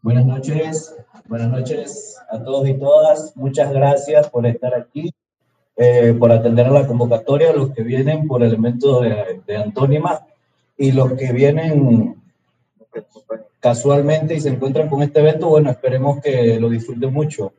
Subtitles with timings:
[0.00, 0.94] Buenas noches,
[1.26, 3.36] buenas noches a todos y todas.
[3.36, 5.12] Muchas gracias por estar aquí,
[5.76, 10.24] eh, por atender a la convocatoria, los que vienen por elementos de, de antónima
[10.76, 12.22] y los que vienen
[13.58, 17.52] casualmente y se encuentran con este evento, bueno, esperemos que lo disfruten mucho.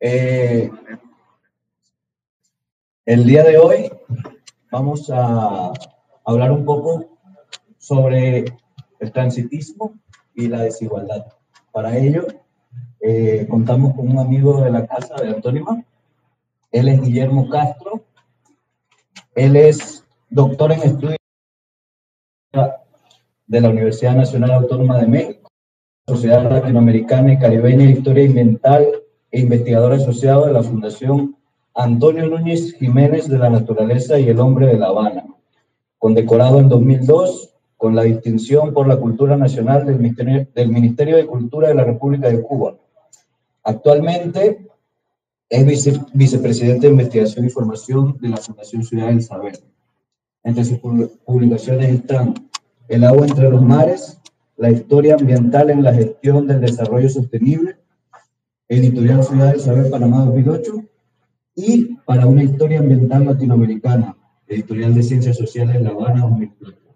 [0.00, 0.70] Eh,
[3.04, 3.92] el día de hoy
[4.70, 5.70] vamos a
[6.24, 7.18] hablar un poco
[7.76, 8.46] sobre
[9.00, 9.94] el transitismo
[10.34, 11.26] y la desigualdad.
[11.78, 12.26] Para ello,
[12.98, 15.84] eh, contamos con un amigo de la casa de Antónima.
[16.72, 18.02] Él es Guillermo Castro.
[19.36, 21.18] Él es doctor en estudios
[23.46, 25.48] de la Universidad Nacional Autónoma de México,
[26.04, 28.84] Sociedad Latinoamericana y Caribeña de Historia Ambiental
[29.30, 31.36] e investigador asociado de la Fundación
[31.76, 35.26] Antonio Núñez Jiménez de la Naturaleza y el Hombre de La Habana,
[35.96, 37.47] condecorado en 2002
[37.78, 41.84] con la distinción por la cultura nacional del Ministerio, del Ministerio de Cultura de la
[41.84, 42.76] República de Cuba.
[43.62, 44.66] Actualmente
[45.48, 49.60] es vice, vicepresidente de Investigación y Formación de la Fundación Ciudad del Saber.
[50.42, 50.78] Entre sus
[51.24, 52.34] publicaciones están
[52.88, 54.18] El agua entre los mares,
[54.56, 57.76] la historia ambiental en la gestión del desarrollo sostenible,
[58.68, 60.82] Editorial Ciudad del Saber Panamá 2008,
[61.54, 64.16] y Para una historia ambiental latinoamericana,
[64.48, 66.87] Editorial de Ciencias Sociales La Habana 2004.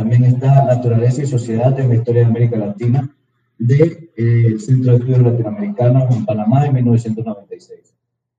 [0.00, 3.14] También está Naturaleza y Sociedad en la Historia de América Latina
[3.58, 7.94] del de, eh, Centro de Estudios Latinoamericanos en Panamá en 1996.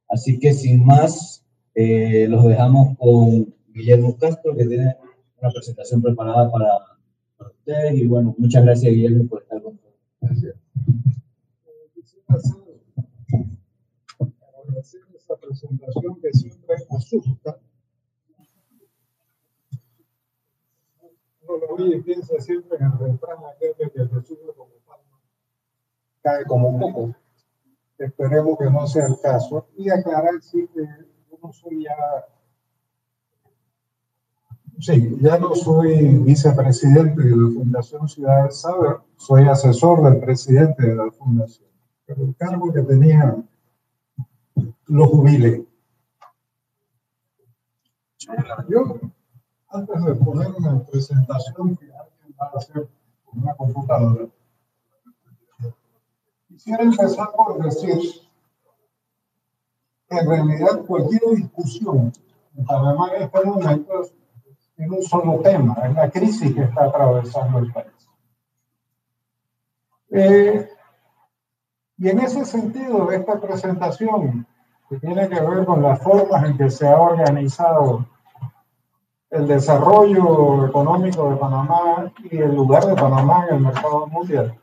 [0.09, 1.45] Así que sin más,
[1.75, 4.95] eh, los dejamos con Guillermo Castro, que tiene
[5.39, 6.67] una presentación preparada para,
[7.37, 7.93] para ustedes.
[7.93, 10.01] Y bueno, muchas gracias, Guillermo, por estar con nosotros.
[10.19, 10.55] Gracias.
[14.65, 17.59] Agradecer esa presentación que siempre asusta
[21.57, 25.19] lo oye y piensa siempre en el refrán aquel de que Jesús como palma
[26.21, 27.15] cae como poco.
[27.97, 29.67] Esperemos que no sea el caso.
[29.77, 31.95] Y aclarar sí que yo no soy ya
[34.81, 40.87] Sí, ya no soy vicepresidente de la Fundación Ciudad del Saber, soy asesor del presidente
[40.87, 41.69] de la Fundación.
[42.07, 43.35] Pero el cargo que tenía
[44.87, 45.67] lo jubilé.
[48.69, 48.99] Yo
[49.71, 52.89] antes de poner una presentación que alguien va a hacer
[53.25, 54.25] con una computadora,
[56.47, 57.99] quisiera empezar por decir
[60.09, 62.11] que en realidad cualquier discusión
[62.55, 64.01] en Panamá en este momento
[64.77, 68.09] es un solo tema, es la crisis que está atravesando el país.
[70.09, 70.69] Eh,
[71.97, 74.45] y en ese sentido, esta presentación,
[74.89, 78.05] que tiene que ver con las formas en que se ha organizado
[79.31, 84.59] el desarrollo económico de Panamá y el lugar de Panamá en el mercado mundial.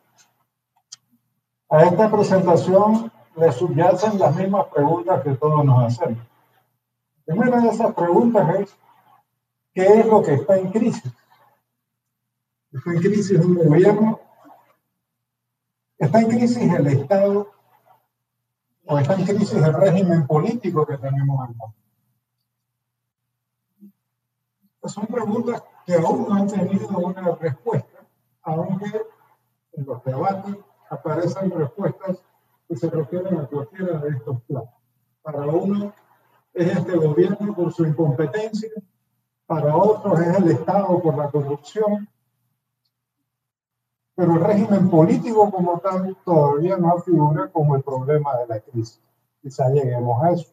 [1.70, 6.18] A esta presentación le subyacen las mismas preguntas que todos nos hacemos.
[7.24, 8.76] Primera de esas preguntas es,
[9.72, 11.12] ¿qué es lo que está en crisis?
[12.70, 14.20] ¿Está en crisis un gobierno?
[15.98, 17.50] ¿Está en crisis el Estado?
[18.84, 21.77] ¿O está en crisis el régimen político que tenemos en Panamá?
[24.88, 28.00] Son preguntas que aún no han tenido una respuesta,
[28.42, 29.02] aunque
[29.72, 30.56] en los debates
[30.90, 32.22] aparecen respuestas
[32.68, 34.70] que se refieren a cualquiera de estos planos.
[35.22, 35.92] Para uno
[36.54, 38.70] es este gobierno por su incompetencia,
[39.46, 42.08] para otros es el Estado por la corrupción,
[44.14, 49.00] pero el régimen político como tal todavía no figura como el problema de la crisis.
[49.40, 50.52] Quizá lleguemos a eso.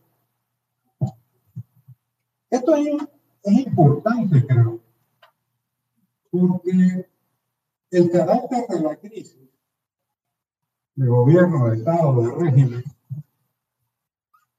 [2.50, 2.88] Esto es
[3.45, 4.79] es importante, creo,
[6.31, 7.09] porque
[7.91, 9.39] el carácter de la crisis
[10.95, 12.83] de gobierno, de Estado, de régimen,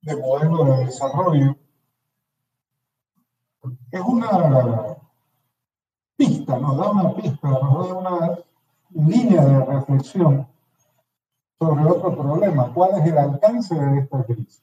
[0.03, 1.57] de modelo de desarrollo,
[3.91, 4.97] es una
[6.17, 8.39] pista, nos da una pista, nos da una
[8.91, 10.47] línea de reflexión
[11.59, 12.73] sobre otro problema.
[12.73, 14.63] ¿Cuál es el alcance de esta crisis?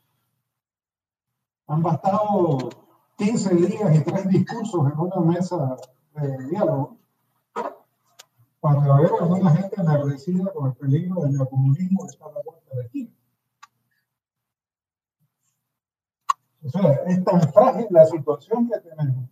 [1.67, 2.69] Han bastado
[3.17, 5.77] 15 días y tres discursos en una mesa
[6.15, 6.97] de diálogo
[8.59, 12.41] para ver a alguna gente enardecida con el peligro del comunismo que está a la
[12.43, 13.13] vuelta de aquí.
[16.65, 19.29] O sea, es tan frágil la situación que tenemos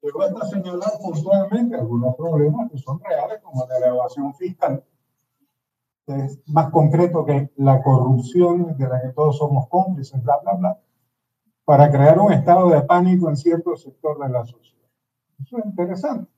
[0.00, 4.84] que basta señalar puntualmente algunos problemas que son reales, como la elevación fiscal,
[6.06, 10.52] que es más concreto que la corrupción de la que todos somos cómplices, bla, bla,
[10.52, 10.80] bla
[11.66, 14.88] para crear un estado de pánico en cierto sector de la sociedad.
[15.42, 16.30] Eso es interesante.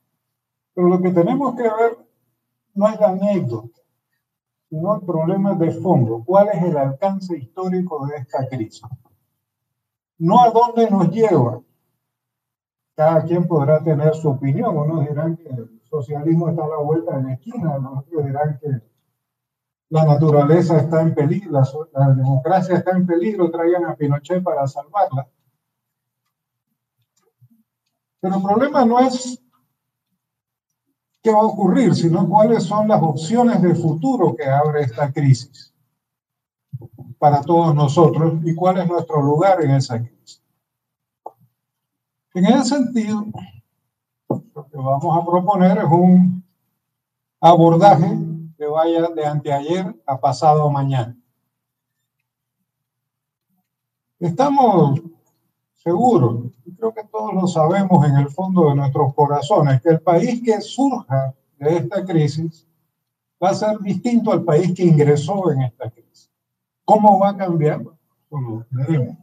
[0.74, 1.98] Pero lo que tenemos que ver
[2.74, 3.78] no es la anécdota,
[4.70, 6.22] sino el problema de fondo.
[6.24, 8.82] ¿Cuál es el alcance histórico de esta crisis?
[10.16, 11.60] No a dónde nos lleva.
[12.96, 14.76] Cada quien podrá tener su opinión.
[14.78, 18.80] Unos dirán que el socialismo está a la vuelta de la esquina, otros dirán que
[19.90, 21.62] la naturaleza está en peligro,
[21.92, 25.28] la, democracia está en peligro, traigan a Pinochet para salvarla.
[28.20, 29.40] Pero el problema no es
[31.22, 35.72] qué va a ocurrir, sino cuáles son las opciones de futuro que abre esta crisis
[37.18, 40.42] para todos nosotros y cuál es nuestro lugar en esa crisis.
[42.34, 43.26] En ese sentido,
[44.28, 46.44] lo que vamos a proponer es un
[47.40, 48.27] abordaje
[48.58, 51.16] que vaya de anteayer a pasado mañana.
[54.18, 55.00] Estamos
[55.74, 60.42] seguros, creo que todos lo sabemos en el fondo de nuestros corazones, que el país
[60.44, 62.66] que surja de esta crisis
[63.42, 66.28] va a ser distinto al país que ingresó en esta crisis.
[66.84, 67.80] ¿Cómo va a cambiar?
[68.28, 69.18] Bueno, veremos.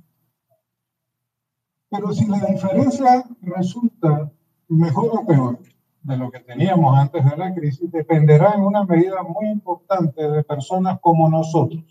[1.90, 4.32] Pero si la diferencia resulta
[4.70, 5.60] mejor o peor
[6.06, 10.44] de lo que teníamos antes de la crisis, dependerá en una medida muy importante de
[10.44, 11.84] personas como nosotros,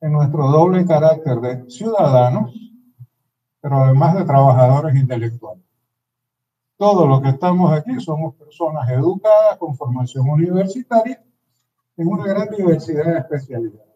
[0.00, 2.52] en nuestro doble carácter de ciudadanos
[3.60, 5.64] pero además de trabajadores intelectuales.
[6.76, 11.22] Todos los que estamos aquí somos personas educadas con formación universitaria
[11.96, 13.88] en una gran diversidad de especialidades.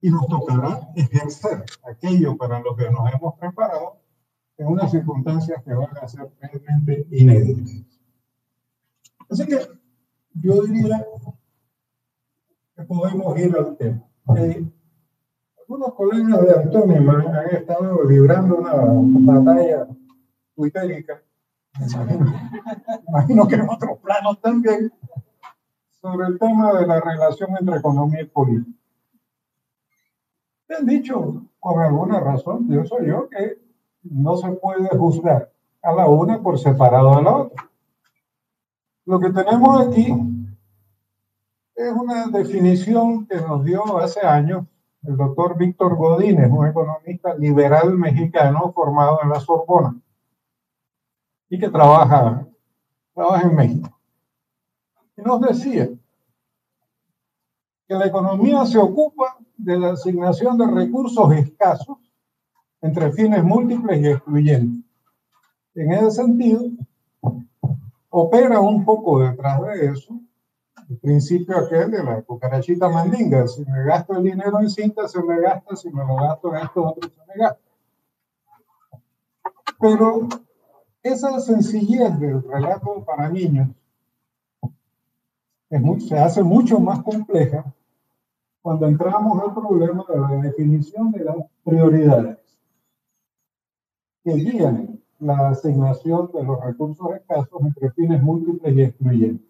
[0.00, 4.00] Y nos tocará ejercer aquello para lo que nos hemos preparado
[4.58, 7.86] en unas circunstancias que van a ser realmente inéditas.
[9.30, 9.58] Así que
[10.34, 11.06] yo diría
[12.76, 14.04] que podemos ir al tema.
[14.36, 14.68] Eh,
[15.60, 19.86] algunos colegas de Antonio han estado librando una batalla
[20.56, 21.22] tuitérica,
[23.08, 24.92] imagino, que en otros planos también,
[26.00, 28.76] sobre el tema de la relación entre economía y política.
[30.70, 33.67] Han dicho, con alguna razón, pienso yo, que
[34.10, 35.52] no se puede juzgar
[35.82, 37.70] a la una por separado de la otra.
[39.04, 40.14] Lo que tenemos aquí
[41.74, 44.66] es una definición que nos dio hace años
[45.04, 49.96] el doctor Víctor Godínez, un economista liberal mexicano formado en la Sorbona
[51.48, 52.46] y que trabaja,
[53.14, 53.98] trabaja en México.
[55.16, 55.88] Y nos decía
[57.86, 61.98] que la economía se ocupa de la asignación de recursos escasos
[62.80, 64.84] entre fines múltiples y excluyentes.
[65.74, 66.64] En ese sentido,
[68.10, 70.20] opera un poco detrás de eso
[70.88, 73.46] el principio aquel de la cucarachita mandinga.
[73.46, 75.76] Si me gasto el dinero en cinta, se me gasta.
[75.76, 77.60] Si me lo gasto en esto otro, se me gasta.
[79.78, 80.28] Pero
[81.02, 83.68] esa sencillez del relato para niños
[85.98, 87.64] se hace mucho más compleja
[88.62, 92.38] cuando entramos al problema de la definición de las prioridades
[94.24, 99.48] que guían la asignación de los recursos escasos entre fines múltiples y excluyentes.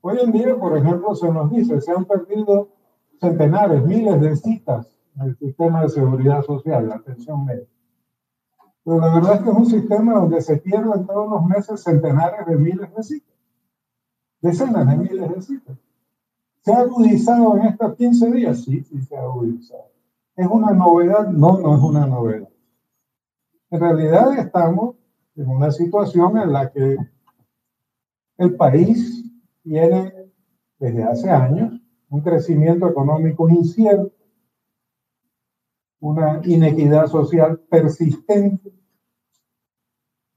[0.00, 2.68] Hoy en día, por ejemplo, se nos dice, se han perdido
[3.20, 7.70] centenares, miles de citas en el sistema de seguridad social, la atención médica.
[8.84, 12.46] Pero la verdad es que es un sistema donde se pierden todos los meses centenares
[12.46, 13.36] de miles de citas,
[14.40, 15.76] decenas de miles de citas.
[16.64, 18.64] ¿Se ha agudizado en estos 15 días?
[18.64, 19.91] Sí, sí se ha agudizado.
[20.42, 21.28] ¿Es una novedad?
[21.28, 22.48] No, no es una novedad.
[23.70, 24.96] En realidad estamos
[25.36, 26.96] en una situación en la que
[28.38, 29.22] el país
[29.62, 30.12] tiene
[30.80, 31.80] desde hace años
[32.10, 34.12] un crecimiento económico incierto,
[36.00, 38.74] una inequidad social persistente,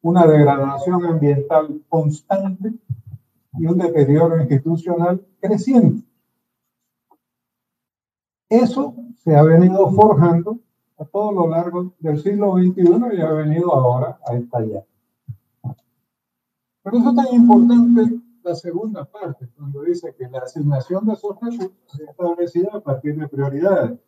[0.02, 2.76] una degradación ambiental constante
[3.54, 6.08] y un deterioro institucional creciente.
[8.48, 8.96] Eso
[9.26, 10.60] se ha venido forjando
[11.00, 14.86] a todo lo largo del siglo XXI y ha venido ahora a estallar.
[16.84, 21.32] Por eso es tan importante la segunda parte, cuando dice que la asignación de esos
[21.32, 24.00] recursos es establecida a partir de prioridades.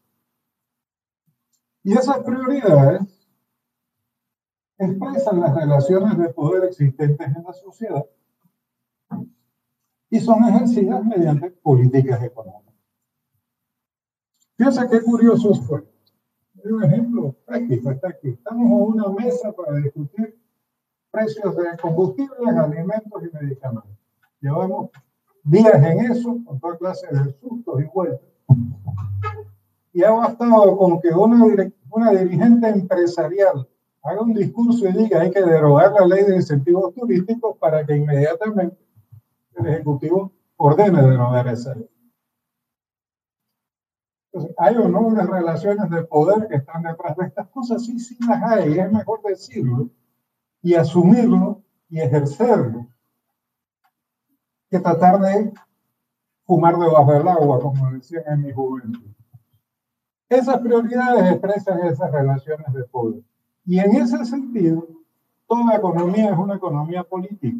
[1.82, 3.28] Y esas prioridades
[4.78, 8.06] expresan las relaciones de poder existentes en la sociedad
[10.12, 12.67] y son ejercidas mediante políticas económicas.
[14.58, 15.84] Fíjense qué curioso fue.
[16.64, 18.30] Un ejemplo práctico está aquí.
[18.30, 20.36] Estamos en una mesa para discutir
[21.12, 23.92] precios de combustibles, alimentos y medicamentos.
[24.42, 24.90] Llevamos
[25.44, 28.28] días en eso, con toda clase de sustos y vueltas.
[29.94, 33.68] Y ha bastado con que una, una dirigente empresarial
[34.04, 37.96] haga un discurso y diga hay que derogar la ley de incentivos turísticos para que
[37.96, 38.78] inmediatamente
[39.56, 41.88] el Ejecutivo ordene de no merecer.
[44.58, 48.18] Hay o no unas relaciones de poder que están detrás de estas cosas, sí, sí
[48.28, 49.90] las hay, y es mejor decirlo
[50.62, 52.88] y asumirlo y ejercerlo
[54.70, 55.54] que tratar de
[56.46, 59.08] fumar debajo del agua, como decían en mi juventud.
[60.30, 63.22] Esas prioridades expresan esas relaciones de poder.
[63.66, 64.88] Y en ese sentido,
[65.48, 67.58] toda economía es una economía política.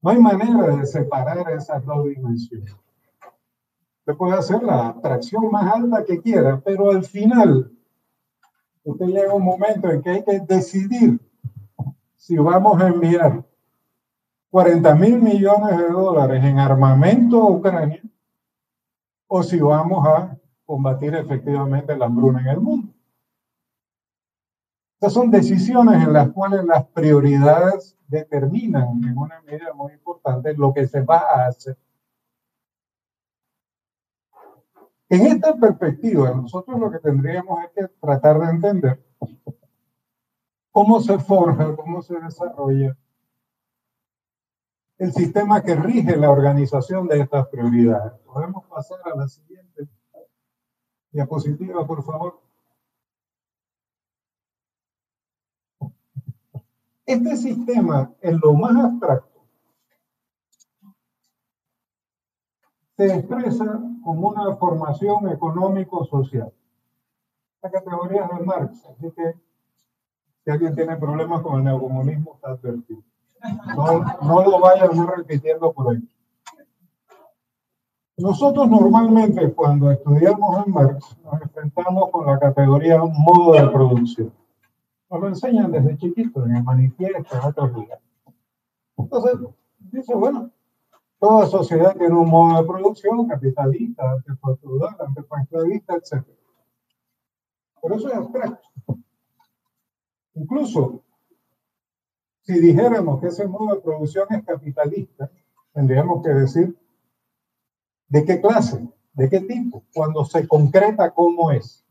[0.00, 2.74] No hay manera de separar esas dos dimensiones.
[4.06, 7.72] Usted puede hacer la abstracción más alta que quiera, pero al final,
[8.82, 11.18] usted llega a un momento en que hay que decidir
[12.14, 13.42] si vamos a enviar
[14.50, 18.02] 40 mil millones de dólares en armamento a Ucrania
[19.26, 22.92] o si vamos a combatir efectivamente la hambruna en el mundo.
[24.96, 30.74] Estas son decisiones en las cuales las prioridades determinan en una medida muy importante lo
[30.74, 31.78] que se va a hacer.
[35.08, 39.04] En esta perspectiva, nosotros lo que tendríamos es que tratar de entender
[40.70, 42.96] cómo se forja, cómo se desarrolla
[44.98, 48.12] el sistema que rige la organización de estas prioridades.
[48.24, 49.88] Podemos pasar a la siguiente
[51.10, 52.40] diapositiva, por favor.
[57.06, 59.33] Este sistema, en lo más abstracto,
[62.96, 63.64] se expresa
[64.04, 66.52] como una formación económico-social.
[67.62, 69.34] La categoría es de Marx, así que
[70.44, 73.02] si alguien tiene problemas con el neocomunismo, está advertido.
[73.76, 76.08] No, no lo vayan repitiendo por ahí.
[78.16, 84.32] Nosotros normalmente cuando estudiamos en Marx nos enfrentamos con la categoría modo de producción.
[85.10, 88.04] Nos lo enseñan desde chiquito en el manifiesto, en otros lugares.
[88.96, 89.32] Entonces,
[89.78, 90.50] dice, bueno,
[91.24, 96.22] toda sociedad tiene un modo de producción capitalista, antepostural, antepanclavista, etc.
[97.80, 98.68] Pero eso es abstracto.
[100.34, 101.02] Incluso
[102.42, 105.30] si dijéramos que ese modo de producción es capitalista,
[105.72, 106.78] tendríamos que decir
[108.08, 111.86] de qué clase, de qué tipo, cuando se concreta cómo es.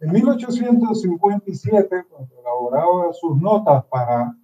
[0.00, 4.36] En 1857, cuando elaboraba sus notas para,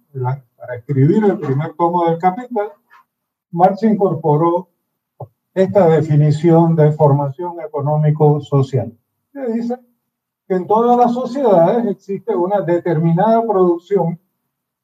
[0.55, 2.71] para escribir el primer tomo del Capital,
[3.55, 4.67] Marx incorporó
[5.53, 8.93] esta definición de formación económico-social.
[9.31, 9.79] Que dice
[10.45, 14.19] que en todas las sociedades existe una determinada producción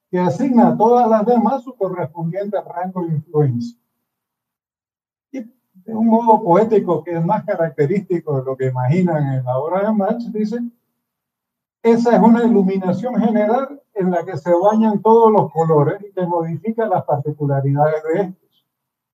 [0.09, 3.77] que asigna a todas las demás su correspondiente rango de influencia.
[5.33, 9.57] Y de un modo poético que es más característico de lo que imaginan en la
[9.57, 10.59] obra de Marx, dice,
[11.83, 16.25] esa es una iluminación general en la que se bañan todos los colores y que
[16.25, 18.40] modifica las particularidades de estos.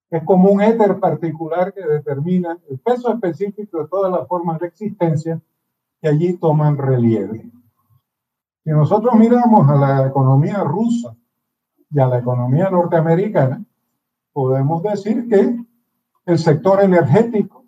[0.10, 4.68] Es como un éter particular que determina el peso específico de todas las formas de
[4.68, 5.42] existencia
[6.02, 7.50] que allí toman relieve.
[8.64, 11.16] Si nosotros miramos a la economía rusa
[11.90, 13.64] y a la economía norteamericana,
[14.32, 15.58] podemos decir que
[16.26, 17.66] el sector energético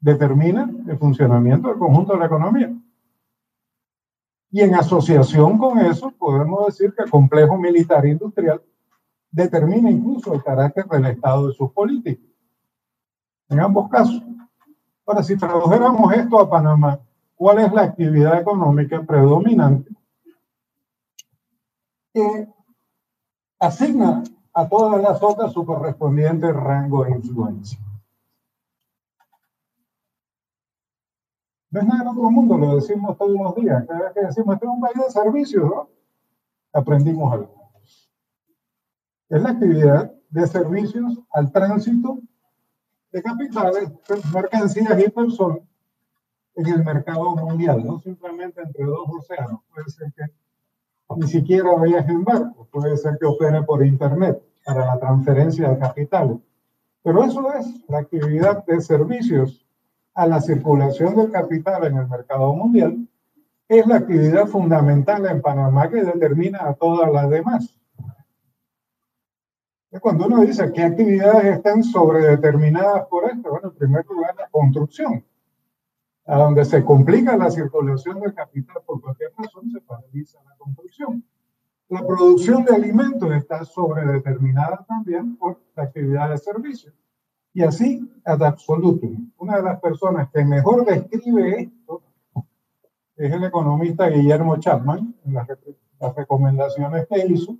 [0.00, 2.74] determina el funcionamiento del conjunto de la economía.
[4.50, 8.62] Y en asociación con eso, podemos decir que el complejo militar industrial
[9.30, 12.26] determina incluso el carácter del Estado de sus políticas.
[13.48, 14.22] En ambos casos.
[15.06, 17.00] Ahora, si tradujéramos esto a Panamá,
[17.34, 19.90] ¿cuál es la actividad económica predominante
[22.12, 22.48] que
[23.58, 24.22] asigna
[24.52, 27.78] a todas las otras su correspondiente rango de influencia.
[31.70, 33.86] No es nada en otro mundo, lo decimos todos los días.
[33.86, 35.88] Cada vez que decimos, este es un país de servicios, ¿no?
[36.72, 37.59] Aprendimos algo.
[39.30, 42.18] Es la actividad de servicios al tránsito
[43.12, 43.90] de capitales,
[44.32, 45.60] mercancías y personas
[46.56, 49.60] en el mercado mundial, no simplemente entre dos océanos.
[49.72, 50.24] Puede ser que
[51.16, 55.78] ni siquiera viaje en barco, puede ser que opere por Internet para la transferencia de
[55.78, 56.40] capital.
[57.02, 59.64] Pero eso es la actividad de servicios
[60.14, 63.06] a la circulación del capital en el mercado mundial,
[63.68, 67.78] es la actividad fundamental en Panamá que determina a todas las demás.
[69.98, 75.24] Cuando uno dice qué actividades están sobredeterminadas por esto, bueno, en primer lugar la construcción
[76.26, 81.24] a donde se complica la circulación del capital por cualquier razón, se paraliza la construcción.
[81.88, 86.94] La producción de alimentos está sobredeterminada también por la actividad de servicios.
[87.52, 89.32] Y así, ad absolutum.
[89.38, 92.02] Una de las personas que mejor describe esto
[93.16, 95.48] es el economista Guillermo Chapman, en las,
[95.98, 97.58] las recomendaciones que hizo,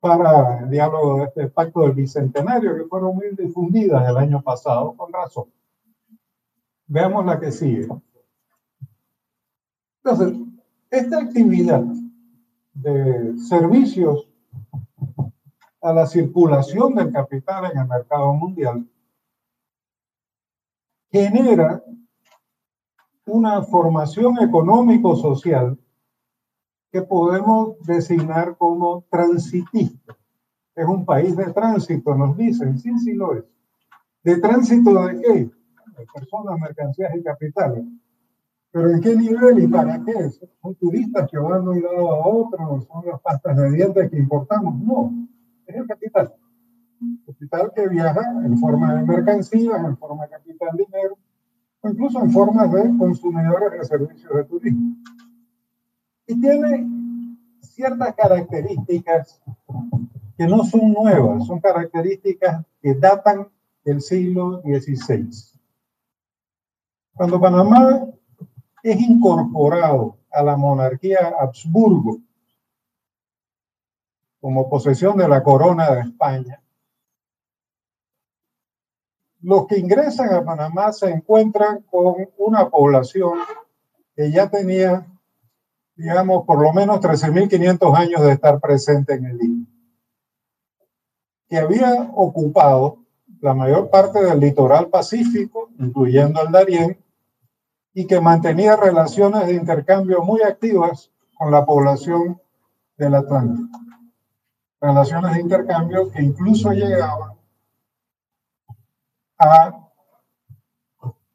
[0.00, 4.94] para el diálogo de este pacto del bicentenario, que fueron muy difundidas el año pasado,
[4.96, 5.44] con razón.
[6.86, 7.86] Veamos la que sigue.
[10.02, 10.38] Entonces,
[10.90, 11.84] esta actividad
[12.72, 14.26] de servicios
[15.82, 18.86] a la circulación del capital en el mercado mundial
[21.10, 21.82] genera
[23.26, 25.78] una formación económico-social
[26.90, 30.16] que podemos designar como transitista.
[30.74, 33.44] Es un país de tránsito, nos dicen, sí, sí lo es.
[34.22, 35.32] ¿De tránsito de qué?
[35.34, 37.84] De personas, mercancías y capitales.
[38.72, 40.30] ¿Pero en qué nivel y para qué?
[40.62, 42.80] ¿Son turistas que van de un lado a otro?
[42.82, 44.78] ¿Son las pastas de dientes que importamos?
[44.80, 45.12] No,
[45.66, 46.32] es el capital.
[47.26, 51.18] Capital que viaja en forma de mercancías, en forma de capital dinero,
[51.80, 54.96] o incluso en forma de consumidores de servicios de turismo.
[56.30, 56.86] Y tiene
[57.60, 59.42] ciertas características
[60.36, 63.48] que no son nuevas, son características que datan
[63.84, 65.28] del siglo XVI.
[67.14, 68.06] Cuando Panamá
[68.80, 72.18] es incorporado a la monarquía Habsburgo
[74.40, 76.62] como posesión de la corona de España,
[79.40, 83.32] los que ingresan a Panamá se encuentran con una población
[84.14, 85.08] que ya tenía,
[86.00, 89.66] digamos, por lo menos 13.500 años de estar presente en el istmo,
[91.46, 93.04] que había ocupado
[93.40, 97.04] la mayor parte del litoral pacífico, incluyendo el Darién,
[97.92, 102.40] y que mantenía relaciones de intercambio muy activas con la población
[102.96, 103.78] del Atlántico.
[104.80, 107.32] Relaciones de intercambio que incluso llegaban
[109.36, 109.89] a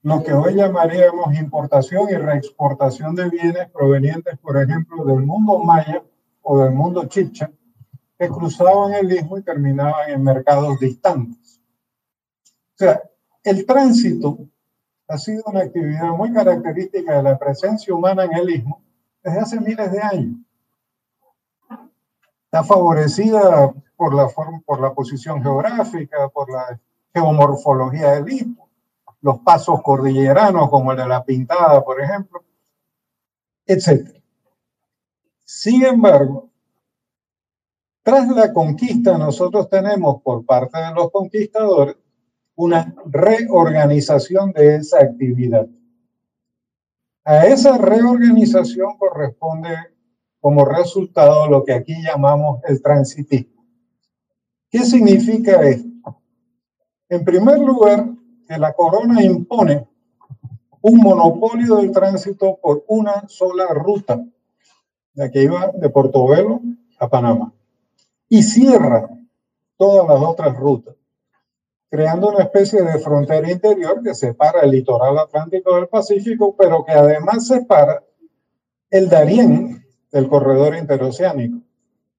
[0.06, 6.04] lo que hoy llamaríamos importación y reexportación de bienes provenientes, por ejemplo, del mundo maya
[6.44, 7.52] o del mundo chicha,
[8.16, 11.60] que cruzaban el istmo y terminaban en mercados distantes.
[12.46, 13.02] O sea,
[13.44, 14.38] el tránsito
[15.08, 18.84] ha sido una actividad muy característica de la presencia humana en el istmo
[19.24, 20.38] desde hace miles de años.
[22.44, 24.28] Está favorecida por la,
[24.68, 26.80] por la posición geográfica, por la
[27.12, 28.65] geomorfología del istmo,
[29.22, 32.44] los pasos cordilleranos como el de la Pintada, por ejemplo,
[33.66, 34.22] etc.
[35.44, 36.50] Sin embargo,
[38.04, 41.96] tras la conquista nosotros tenemos por parte de los conquistadores
[42.56, 45.68] una reorganización de esa actividad.
[47.24, 49.76] A esa reorganización corresponde
[50.40, 53.66] como resultado lo que aquí llamamos el transitismo.
[54.70, 56.22] ¿Qué significa esto?
[57.10, 58.08] En primer lugar,
[58.48, 59.88] que la corona impone
[60.82, 64.24] un monopolio del tránsito por una sola ruta,
[65.14, 66.62] la que iba de Portobelo
[67.00, 67.54] a Panamá,
[68.30, 69.10] y cierra
[69.78, 70.96] todas las otras rutas
[71.96, 76.92] creando una especie de frontera interior que separa el litoral atlántico del Pacífico, pero que
[76.92, 78.04] además separa
[78.90, 81.62] el Darién del corredor interoceánico,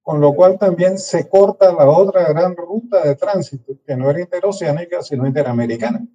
[0.01, 4.21] con lo cual también se corta la otra gran ruta de tránsito, que no era
[4.21, 6.07] interoceánica, sino interamericana.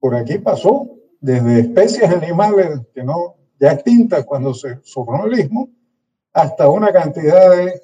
[0.00, 5.68] Por aquí pasó desde especies animales que no ya extintas cuando se formó el istmo,
[6.32, 7.80] hasta una cantidad de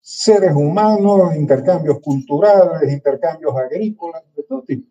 [0.00, 4.88] seres humanos, intercambios culturales, intercambios agrícolas, de todo tipo.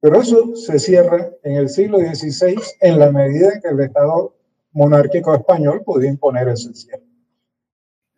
[0.00, 4.34] Pero eso se cierra en el siglo XVI en la medida en que el Estado
[4.72, 7.06] monárquico español podía imponer ese cierre.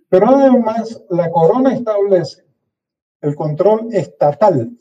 [0.09, 2.45] Pero además la corona establece
[3.21, 4.77] el control estatal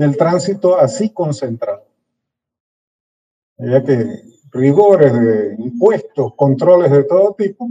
[0.00, 1.84] del tránsito así concentrado.
[3.58, 4.06] Ya que
[4.50, 7.68] rigores de impuestos, controles de todo tipo,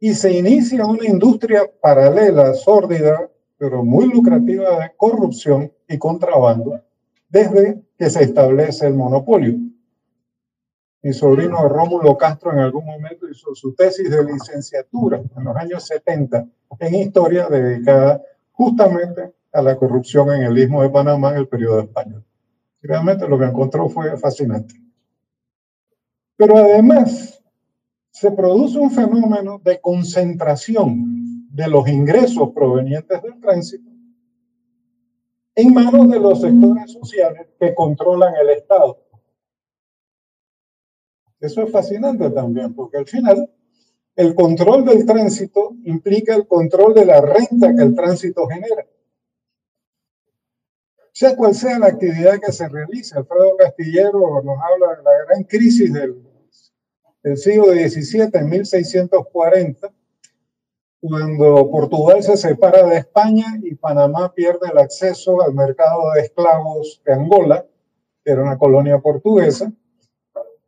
[0.00, 6.80] y se inicia una industria paralela, sórdida, pero muy lucrativa de corrupción y contrabando
[7.28, 9.58] desde que se establece el monopolio.
[11.02, 15.86] Mi sobrino Rómulo Castro en algún momento hizo su tesis de licenciatura en los años
[15.86, 16.46] 70
[16.80, 21.80] en historia dedicada justamente a la corrupción en el istmo de Panamá en el periodo
[21.80, 22.24] español.
[22.82, 24.74] realmente lo que encontró fue fascinante.
[26.36, 27.42] Pero además,
[28.10, 33.90] se produce un fenómeno de concentración de los ingresos provenientes del tránsito
[35.54, 38.98] en manos de los sectores sociales que controlan el Estado.
[41.38, 43.48] Eso es fascinante también, porque al final
[44.16, 48.86] el control del tránsito implica el control de la renta que el tránsito genera.
[51.14, 55.44] Sea cual sea la actividad que se realice, Alfredo Castillero nos habla de la gran
[55.44, 56.24] crisis del
[57.24, 59.90] del siglo XVII, en 1640,
[61.00, 67.00] cuando Portugal se separa de España y Panamá pierde el acceso al mercado de esclavos
[67.04, 67.66] de Angola,
[68.22, 69.72] que era una colonia portuguesa,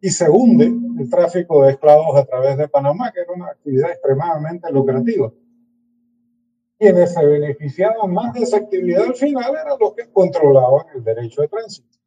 [0.01, 3.91] y se hunde el tráfico de esclavos a través de Panamá, que era una actividad
[3.91, 5.31] extremadamente lucrativa.
[6.79, 11.43] Quienes se beneficiaban más de esa actividad al final eran los que controlaban el derecho
[11.43, 11.99] de tránsito.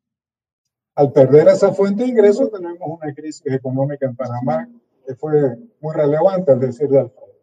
[0.96, 4.70] Al perder esa fuente de ingresos, tenemos una crisis económica en Panamá
[5.06, 7.34] que fue muy relevante, al decir de Alfredo.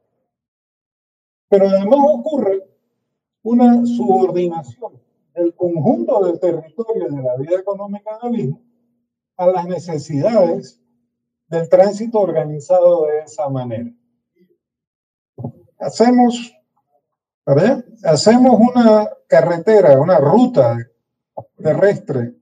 [1.48, 2.62] Pero además ocurre
[3.42, 5.00] una subordinación
[5.34, 8.62] del conjunto del territorio de la vida económica del mismo
[9.36, 10.80] a las necesidades
[11.48, 13.92] del tránsito organizado de esa manera.
[15.78, 16.55] Hacemos,
[18.04, 20.78] hacemos una carretera, una ruta
[21.62, 22.34] terrestre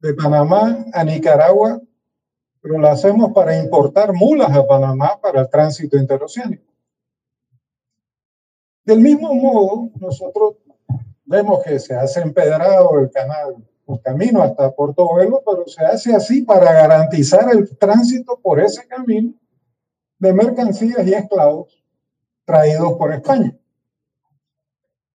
[0.00, 1.80] de Panamá a Nicaragua,
[2.60, 6.72] pero la hacemos para importar mulas a Panamá para el tránsito interoceánico.
[8.84, 10.56] Del mismo modo, nosotros
[11.24, 16.42] vemos que se hace empedrado el canal el camino hasta Portobelo, pero se hace así
[16.42, 19.34] para garantizar el tránsito por ese camino
[20.18, 21.84] de mercancías y esclavos
[22.46, 23.54] traídos por España.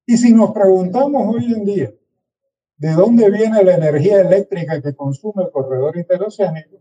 [0.10, 1.94] Y si nos preguntamos hoy en día
[2.78, 6.78] de dónde viene la energía eléctrica que consume el corredor interoceánico,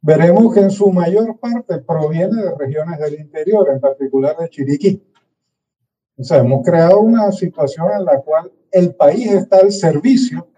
[0.00, 5.06] veremos que en su mayor parte proviene de regiones del interior, en particular de Chiriquí.
[6.16, 10.48] O sea, hemos creado una situación en la cual el país está al servicio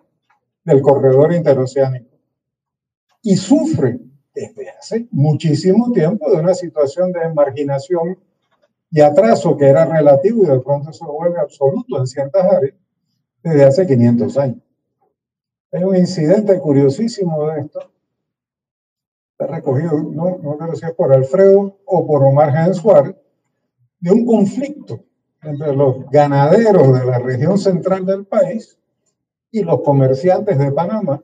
[0.63, 2.21] del corredor interoceánico
[3.23, 3.99] y sufre
[4.33, 8.17] desde hace muchísimo tiempo de una situación de marginación
[8.91, 12.75] y atraso que era relativo y de pronto se vuelve absoluto en ciertas áreas
[13.43, 14.63] desde hace 500 años.
[15.73, 17.81] Hay un incidente curiosísimo de esto.
[19.33, 22.73] Está recogido, no, no sé si es por Alfredo o por Omar Gen
[24.01, 25.01] de un conflicto
[25.43, 28.79] entre los ganaderos de la región central del país
[29.51, 31.23] y los comerciantes de Panamá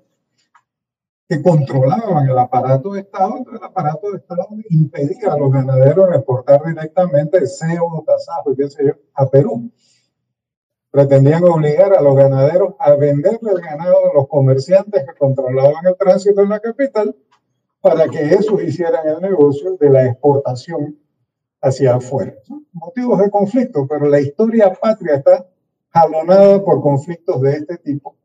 [1.32, 6.14] que controlaban el aparato de Estado, entonces el aparato de Estado impedía a los ganaderos
[6.14, 9.70] exportar directamente cebo, tasajo y qué sé yo, a Perú.
[10.90, 15.96] Pretendían obligar a los ganaderos a venderle el ganado a los comerciantes que controlaban el
[15.96, 17.16] tránsito en la capital
[17.80, 20.98] para que esos hicieran el negocio de la exportación
[21.62, 22.34] hacia afuera.
[22.72, 25.46] Motivos de conflicto, pero la historia patria está
[25.88, 28.16] jalonada por conflictos de este tipo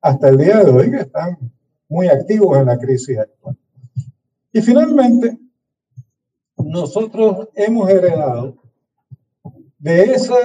[0.00, 1.36] hasta el día de hoy, que están
[1.88, 3.56] muy activos en la crisis actual.
[4.52, 5.38] Y finalmente,
[6.56, 8.56] nosotros hemos heredado
[9.78, 10.36] de esa,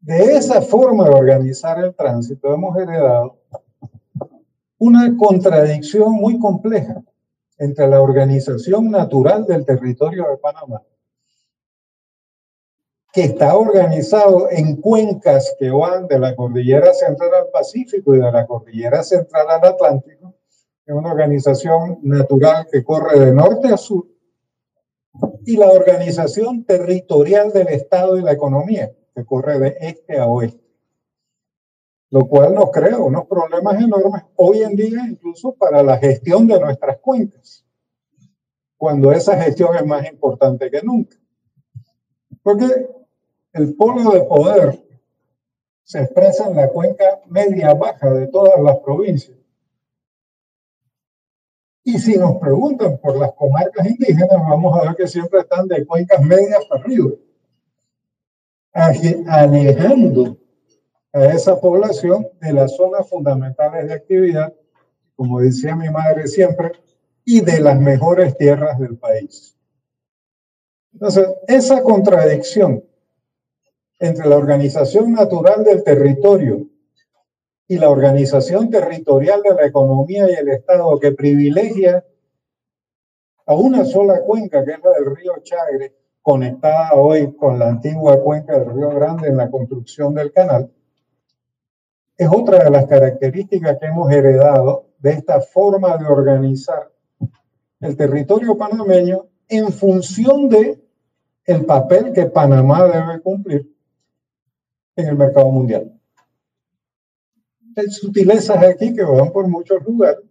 [0.00, 3.38] de esa forma de organizar el tránsito, hemos heredado
[4.78, 7.02] una contradicción muy compleja
[7.58, 10.82] entre la organización natural del territorio de Panamá
[13.14, 18.32] que está organizado en cuencas que van de la cordillera central al Pacífico y de
[18.32, 20.34] la cordillera central al Atlántico.
[20.84, 24.08] Es una organización natural que corre de norte a sur.
[25.46, 30.68] Y la organización territorial del Estado y la economía, que corre de este a oeste.
[32.10, 36.58] Lo cual nos crea unos problemas enormes hoy en día, incluso para la gestión de
[36.58, 37.64] nuestras cuencas,
[38.76, 41.16] cuando esa gestión es más importante que nunca.
[42.42, 42.66] Porque
[43.54, 44.78] el polo de poder
[45.84, 49.38] se expresa en la cuenca media-baja de todas las provincias.
[51.84, 55.86] Y si nos preguntan por las comarcas indígenas, vamos a ver que siempre están de
[55.86, 57.10] cuencas medias para arriba,
[58.72, 60.36] alejando
[61.12, 64.52] a esa población de las zonas fundamentales de actividad,
[65.14, 66.72] como decía mi madre siempre,
[67.24, 69.56] y de las mejores tierras del país.
[70.92, 72.82] Entonces, esa contradicción
[74.04, 76.66] entre la organización natural del territorio
[77.66, 82.04] y la organización territorial de la economía y el Estado que privilegia
[83.46, 88.20] a una sola cuenca, que es la del río Chagre, conectada hoy con la antigua
[88.20, 90.70] cuenca del río Grande en la construcción del canal,
[92.16, 96.92] es otra de las características que hemos heredado de esta forma de organizar
[97.80, 100.78] el territorio panameño en función de
[101.46, 103.73] el papel que Panamá debe cumplir
[104.96, 105.92] en el mercado mundial.
[107.76, 110.22] Hay sutilezas aquí que van por muchos lugares,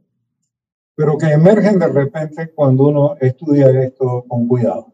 [0.95, 4.93] pero que emergen de repente cuando uno estudia esto con cuidado.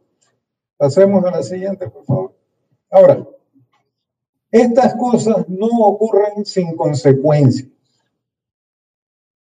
[0.78, 2.36] Pasemos a la siguiente, por favor.
[2.90, 3.28] Ahora,
[4.52, 7.70] estas cosas no ocurren sin consecuencias.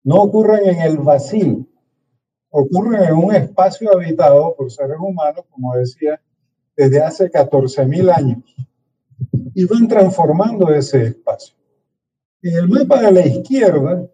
[0.03, 1.65] No ocurren en el vacío.
[2.51, 6.21] ocurren en un espacio habitado por seres humanos, como decía,
[6.75, 8.39] desde hace 14.000 años
[9.55, 11.55] y van transformando ese espacio.
[12.43, 14.09] En el mapa de la izquierda,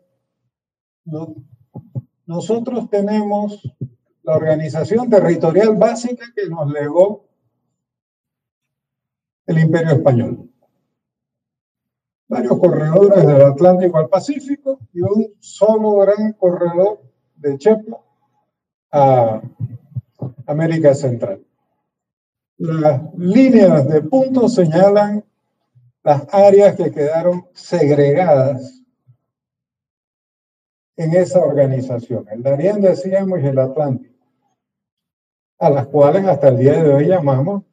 [2.26, 3.60] nosotros tenemos
[4.22, 7.26] la organización territorial básica que nos legó
[9.46, 10.48] el Imperio Español.
[12.28, 17.02] Varios corredores del Atlántico al Pacífico y un solo gran corredor
[17.36, 18.04] de Chepo
[18.92, 19.42] a
[20.46, 21.44] América Central.
[22.62, 25.24] Las líneas de puntos señalan
[26.04, 28.84] las áreas que quedaron segregadas
[30.94, 34.14] en esa organización, el Darién, decíamos, y el Atlántico,
[35.58, 37.64] a las cuales hasta el día de hoy llamamos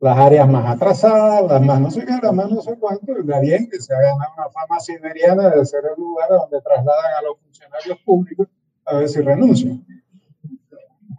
[0.00, 3.24] las áreas más atrasadas, las más no sé qué, las más no sé cuánto, el
[3.24, 7.22] Darién, que se ha ganado una fama siberiana de ser el lugar donde trasladan a
[7.22, 8.48] los funcionarios públicos
[8.84, 9.86] a ver si renuncian.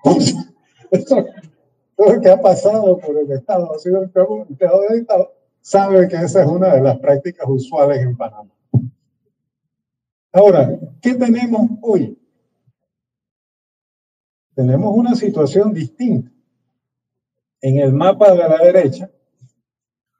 [0.91, 1.50] Entonces,
[2.01, 6.07] todo lo que ha pasado por el Estado, ha sido el empleado del Estado, sabe
[6.07, 8.49] que esa es una de las prácticas usuales en Panamá.
[10.33, 12.17] Ahora, ¿qué tenemos hoy?
[14.55, 16.31] Tenemos una situación distinta.
[17.61, 19.11] En el mapa de la derecha,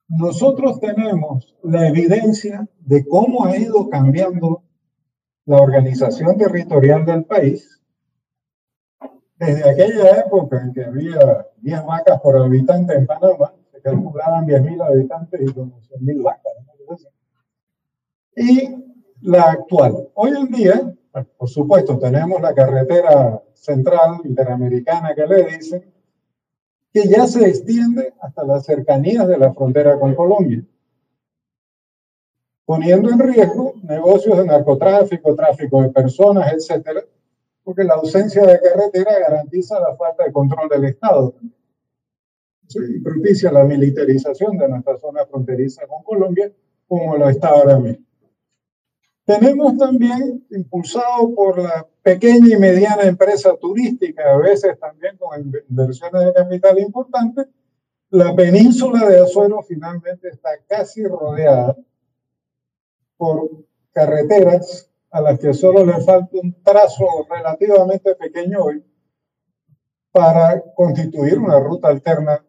[0.08, 4.64] nosotros tenemos la evidencia de cómo ha ido cambiando
[5.46, 7.82] la organización territorial del país
[9.38, 14.86] desde aquella época en que había 10 vacas por habitante en Panamá, se calculaban 10.000
[14.86, 16.54] habitantes y como 100.000 vacas.
[18.36, 18.76] Y
[19.22, 20.10] la actual.
[20.16, 20.96] Hoy en día,
[21.38, 25.92] por supuesto, tenemos la carretera central interamericana que le dicen,
[26.94, 30.64] que ya se extiende hasta las cercanías de la frontera con Colombia,
[32.66, 37.02] poniendo en riesgo negocios de narcotráfico, tráfico de personas, etcétera,
[37.64, 41.36] porque la ausencia de carretera garantiza la falta de control del Estado.
[42.74, 46.52] y propicia la militarización de nuestra zona fronteriza con Colombia,
[46.88, 48.06] como lo está ahora mismo.
[49.26, 56.26] Tenemos también, impulsado por la pequeña y mediana empresa turística, a veces también con inversiones
[56.26, 57.48] de capital importantes,
[58.10, 61.78] la península de Azuero finalmente está casi rodeada
[63.16, 63.50] por
[63.94, 68.84] carreteras a las que solo le falta un trazo relativamente pequeño hoy
[70.12, 72.44] para constituir una ruta alterna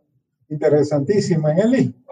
[0.49, 2.03] interesantísima en el istmo.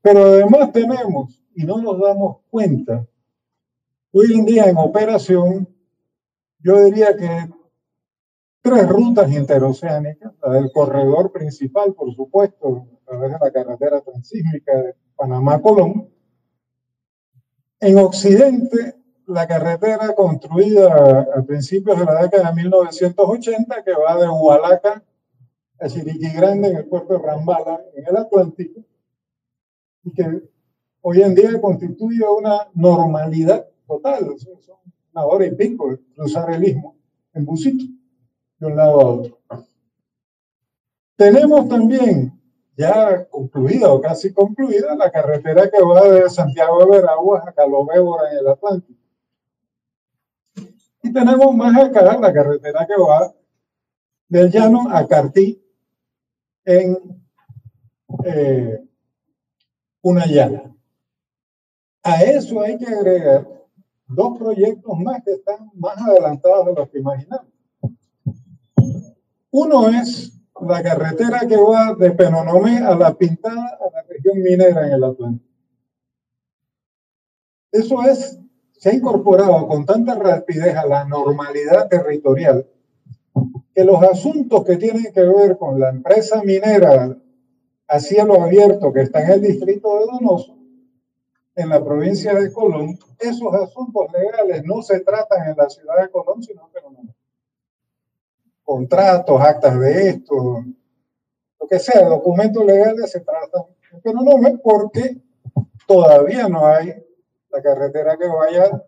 [0.00, 3.04] Pero además tenemos, y no nos damos cuenta,
[4.12, 5.68] hoy en día en operación,
[6.60, 7.50] yo diría que
[8.60, 14.76] tres rutas interoceánicas, la del corredor principal, por supuesto, a través de la carretera transísmica
[14.82, 16.10] de Panamá-Colón.
[17.80, 18.94] En Occidente
[19.28, 25.02] la carretera construida a principios de la década de 1980 que va de Hualaca
[25.78, 28.80] a Chiriquí Grande en el puerto de Rambala en el Atlántico
[30.02, 30.48] y que
[31.02, 34.76] hoy en día constituye una normalidad total, son
[35.12, 36.96] una hora y pico de cruzar el istmo
[37.34, 37.84] en busito
[38.58, 39.38] de un lado a otro.
[41.16, 42.32] Tenemos también
[42.78, 48.32] ya concluida o casi concluida la carretera que va de Santiago de Veraguas a Calobébora
[48.32, 49.07] en el Atlántico
[51.08, 53.32] y tenemos más acá la carretera que va
[54.28, 55.62] del llano a Cartí
[56.64, 56.98] en
[58.24, 58.78] eh,
[60.02, 60.74] una llana.
[62.02, 63.48] A eso hay que agregar
[64.06, 67.52] dos proyectos más que están más adelantados de lo que imaginamos.
[69.50, 74.86] Uno es la carretera que va de Penonomé a La Pintada, a la región minera
[74.86, 75.48] en el Atlántico.
[77.72, 78.38] Eso es
[78.78, 82.64] se ha incorporado con tanta rapidez a la normalidad territorial
[83.74, 87.16] que los asuntos que tienen que ver con la empresa minera
[87.88, 90.56] a cielo abierto que está en el distrito de Donoso,
[91.56, 96.10] en la provincia de Colón, esos asuntos legales no se tratan en la ciudad de
[96.10, 97.02] Colón, sino que no.
[98.62, 100.64] Contratos, actas de esto,
[101.60, 103.62] lo que sea, documentos legales se tratan
[104.04, 105.20] en no porque
[105.86, 107.07] todavía no hay
[107.50, 108.82] la carretera que vaya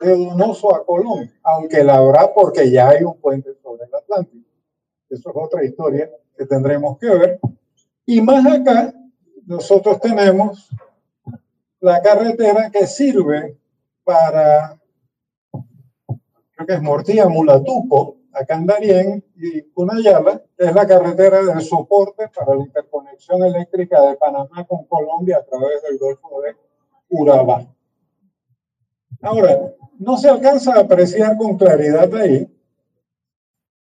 [0.00, 4.48] de Donoso a Colón, aunque la habrá porque ya hay un puente sobre el Atlántico.
[5.08, 7.40] Eso es otra historia que tendremos que ver.
[8.06, 8.92] Y más acá,
[9.46, 10.70] nosotros tenemos
[11.80, 13.58] la carretera que sirve
[14.04, 14.80] para,
[15.50, 22.28] creo que es Mortilla Mulatuco, acá en Darién, y Cunayala, es la carretera de soporte
[22.34, 26.56] para la interconexión eléctrica de Panamá con Colombia a través del Golfo de
[27.10, 27.66] Urabá.
[29.22, 32.48] Ahora, no se alcanza a apreciar con claridad ahí,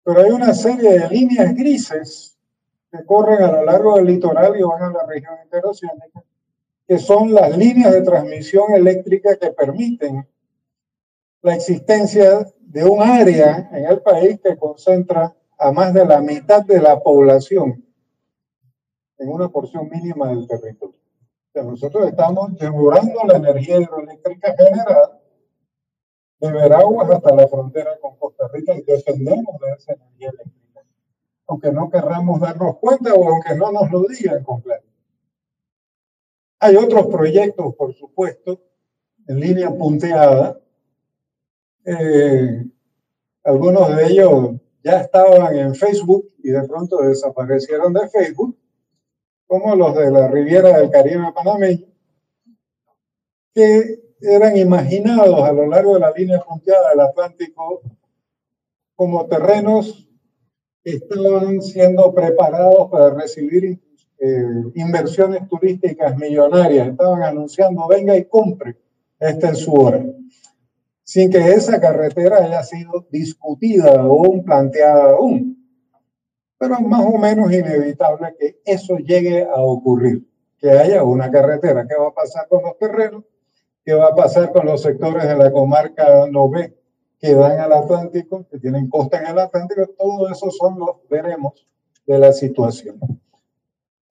[0.04, 2.36] Pero hay una serie de líneas grises
[2.92, 6.24] que corren a lo largo del litoral y van a la región interoceánica,
[6.88, 10.28] que son las líneas de transmisión eléctrica que permiten
[11.44, 16.66] la existencia de un área en el país que concentra a más de la mitad
[16.66, 17.86] de la población
[19.20, 21.00] en una porción mínima del territorio.
[21.54, 25.19] nosotros estamos demorando la energía hidroeléctrica generada
[26.40, 30.82] de Veraguas hasta la frontera con Costa Rica y dependemos de esa energía eléctrica,
[31.48, 34.88] aunque no querramos darnos cuenta o aunque no nos lo digan completo.
[36.60, 38.62] Hay otros proyectos, por supuesto,
[39.28, 40.60] en línea punteada.
[41.86, 42.66] Eh,
[43.44, 44.52] algunos de ellos
[44.84, 48.58] ya estaban en Facebook y de pronto desaparecieron de Facebook,
[49.48, 51.88] como los de la Riviera del Caribe panameño,
[53.54, 57.82] que eran imaginados a lo largo de la línea punteada del Atlántico
[58.96, 60.08] como terrenos
[60.84, 63.80] que estaban siendo preparados para recibir
[64.20, 66.90] eh, inversiones turísticas millonarias.
[66.90, 68.78] Estaban anunciando, venga y compre,
[69.20, 70.06] esta es su hora.
[71.04, 75.56] Sin que esa carretera haya sido discutida o planteada aún.
[76.58, 80.28] Pero es más o menos inevitable que eso llegue a ocurrir,
[80.58, 81.88] que haya una carretera.
[81.88, 83.24] ¿Qué va a pasar con los terrenos?
[83.84, 86.78] ¿Qué va a pasar con los sectores de la comarca Nové
[87.20, 89.88] que dan al Atlántico, que tienen costa en el Atlántico?
[89.98, 91.68] Todo eso son los veremos
[92.06, 93.00] de la situación.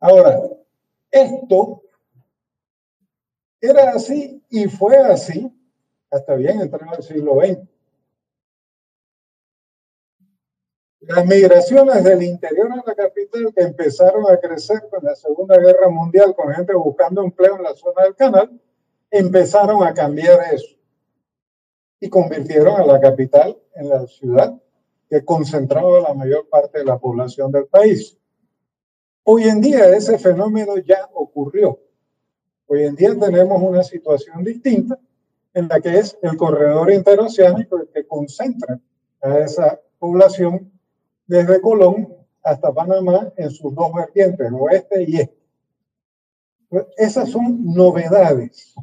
[0.01, 0.41] Ahora,
[1.11, 1.83] esto
[3.61, 5.53] era así y fue así
[6.11, 7.59] hasta bien entrado el siglo XX.
[11.01, 15.89] Las migraciones del interior a la capital que empezaron a crecer con la Segunda Guerra
[15.89, 18.61] Mundial, con gente buscando empleo en la zona del canal,
[19.11, 20.77] empezaron a cambiar eso
[22.01, 24.61] y convirtieron a la capital en la ciudad
[25.09, 28.17] que concentraba la mayor parte de la población del país.
[29.25, 31.79] Hoy en día ese fenómeno ya ocurrió.
[32.67, 34.99] Hoy en día tenemos una situación distinta
[35.55, 38.79] en la que es el corredor interoceánico el que concentra
[39.23, 40.71] a esa población
[41.27, 45.39] desde Colón hasta Panamá en sus dos vertientes, oeste y este.
[46.99, 48.75] Esas son novedades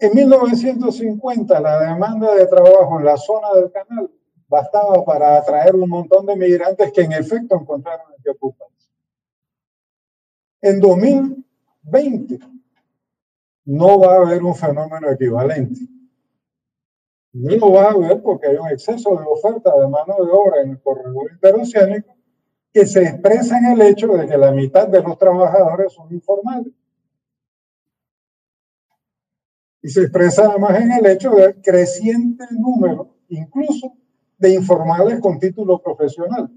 [0.00, 4.10] en 1950, la demanda de trabajo en la zona del canal
[4.48, 8.88] bastaba para atraer un montón de migrantes que en efecto encontraron que ocuparse.
[10.60, 12.38] En 2020
[13.66, 15.80] no va a haber un fenómeno equivalente.
[17.32, 20.62] No lo va a haber porque hay un exceso de oferta de mano de obra
[20.62, 22.14] en el corredor interoceánico
[22.72, 26.72] que se expresa en el hecho de que la mitad de los trabajadores son informales
[29.88, 33.94] y se expresa además en el hecho del creciente número, incluso,
[34.36, 36.50] de informales con título profesional.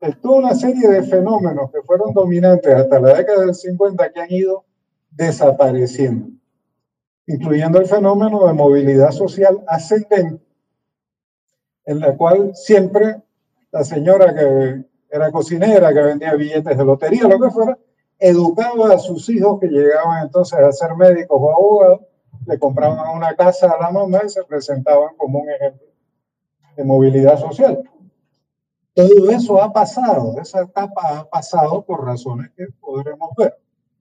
[0.00, 4.18] Es toda una serie de fenómenos que fueron dominantes hasta la década del 50 que
[4.18, 4.64] han ido
[5.10, 6.28] desapareciendo,
[7.26, 10.42] incluyendo el fenómeno de movilidad social ascendente,
[11.84, 13.16] en la cual siempre
[13.70, 17.78] la señora que era cocinera, que vendía billetes de lotería, lo que fuera,
[18.24, 22.00] educaba a sus hijos que llegaban entonces a ser médicos o abogados,
[22.46, 25.86] le compraban una casa a la mamá y se presentaban como un ejemplo
[26.74, 27.82] de movilidad social.
[28.94, 33.58] Todo eso ha pasado, esa etapa ha pasado por razones que podremos ver.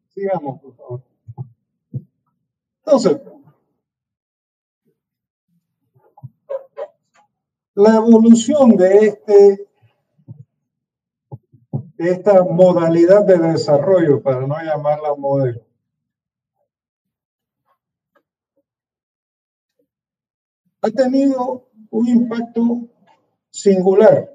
[0.07, 1.01] Sigamos, por favor.
[2.85, 3.17] Entonces,
[7.75, 9.67] la evolución de este
[12.07, 15.61] esta modalidad de desarrollo, para no llamarla modelo.
[20.81, 22.87] Ha tenido un impacto
[23.49, 24.33] singular,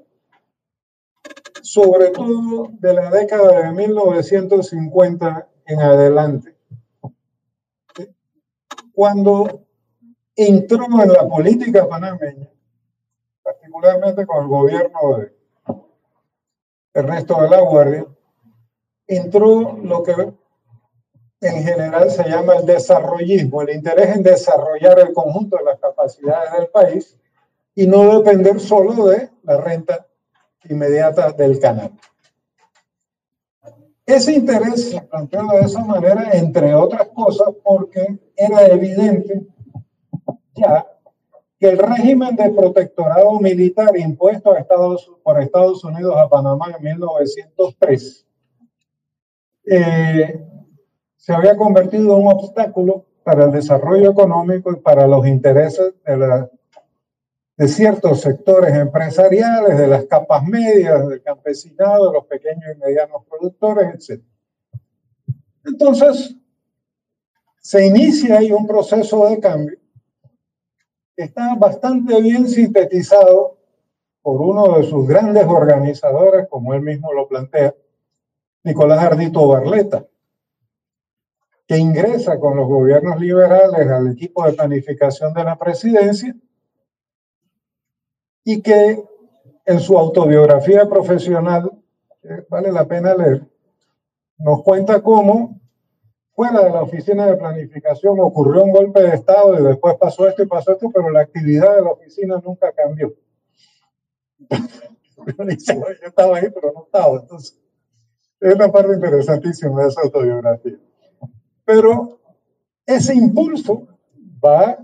[1.61, 6.55] sobre todo de la década de 1950 en adelante,
[8.93, 9.65] cuando
[10.35, 12.49] entró en la política panameña,
[13.43, 15.38] particularmente con el gobierno de
[16.93, 18.05] resto de la Guardia,
[19.07, 20.13] entró lo que
[21.41, 26.51] en general se llama el desarrollismo, el interés en desarrollar el conjunto de las capacidades
[26.53, 27.17] del país
[27.75, 30.05] y no depender solo de la renta
[30.69, 31.91] inmediata del canal.
[34.05, 39.45] Ese interés se planteó de esa manera, entre otras cosas, porque era evidente
[40.55, 40.85] ya
[41.59, 46.83] que el régimen de protectorado militar impuesto a Estados, por Estados Unidos a Panamá en
[46.83, 48.25] 1903
[49.65, 50.45] eh,
[51.17, 56.17] se había convertido en un obstáculo para el desarrollo económico y para los intereses de
[56.17, 56.49] la
[57.57, 63.23] de ciertos sectores empresariales, de las capas medias, del campesinado, de los pequeños y medianos
[63.29, 64.23] productores, etc.
[65.65, 66.37] Entonces,
[67.59, 69.78] se inicia ahí un proceso de cambio
[71.23, 73.57] está bastante bien sintetizado
[74.21, 77.75] por uno de sus grandes organizadores, como él mismo lo plantea,
[78.63, 80.05] Nicolás Ardito Barleta,
[81.67, 86.35] que ingresa con los gobiernos liberales al equipo de planificación de la presidencia
[88.43, 89.03] y que
[89.65, 91.69] en su autobiografía profesional,
[92.49, 93.45] vale la pena leer,
[94.37, 95.58] nos cuenta cómo
[96.39, 100.41] fuera de la oficina de planificación ocurrió un golpe de Estado y después pasó esto
[100.41, 103.13] y pasó esto, pero la actividad de la oficina nunca cambió.
[104.49, 107.19] Yo estaba ahí, pero no estaba.
[107.19, 107.59] Entonces,
[108.39, 110.77] es una parte interesantísima de esa autobiografía.
[111.65, 112.21] Pero
[112.85, 113.85] ese impulso
[114.41, 114.77] va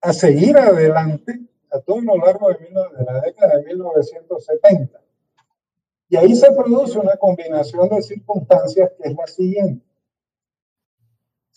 [0.00, 1.38] a seguir adelante
[1.70, 2.70] a todo lo largo de,
[3.04, 4.98] la década de 1970.
[6.08, 9.87] Y ahí se produce una combinación de circunstancias que es la siguiente.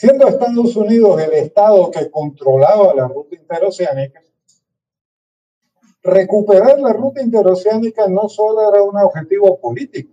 [0.02, 4.24] Siendo Estados Unidos el Estado que controlaba la ruta interoceánica,
[6.02, 10.12] recuperar la ruta interoceánica no solo era un objetivo político.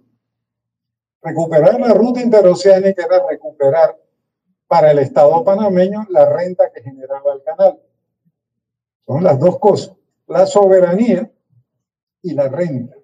[1.22, 3.99] Recuperar la ruta interoceánica era recuperar
[4.66, 7.80] para el Estado panameño la renta que generaba el canal.
[9.07, 11.32] Son las dos cosas, la soberanía
[12.20, 12.95] y la renta.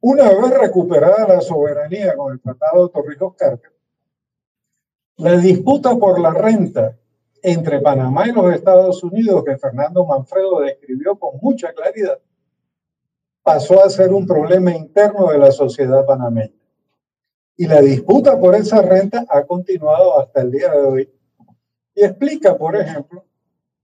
[0.00, 3.79] Una vez recuperada la soberanía con el Tratado de Torrijos-Carter,
[5.20, 6.96] la disputa por la renta
[7.42, 12.18] entre Panamá y los Estados Unidos, que Fernando Manfredo describió con mucha claridad,
[13.42, 16.54] pasó a ser un problema interno de la sociedad panameña.
[17.56, 21.10] Y la disputa por esa renta ha continuado hasta el día de hoy.
[21.94, 23.24] Y explica, por ejemplo,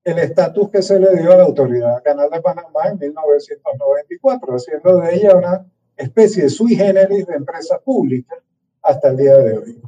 [0.05, 5.01] el estatus que se le dio a la Autoridad Canal de Panamá en 1994, haciendo
[5.01, 5.67] de ella una
[5.97, 8.37] especie sui generis de empresa pública
[8.83, 9.83] hasta el día de hoy.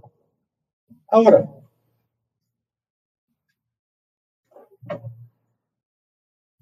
[1.09, 1.49] Ahora,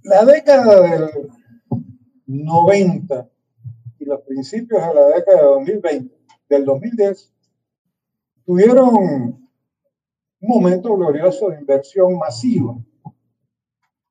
[0.03, 1.11] la década del
[2.27, 3.29] 90
[3.99, 6.17] y los principios de la década de 2020,
[6.49, 7.33] del 2010,
[8.45, 9.49] tuvieron un
[10.41, 12.77] momento glorioso de inversión masiva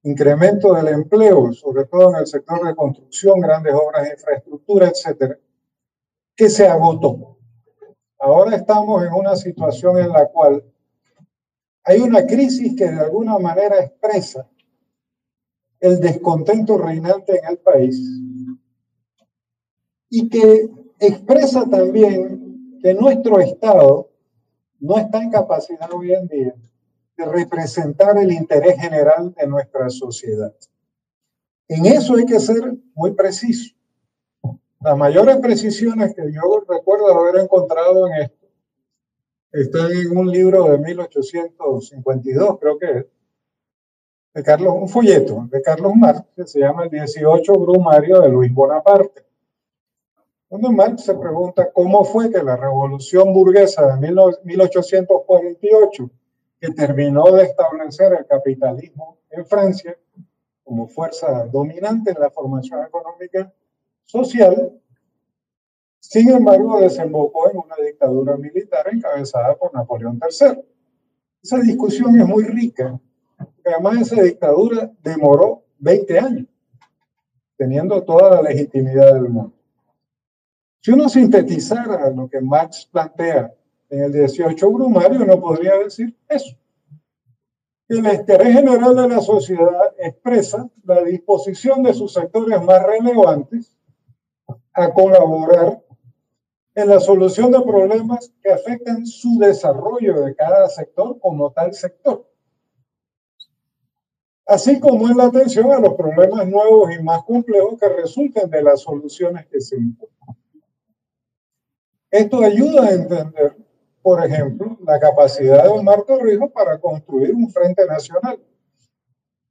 [0.06, 5.38] incremento del empleo, sobre todo en el sector de construcción, grandes obras de infraestructura, etcétera,
[6.36, 7.35] que se agotó.
[8.26, 10.63] Ahora estamos en una situación en la cual
[11.84, 14.49] hay una crisis que de alguna manera expresa
[15.80, 18.01] el descontento reinante en el país
[20.09, 20.67] y que
[20.99, 24.09] expresa también que nuestro Estado
[24.80, 26.55] no está en capacidad hoy en día
[27.17, 30.51] de representar el interés general de nuestra sociedad.
[31.67, 33.74] En eso hay que ser muy preciso.
[34.86, 38.46] Las mayores precisiones que yo recuerdo haber encontrado en esto
[39.52, 43.06] están en un libro de 1852, creo que es,
[44.36, 48.54] de Carlos, un folleto de Carlos Marx, que se llama El 18 Brumario de Luis
[48.54, 49.26] Bonaparte.
[50.52, 54.14] Donde Marx se pregunta cómo fue que la revolución burguesa de
[54.44, 56.12] 1848
[56.62, 59.98] que terminó de establecer el capitalismo en Francia
[60.64, 63.52] como fuerza dominante en la formación económica
[64.06, 64.72] social,
[65.99, 70.62] sin embargo desembocó en una dictadura militar encabezada por Napoleón III.
[71.41, 72.99] Esa discusión es muy rica,
[73.66, 76.47] además esa dictadura demoró 20 años,
[77.58, 79.53] teniendo toda la legitimidad del mundo.
[80.82, 83.51] Si uno sintetizara lo que Marx plantea
[83.89, 86.56] en el 18 Brumario no podría decir eso.
[87.88, 93.76] El interés general de la sociedad expresa la disposición de sus sectores más relevantes
[94.76, 95.82] a colaborar
[96.76, 102.30] en la solución de problemas que afectan su desarrollo de cada sector como tal sector,
[104.45, 108.61] así como en la atención a los problemas nuevos y más complejos que resulten de
[108.61, 110.13] las soluciones que se imponen.
[112.11, 113.65] Esto ayuda a entender
[114.05, 118.39] por ejemplo, la capacidad de Omar Torrijos para construir un frente nacional,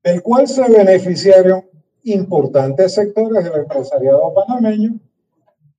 [0.04, 1.68] del cual se beneficiaron
[2.04, 5.00] importantes sectores del empresariado panameño,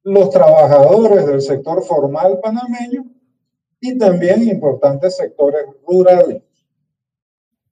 [0.06, 3.06] los trabajadores del sector formal panameño
[3.82, 6.42] y también importantes sectores rurales,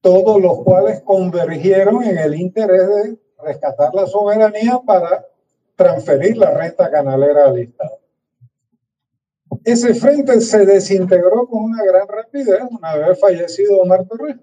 [0.01, 5.25] todos los cuales convergieron en el interés de rescatar la soberanía para
[5.75, 8.03] transferir la renta canalera al Estado
[9.63, 14.35] ese frente se desintegró con una gran rapidez una vez fallecido Omar Torres.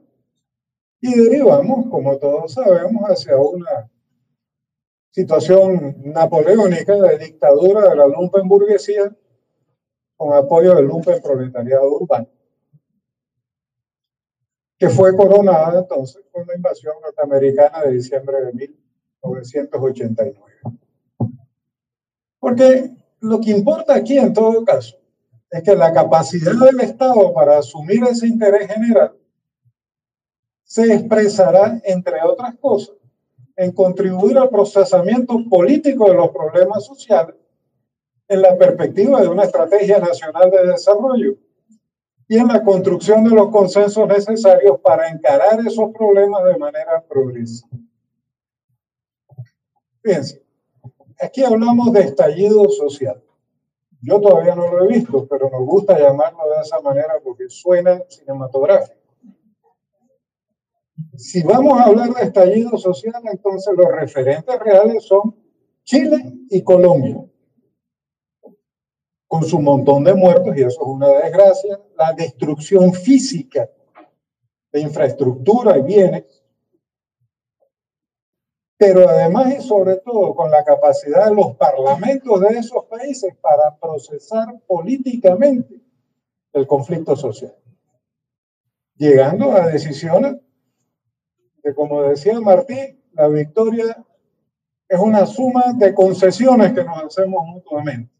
[1.00, 3.90] Y derivamos, como todos sabemos, hacia una
[5.10, 9.14] situación napoleónica de dictadura de la lumpenburguesía
[10.16, 12.28] con apoyo del lumpen proletariado urbano,
[14.78, 20.36] que fue coronada entonces con la invasión norteamericana de diciembre de 1989.
[22.38, 22.90] Porque
[23.20, 24.96] lo que importa aquí en todo caso
[25.50, 29.16] es que la capacidad del Estado para asumir ese interés general
[30.62, 32.99] se expresará, entre otras cosas,
[33.60, 37.36] en contribuir al procesamiento político de los problemas sociales
[38.26, 41.34] en la perspectiva de una estrategia nacional de desarrollo
[42.26, 47.68] y en la construcción de los consensos necesarios para encarar esos problemas de manera progresiva.
[50.02, 50.42] Fíjense,
[51.20, 53.22] aquí hablamos de estallido social.
[54.00, 58.00] Yo todavía no lo he visto, pero nos gusta llamarlo de esa manera porque suena
[58.08, 58.99] cinematográfico.
[61.20, 65.36] Si vamos a hablar de estallido social, entonces los referentes reales son
[65.84, 66.16] Chile
[66.48, 67.22] y Colombia,
[69.26, 73.68] con su montón de muertos, y eso es una desgracia, la destrucción física
[74.72, 76.42] de infraestructura y bienes,
[78.78, 83.76] pero además y sobre todo con la capacidad de los parlamentos de esos países para
[83.76, 85.82] procesar políticamente
[86.54, 87.54] el conflicto social,
[88.96, 90.36] llegando a decisiones
[91.62, 94.04] que como decía Martín, la victoria
[94.88, 98.10] es una suma de concesiones que nos hacemos mutuamente.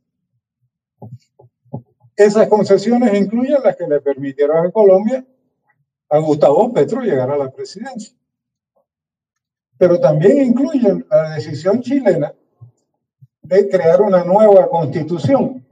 [2.17, 5.25] Esas concesiones incluyen las que le permitieron a Colombia
[6.09, 8.15] a Gustavo Petro llegar a la presidencia.
[9.79, 12.35] Pero también incluyen la decisión chilena
[13.43, 15.67] de crear una nueva constitución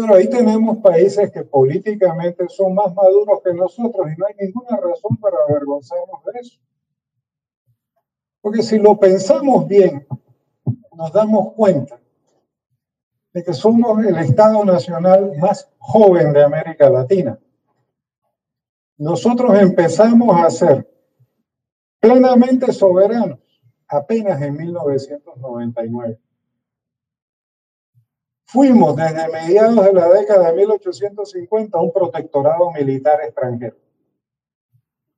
[0.00, 4.78] pero ahí tenemos países que políticamente son más maduros que nosotros y no hay ninguna
[4.78, 6.58] razón para avergonzarnos de eso.
[8.40, 10.06] Porque si lo pensamos bien,
[10.96, 12.00] nos damos cuenta
[13.34, 17.38] de que somos el Estado Nacional más joven de América Latina.
[18.96, 20.90] Nosotros empezamos a ser
[22.00, 23.38] plenamente soberanos
[23.86, 26.18] apenas en 1999.
[28.52, 33.76] Fuimos desde mediados de la década de 1850 un protectorado militar extranjero.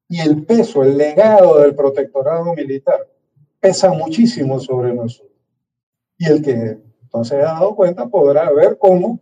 [0.07, 3.09] Y el peso, el legado del protectorado militar
[3.59, 5.33] pesa muchísimo sobre nosotros.
[6.19, 9.19] Y el que entonces ha dado cuenta podrá ver cómo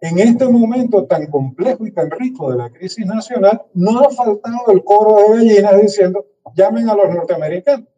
[0.00, 4.68] en este momento tan complejo y tan rico de la crisis nacional no ha faltado
[4.68, 7.88] el coro de gallinas diciendo llamen a los norteamericanos.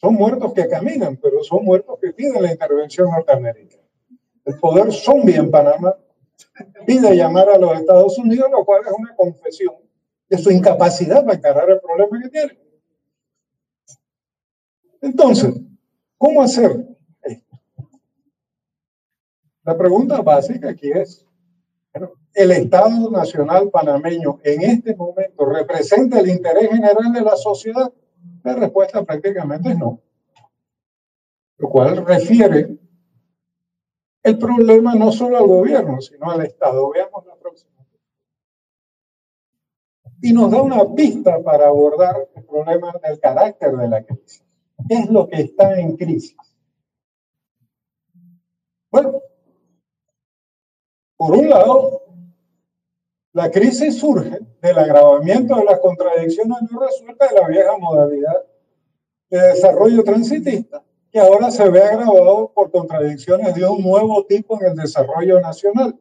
[0.00, 3.82] Son muertos que caminan, pero son muertos que piden la intervención norteamericana.
[4.44, 5.94] El poder zombie en Panamá
[6.86, 9.74] pide llamar a los Estados Unidos, lo cual es una confesión
[10.28, 12.58] de su incapacidad para encarar el problema que tiene.
[15.02, 15.54] Entonces,
[16.16, 16.86] ¿cómo hacer
[17.22, 17.58] esto?
[19.64, 21.26] La pregunta básica aquí es,
[22.32, 27.92] ¿el Estado Nacional panameño en este momento representa el interés general de la sociedad?
[28.42, 30.00] La respuesta prácticamente es no.
[31.58, 32.78] Lo cual refiere
[34.22, 36.90] el problema no solo al gobierno, sino al Estado.
[36.90, 37.70] Veamos la próxima.
[40.22, 44.44] Y nos da una pista para abordar el problema del carácter de la crisis.
[44.88, 46.36] ¿Qué es lo que está en crisis?
[48.90, 49.22] Bueno,
[51.16, 52.02] por un lado,
[53.32, 58.42] la crisis surge del agravamiento de las contradicciones no resueltas de la vieja modalidad
[59.30, 64.70] de desarrollo transitista, que ahora se ve agravado por contradicciones de un nuevo tipo en
[64.70, 65.96] el desarrollo nacional.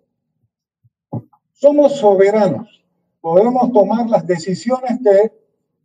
[1.54, 2.84] Somos soberanos,
[3.22, 5.32] podemos tomar las decisiones que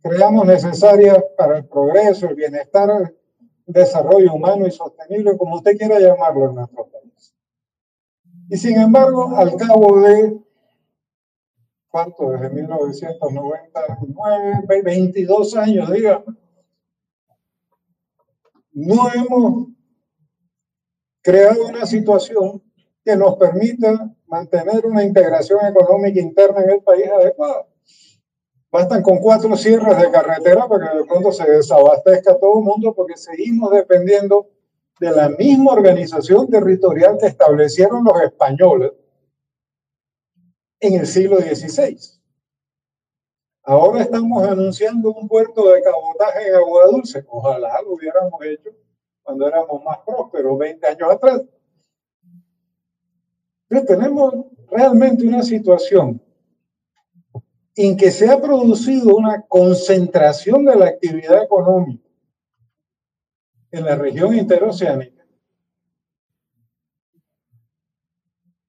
[0.01, 2.89] creamos necesarias para el progreso, el bienestar,
[3.67, 7.35] el desarrollo humano y sostenible, como usted quiera llamarlo en nuestro país.
[8.49, 10.44] Y sin embargo, al cabo de
[11.95, 12.31] ¿cuánto?
[12.31, 16.35] Desde 1999, 22 años, digamos.
[18.73, 19.67] No hemos
[21.21, 22.61] creado una situación
[23.01, 27.65] que nos permita mantener una integración económica interna en el país adecuada.
[28.69, 32.93] Bastan con cuatro cierres de carretera para que de pronto se desabastezca todo el mundo
[32.93, 34.49] porque seguimos dependiendo
[34.99, 38.91] de la misma organización territorial que establecieron los españoles
[40.87, 41.97] en el siglo XVI.
[43.63, 47.25] Ahora estamos anunciando un puerto de cabotaje en Agua Dulce.
[47.27, 48.69] Ojalá lo hubiéramos hecho
[49.23, 51.41] cuando éramos más prósperos, 20 años atrás.
[53.67, 54.33] Pero tenemos
[54.69, 56.21] realmente una situación
[57.75, 62.07] en que se ha producido una concentración de la actividad económica
[63.71, 65.25] en la región interoceánica.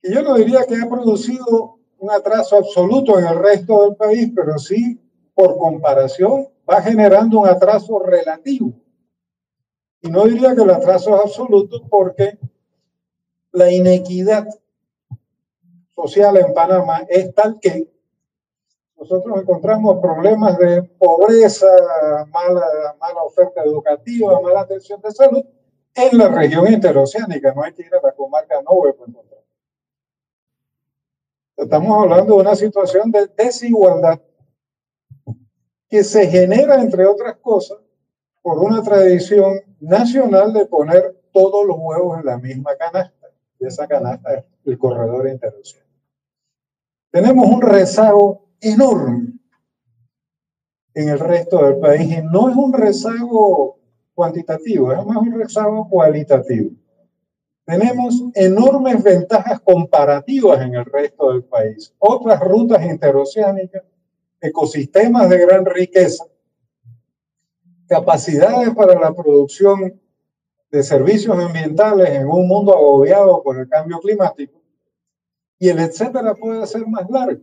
[0.03, 4.31] Y yo no diría que ha producido un atraso absoluto en el resto del país,
[4.35, 5.01] pero sí,
[5.35, 8.73] por comparación, va generando un atraso relativo.
[10.01, 12.39] Y no diría que el atraso es absoluto porque
[13.53, 14.47] la inequidad
[15.95, 17.91] social en Panamá es tal que
[18.99, 21.67] nosotros encontramos problemas de pobreza,
[22.31, 25.45] mala, mala oferta educativa, mala atención de salud
[25.95, 27.53] en la región interoceánica.
[27.55, 29.36] No hay que ir a la comarca Nove para encontrar.
[31.57, 34.21] Estamos hablando de una situación de desigualdad
[35.89, 37.79] que se genera, entre otras cosas,
[38.43, 43.29] por una tradición nacional de poner todos los huevos en la misma canasta.
[43.59, 45.87] Y esa canasta es el corredor interoceánico.
[47.11, 49.33] Tenemos un rezago enorme
[50.93, 53.79] en el resto del país y no es un rezago
[54.15, 56.71] cuantitativo, es más un rezago cualitativo.
[57.67, 61.93] Tenemos enormes ventajas comparativas en el resto del país.
[61.99, 63.83] Otras rutas interoceánicas,
[64.41, 66.25] ecosistemas de gran riqueza,
[67.89, 70.01] capacidades para la producción
[70.71, 74.61] de servicios ambientales en un mundo agobiado por el cambio climático,
[75.59, 77.43] y el etcétera puede ser más largo.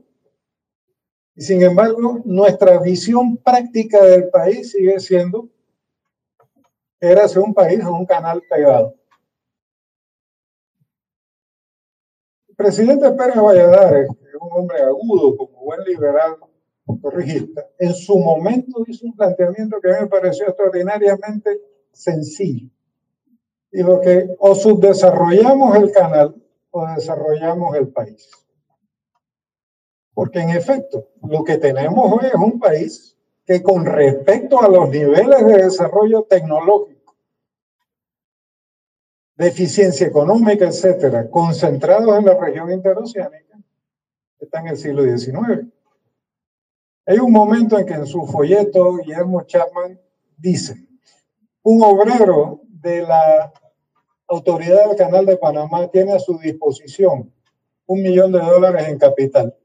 [1.35, 5.49] Y sin embargo, nuestra visión práctica del país sigue siendo
[7.01, 8.95] era ser un país o un canal pegado.
[12.55, 16.37] Presidente Pérez Valladares, que es un hombre agudo, como buen liberal
[17.01, 22.69] corregista, en su momento hizo un planteamiento que a mí me pareció extraordinariamente sencillo.
[23.71, 26.35] Dijo que o subdesarrollamos el canal
[26.71, 28.29] o desarrollamos el país.
[30.13, 34.89] Porque en efecto, lo que tenemos hoy es un país que con respecto a los
[34.89, 36.92] niveles de desarrollo tecnológico,
[39.35, 43.59] de eficiencia económica, etcétera, concentrados en la región interoceánica,
[44.39, 45.67] está en el siglo XIX.
[47.05, 49.99] Hay un momento en que en su folleto Guillermo Chapman
[50.37, 50.87] dice,
[51.63, 53.51] un obrero de la
[54.27, 57.33] autoridad del Canal de Panamá tiene a su disposición
[57.85, 59.55] un millón de dólares en capital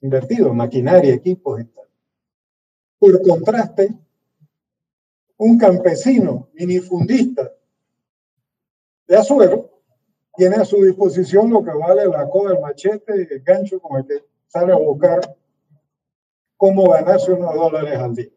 [0.00, 1.64] invertido, maquinaria, equipos y.
[2.98, 3.94] Por contraste,
[5.38, 7.50] un campesino minifundista
[9.10, 9.68] de Azuero
[10.36, 14.06] tiene a su disposición lo que vale la coda, el machete el gancho con el
[14.06, 15.36] que sale a buscar
[16.56, 18.30] cómo ganarse unos dólares al día.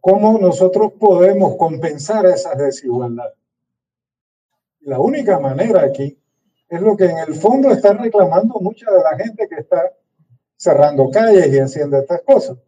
[0.00, 3.38] ¿Cómo nosotros podemos compensar esas desigualdades?
[4.80, 6.18] La única manera aquí
[6.68, 9.92] es lo que en el fondo está reclamando mucha de la gente que está
[10.56, 12.58] cerrando calles y haciendo estas cosas.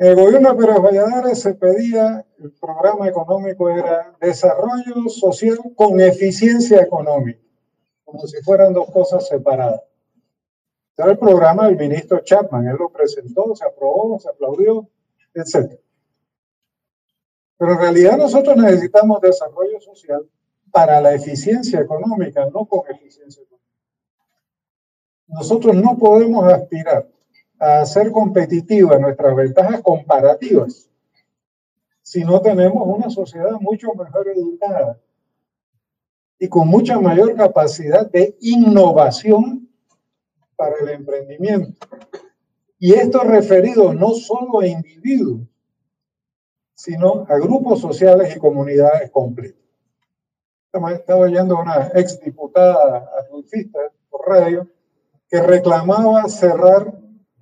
[0.00, 6.80] El gobierno de Pérez Valladares se pedía, el programa económico era desarrollo social con eficiencia
[6.80, 7.42] económica,
[8.06, 9.82] como si fueran dos cosas separadas.
[10.96, 14.88] Era el programa del ministro Chapman, él lo presentó, se aprobó, se aplaudió,
[15.34, 15.78] etc.
[17.58, 20.26] Pero en realidad nosotros necesitamos desarrollo social
[20.70, 23.68] para la eficiencia económica, no con eficiencia económica.
[25.26, 27.06] Nosotros no podemos aspirar
[27.60, 30.90] a ser competitivas nuestras ventajas comparativas
[32.02, 34.98] si no tenemos una sociedad mucho mejor educada
[36.38, 39.68] y con mucha mayor capacidad de innovación
[40.56, 41.86] para el emprendimiento.
[42.78, 45.42] Y esto referido no solo a individuos,
[46.74, 49.60] sino a grupos sociales y comunidades completas.
[50.72, 53.08] Estaba oyendo a una ex diputada
[54.08, 54.66] por radio
[55.28, 56.92] que reclamaba cerrar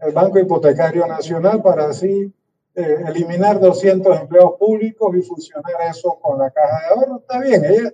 [0.00, 2.32] el Banco Hipotecario Nacional para así
[2.74, 7.18] eh, eliminar 200 empleos públicos y funcionar eso con la caja de ahorro.
[7.18, 7.92] Está bien, ella,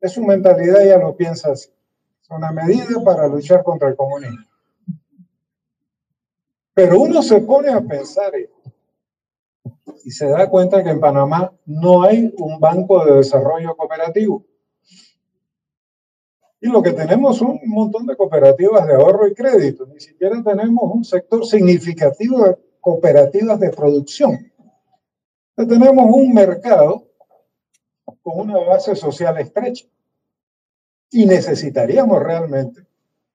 [0.00, 1.70] es su mentalidad, ella lo piensa así.
[2.22, 4.44] Es una medida para luchar contra el comunismo.
[6.74, 8.32] Pero uno se pone a pensar
[10.04, 14.44] y se da cuenta que en Panamá no hay un banco de desarrollo cooperativo.
[16.60, 19.86] Y lo que tenemos son un montón de cooperativas de ahorro y crédito.
[19.86, 24.52] Ni siquiera tenemos un sector significativo de cooperativas de producción.
[25.56, 27.06] tenemos un mercado
[28.22, 29.86] con una base social estrecha.
[31.10, 32.86] Y necesitaríamos realmente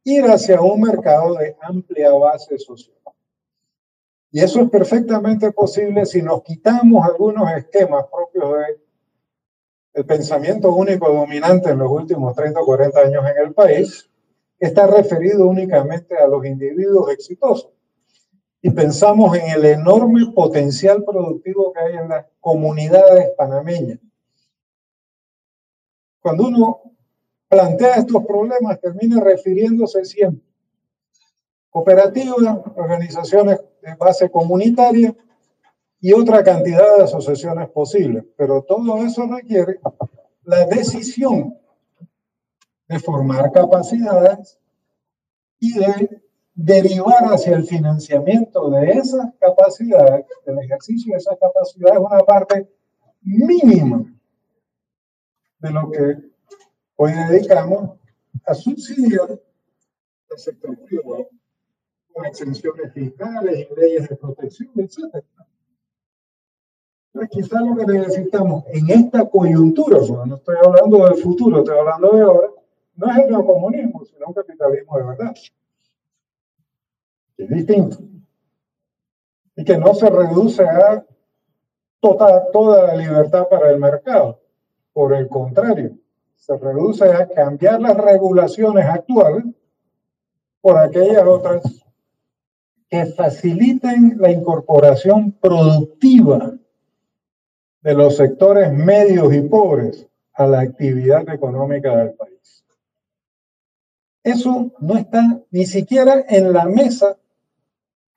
[0.03, 2.97] ir hacia un mercado de amplia base social.
[4.31, 8.49] Y eso es perfectamente posible si nos quitamos algunos esquemas propios
[9.93, 14.09] del pensamiento único dominante en los últimos 30 o 40 años en el país,
[14.59, 17.71] está referido únicamente a los individuos exitosos.
[18.61, 23.99] Y pensamos en el enorme potencial productivo que hay en las comunidades panameñas.
[26.21, 26.81] Cuando uno
[27.49, 30.51] plantea estos problemas, termina refiriéndose siempre
[31.71, 35.15] cooperativas, organizaciones de base comunitaria
[36.01, 38.25] y otra cantidad de asociaciones posibles.
[38.35, 39.79] Pero todo eso requiere
[40.43, 41.55] la decisión
[42.87, 44.59] de formar capacidades
[45.59, 46.21] y de
[46.55, 52.67] derivar hacia el financiamiento de esas capacidades, del ejercicio de esas capacidades, una parte
[53.21, 54.03] mínima
[55.59, 56.17] de lo que
[56.95, 57.97] hoy dedicamos
[58.45, 59.39] a subsidiar
[60.31, 61.29] el sector privado
[62.11, 65.23] con exenciones fiscales y leyes de protección, etc.
[67.29, 72.21] Quizás lo que necesitamos en esta coyuntura, no estoy hablando del futuro, estoy hablando de
[72.21, 72.47] ahora,
[72.95, 75.35] no es el neocomunismo, sino un capitalismo de verdad.
[77.37, 77.97] Es distinto.
[79.57, 81.05] Y que no se reduce a
[81.99, 84.39] toda, toda la libertad para el mercado.
[84.93, 85.97] Por el contrario,
[86.37, 89.45] se reduce a cambiar las regulaciones actuales
[90.61, 91.61] por aquellas otras
[92.89, 96.53] que faciliten la incorporación productiva
[97.81, 102.63] de los sectores medios y pobres a la actividad económica del país.
[104.23, 107.17] Eso no está ni siquiera en la mesa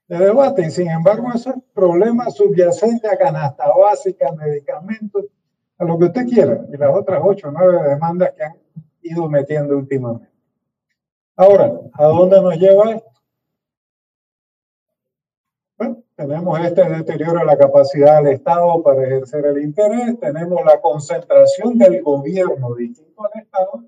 [0.07, 5.25] de debate y sin embargo esos problemas subyacentes a canasta básica, medicamentos,
[5.79, 8.57] a lo que usted quiera y las otras ocho o nueve demandas que han
[9.03, 10.31] ido metiendo últimamente.
[11.37, 13.11] Ahora, ¿a dónde nos lleva esto?
[16.17, 21.77] Tenemos este deterioro de la capacidad del Estado para ejercer el interés, tenemos la concentración
[21.77, 23.85] del gobierno distinto al Estado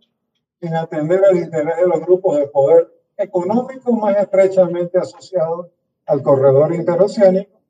[0.60, 5.68] en atender el interés de los grupos de poder económico más estrechamente asociados
[6.06, 7.60] al corredor interoceánico.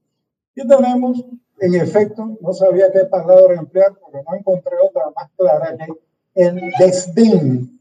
[0.54, 1.24] Y tenemos,
[1.60, 5.92] en efecto, no sabía qué palabra emplear porque no encontré otra más clara que
[6.34, 7.80] el desdén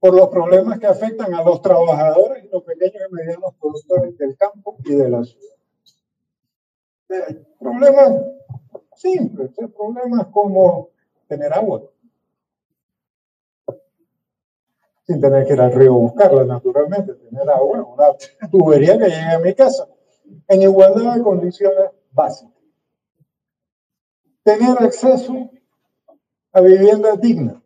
[0.00, 4.76] por los problemas que afectan a los trabajadores los pequeños y medianos productores del campo
[4.84, 5.56] y de la ciudad.
[7.58, 8.12] Problemas
[8.96, 10.90] simples, problemas como
[11.26, 11.82] tener agua,
[15.02, 19.34] sin tener que ir al río a buscarla, naturalmente, tener agua, una tubería que llegue
[19.34, 19.88] a mi casa,
[20.46, 22.54] en igualdad de condiciones básicas.
[24.44, 25.50] Tener acceso
[26.52, 27.56] a viviendas dignas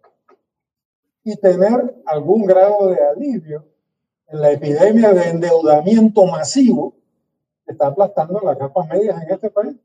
[1.23, 3.67] y tener algún grado de alivio
[4.29, 6.95] en la epidemia de endeudamiento masivo
[7.65, 9.77] que está aplastando las capas medias en este país.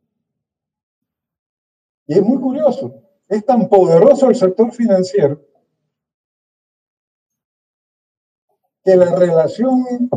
[2.08, 2.94] Y es muy curioso,
[3.28, 5.42] es tan poderoso el sector financiero
[8.84, 10.10] que la relación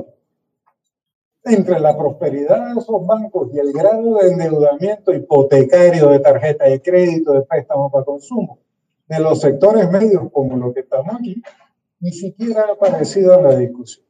[1.45, 6.81] entre la prosperidad de esos bancos y el grado de endeudamiento hipotecario de tarjeta de
[6.81, 8.61] crédito, de préstamo para consumo,
[9.09, 11.43] de los sectores medios como lo que estamos aquí,
[12.03, 14.05] ni siquiera ha aparecido en la discusión.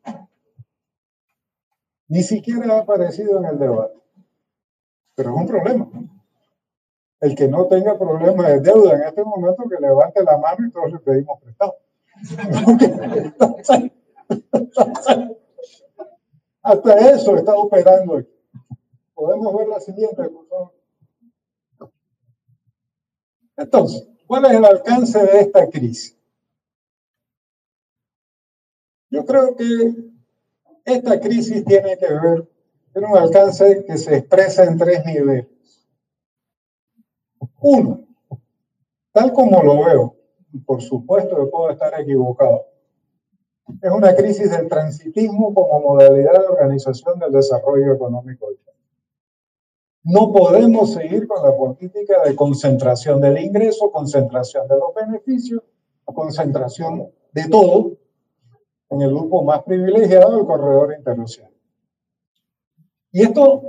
[2.09, 3.95] Ni siquiera ha aparecido en el debate.
[5.15, 5.89] Pero es un problema.
[7.21, 10.71] El que no tenga problema de deuda en este momento, que levante la mano y
[10.71, 11.77] todos le pedimos prestado.
[16.63, 18.35] hasta eso está operando aquí.
[19.15, 20.73] Podemos ver la siguiente, por favor.
[23.57, 26.17] Entonces, ¿Cuál es el alcance de esta crisis?
[29.13, 29.95] Yo creo que
[30.85, 32.49] esta crisis tiene que ver,
[32.93, 35.47] con un alcance que se expresa en tres niveles.
[37.61, 38.09] Uno,
[39.13, 40.17] tal como lo veo,
[40.53, 42.67] y por supuesto que puedo estar equivocado,
[43.81, 48.49] es una crisis del transitismo como modalidad de organización del desarrollo económico
[50.05, 55.63] no podemos seguir con la política de concentración del ingreso, concentración de los beneficios,
[56.05, 57.93] concentración de todo
[58.93, 61.53] en el grupo más privilegiado, el corredor internacional.
[63.11, 63.63] Y esto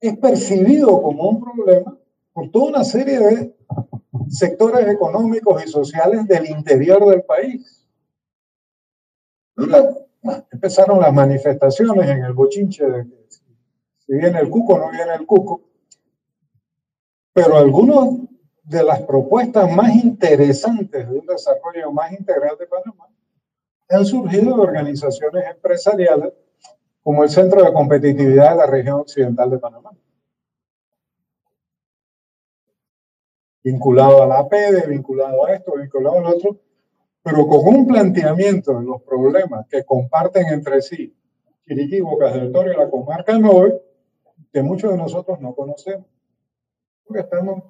[0.00, 1.98] es percibido como un problema
[2.32, 3.56] por toda una serie de
[4.28, 7.86] sectores económicos y sociales del interior del país.
[10.50, 13.04] empezaron las manifestaciones en el bochinche de
[14.06, 15.62] si viene el cuco, no viene el cuco.
[17.32, 18.20] Pero algunas
[18.62, 23.13] de las propuestas más interesantes de un desarrollo más integral de Panamá
[23.94, 26.32] han surgido de organizaciones empresariales
[27.02, 29.90] como el Centro de Competitividad de la Región Occidental de Panamá.
[33.62, 36.60] Vinculado a la APD, vinculado a esto, vinculado al otro,
[37.22, 41.14] pero con un planteamiento de los problemas que comparten entre sí
[41.66, 43.80] Chiriquí, Bocas del Toro y la comarca Nove,
[44.52, 46.06] que muchos de nosotros no conocemos.
[47.06, 47.62] Porque estamos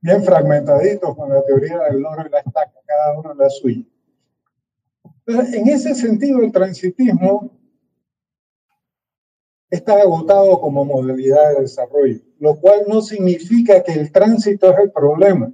[0.00, 3.82] bien fragmentaditos con la teoría del loro y la estaca, cada uno en la suya.
[5.30, 7.52] En ese sentido, el transitismo
[9.70, 14.90] está agotado como modalidad de desarrollo, lo cual no significa que el tránsito es el
[14.90, 15.52] problema.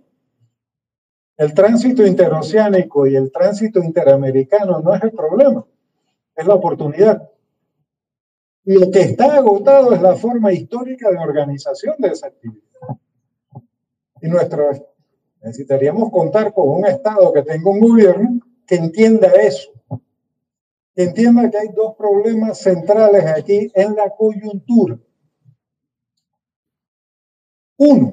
[1.36, 5.66] El tránsito interoceánico y el tránsito interamericano no es el problema,
[6.34, 7.30] es la oportunidad.
[8.64, 12.62] Lo que está agotado es la forma histórica de organización de esa actividad.
[14.22, 14.70] Y nuestro,
[15.42, 19.70] necesitaríamos contar con un Estado que tenga un gobierno que entienda eso,
[20.94, 24.98] que entienda que hay dos problemas centrales aquí en la coyuntura.
[27.78, 28.12] Uno,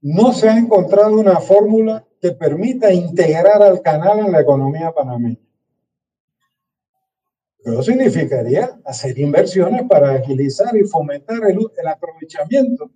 [0.00, 5.38] no se ha encontrado una fórmula que permita integrar al canal en la economía panameña.
[7.62, 12.90] Eso significaría hacer inversiones para agilizar y fomentar el, el aprovechamiento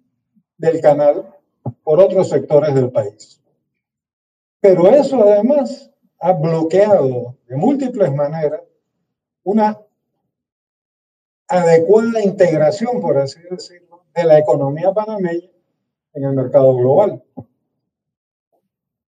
[0.56, 1.34] del canal
[1.82, 3.42] por otros sectores del país.
[4.60, 5.90] Pero eso además
[6.24, 8.62] ha bloqueado de múltiples maneras
[9.42, 9.78] una
[11.46, 15.50] adecuada integración, por así decirlo, de la economía panameña
[16.14, 17.22] en el mercado global.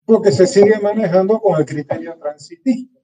[0.07, 3.01] Lo que se sigue manejando con el criterio transitista.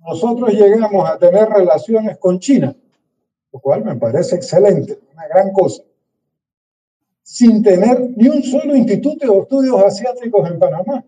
[0.00, 2.74] Nosotros llegamos a tener relaciones con China,
[3.52, 5.84] lo cual me parece excelente, una gran cosa,
[7.22, 11.04] sin tener ni un solo instituto de estudios asiáticos en Panamá.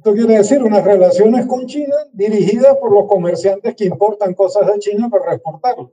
[0.00, 4.78] Esto quiere decir unas relaciones con China dirigidas por los comerciantes que importan cosas de
[4.78, 5.88] China para exportarlas,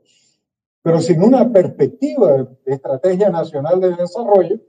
[0.82, 4.62] pero sin una perspectiva de estrategia nacional de desarrollo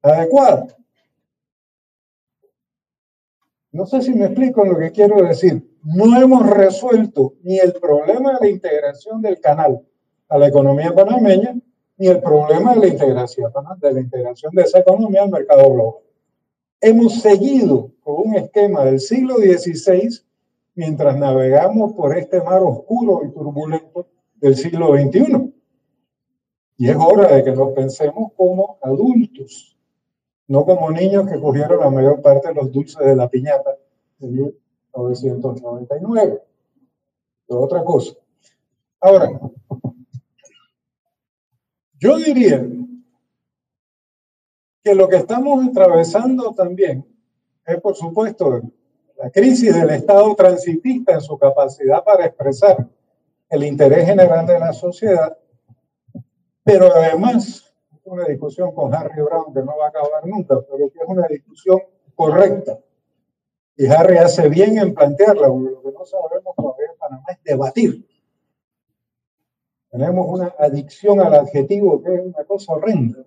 [0.00, 0.68] adecuada.
[3.72, 5.76] No sé si me explico lo que quiero decir.
[5.82, 9.86] No hemos resuelto ni el problema de la integración del canal
[10.30, 11.56] a la economía panameña,
[11.98, 13.52] ni el problema de la integración,
[13.82, 16.05] de la integración de esa economía al mercado global
[16.80, 20.20] hemos seguido con un esquema del siglo XVI
[20.74, 24.06] mientras navegamos por este mar oscuro y turbulento
[24.36, 25.52] del siglo XXI.
[26.78, 29.76] Y es hora de que nos pensemos como adultos,
[30.46, 33.70] no como niños que cogieron la mayor parte de los dulces de la piñata
[34.18, 36.42] de 1999.
[37.48, 38.12] Es otra cosa.
[39.00, 39.40] Ahora,
[41.98, 42.62] yo diría
[44.86, 47.04] que lo que estamos atravesando también
[47.66, 48.62] es, por supuesto,
[49.18, 52.86] la crisis del Estado transitista en su capacidad para expresar
[53.48, 55.36] el interés general de la sociedad,
[56.62, 57.74] pero además,
[58.04, 61.26] una discusión con Harry Brown que no va a acabar nunca, pero que es una
[61.26, 61.80] discusión
[62.14, 62.78] correcta.
[63.76, 67.42] Y Harry hace bien en plantearla, porque lo que no sabemos todavía en Panamá es
[67.42, 68.06] debatir.
[69.90, 73.26] Tenemos una adicción al adjetivo que es una cosa horrenda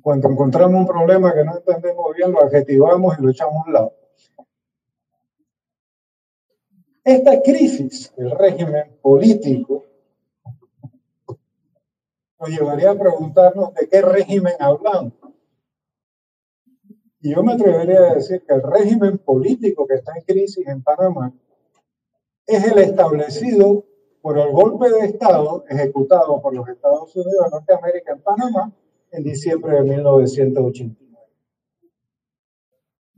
[0.00, 3.72] cuando encontramos un problema que no entendemos bien, lo adjetivamos y lo echamos a un
[3.72, 3.92] lado.
[7.04, 9.84] Esta crisis del régimen político
[12.40, 15.12] nos llevaría a preguntarnos de qué régimen hablamos.
[17.20, 20.82] Y yo me atrevería a decir que el régimen político que está en crisis en
[20.82, 21.32] Panamá
[22.46, 23.84] es el establecido
[24.20, 28.72] por el golpe de Estado ejecutado por los Estados Unidos de Norteamérica en Panamá
[29.16, 30.96] en diciembre de 1989.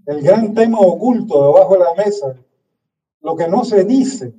[0.07, 2.36] El gran tema oculto debajo de la mesa,
[3.20, 4.32] lo que no se dice,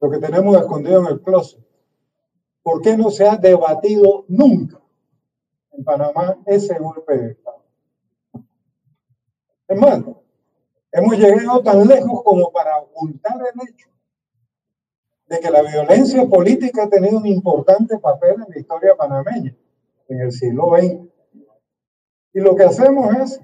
[0.00, 1.64] lo que tenemos escondido en el closet.
[2.62, 4.82] ¿Por qué no se ha debatido nunca
[5.70, 7.64] en Panamá ese golpe de Estado?
[9.68, 10.02] Es más,
[10.90, 13.95] hemos llegado tan lejos como para ocultar el hecho
[15.26, 19.54] de que la violencia política ha tenido un importante papel en la historia panameña
[20.08, 21.08] en el siglo XX.
[22.32, 23.40] Y lo que hacemos es,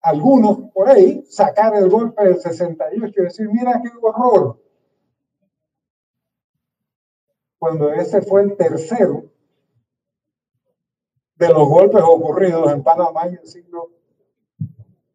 [0.00, 4.60] algunos por ahí, sacar el golpe del 68 y decir, mira qué horror.
[7.58, 9.24] Cuando ese fue el tercero
[11.36, 13.90] de los golpes ocurridos en Panamá en el siglo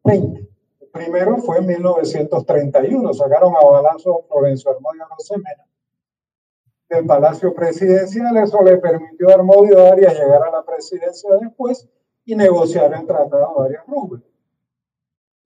[0.04, 0.46] XX.
[0.80, 5.69] El primero fue en 1931, sacaron a balazo Florencio Armodio Rosemena
[6.90, 8.36] del Palacio Presidencial.
[8.36, 11.88] Eso le permitió a Armodio Arias llegar a la presidencia después
[12.24, 14.24] y negociar el Tratado de Arias Rubén.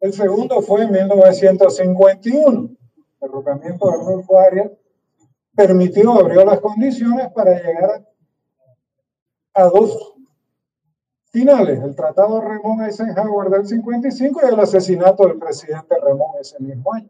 [0.00, 2.50] El segundo fue en 1951.
[2.50, 2.76] El
[3.20, 4.70] derrocamiento de Arnulfo Arias
[5.54, 8.06] permitió, abrió las condiciones para llegar
[9.54, 10.14] a, dos
[11.30, 16.92] finales, el Tratado Ramón Eisenhower del 55 y el asesinato del presidente Ramón ese mismo
[16.92, 17.08] año.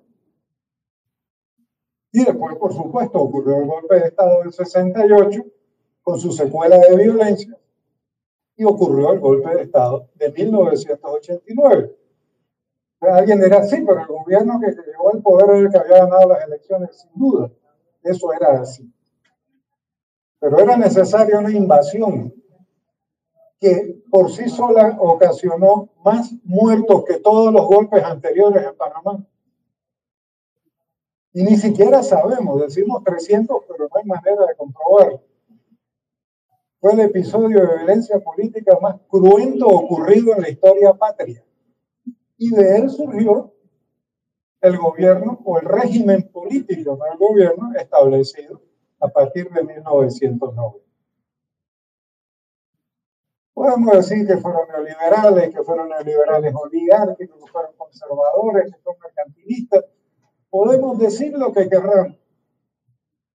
[2.17, 5.45] Y después, por supuesto, ocurrió el golpe de Estado del 68
[6.01, 7.59] con su secuela de violencia
[8.57, 11.97] y ocurrió el golpe de Estado de 1989.
[13.01, 16.29] Alguien dirá, sí, pero el gobierno que llegó al poder era el que había ganado
[16.29, 17.51] las elecciones, sin duda.
[18.05, 18.89] Eso era así.
[20.39, 22.33] Pero era necesaria una invasión
[23.59, 29.27] que por sí sola ocasionó más muertos que todos los golpes anteriores en Panamá.
[31.37, 35.21] Y ni siquiera sabemos, decimos 300, pero no hay manera de comprobarlo.
[36.79, 41.45] Fue el episodio de violencia política más cruento ocurrido en la historia patria.
[42.37, 43.53] Y de él surgió
[44.61, 48.63] el gobierno o el régimen político del gobierno establecido
[49.01, 50.85] a partir de 1990.
[53.55, 59.85] Podemos decir que fueron neoliberales, que fueron neoliberales oligárquicos, que fueron conservadores, que fueron mercantilistas.
[60.55, 62.17] Podemos decir lo que querramos.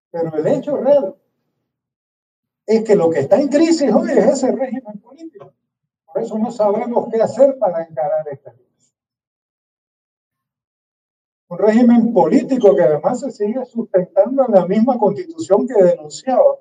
[0.10, 1.18] Pero el hecho real
[2.66, 5.52] es que lo que está en crisis hoy es ese régimen político.
[6.06, 8.96] Por eso no sabemos qué hacer para encarar esta crisis
[11.50, 16.58] un régimen político que además se sigue sustentando en la misma constitución que denunciaba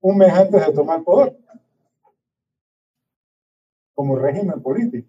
[0.00, 1.38] un mes antes de tomar poder,
[3.94, 5.08] como régimen político.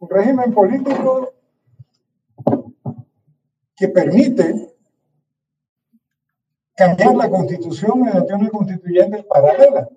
[0.00, 1.37] Un régimen político
[3.78, 4.74] que permite
[6.74, 9.88] cambiar la constitución mediante una constituyente paralela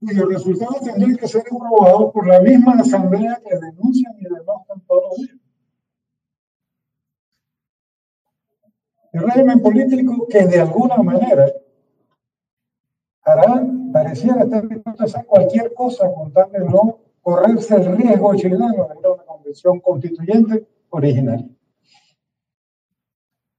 [0.00, 5.18] cuyos resultados tendrían que ser aprobados por la misma asamblea que denuncian y denostan todos
[5.18, 5.28] los.
[9.12, 11.52] El régimen político que de alguna manera
[13.22, 13.62] hará,
[13.92, 18.68] pareciera estar dispuesto a hacer cualquier cosa con tal de no correrse el riesgo chileno
[18.68, 21.48] de una convención constituyente original.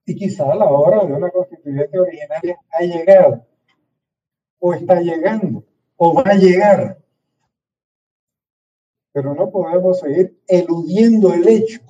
[0.06, 3.46] Y quizá la hora de una constituyente originaria ha llegado
[4.60, 5.64] o está llegando
[5.98, 6.98] o va a llegar.
[9.14, 11.82] Pero no podemos seguir eludiendo el hecho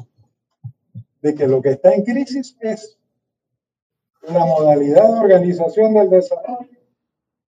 [1.22, 2.98] de que lo que está en crisis es
[4.24, 6.70] la modalidad de organización del desarrollo,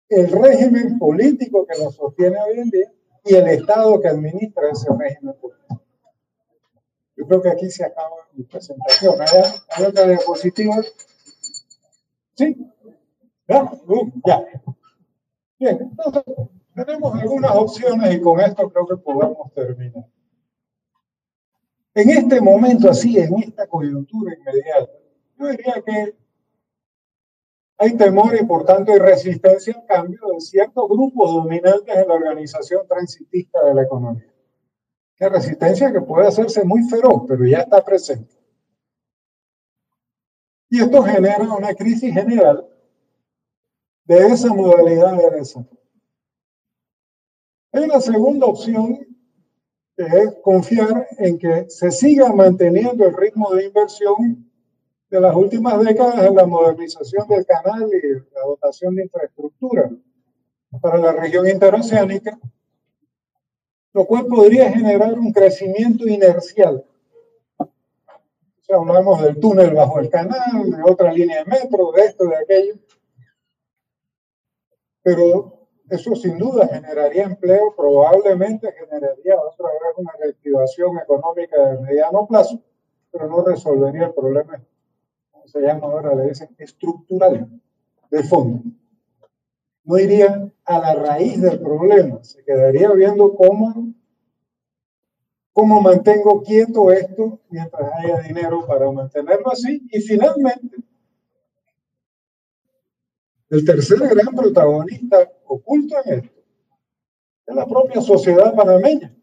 [0.09, 2.91] el régimen político que lo sostiene hoy en día
[3.25, 5.81] y el Estado que administra ese régimen político.
[7.19, 9.15] Yo creo que aquí se acaba mi presentación.
[9.19, 10.77] ¿Hay, otra diapositiva?
[12.33, 12.55] ¿Sí?
[13.45, 13.63] ¿Ya?
[13.63, 14.45] Uh, ya.
[15.59, 16.23] Bien, entonces
[16.73, 20.05] tenemos algunas opciones y con esto creo que podemos terminar.
[21.93, 24.93] En este momento así, en esta coyuntura inmediata,
[25.37, 26.15] yo diría que
[27.79, 32.13] hay temor y por tanto hay resistencia al cambio de ciertos grupos dominantes en la
[32.13, 34.38] organización transitista de la economía.
[35.19, 38.33] Que resistencia que puede hacerse muy feroz, pero ya está presente.
[40.69, 42.65] Y esto genera una crisis general
[44.05, 45.79] de esa modalidad de desarrollo.
[47.71, 48.97] Hay una segunda opción
[49.95, 54.49] que es confiar en que se siga manteniendo el ritmo de inversión
[55.09, 59.89] de las últimas décadas en la modernización del canal y la dotación de infraestructura
[60.81, 62.39] para la región interoceánica,
[63.93, 66.85] lo cual podría generar un crecimiento inercial.
[67.57, 67.67] O
[68.61, 72.35] sea, hablamos del túnel bajo el canal, de otra línea de metro, de esto, de
[72.35, 72.75] aquello
[75.01, 82.27] pero eso sin duda generaría empleo, probablemente generaría otra vez una reactivación económica de mediano
[82.27, 82.61] plazo,
[83.11, 84.61] pero no resolvería el problema,
[85.31, 87.49] como se llama ahora, le dicen estructural,
[88.11, 88.61] de fondo.
[89.83, 93.93] No iría a la raíz del problema, se quedaría viendo cómo,
[95.53, 100.77] cómo mantengo quieto esto mientras haya dinero para mantenerlo así y finalmente
[103.49, 106.39] el tercer gran protagonista oculto en esto
[107.47, 109.15] es la propia sociedad panameña.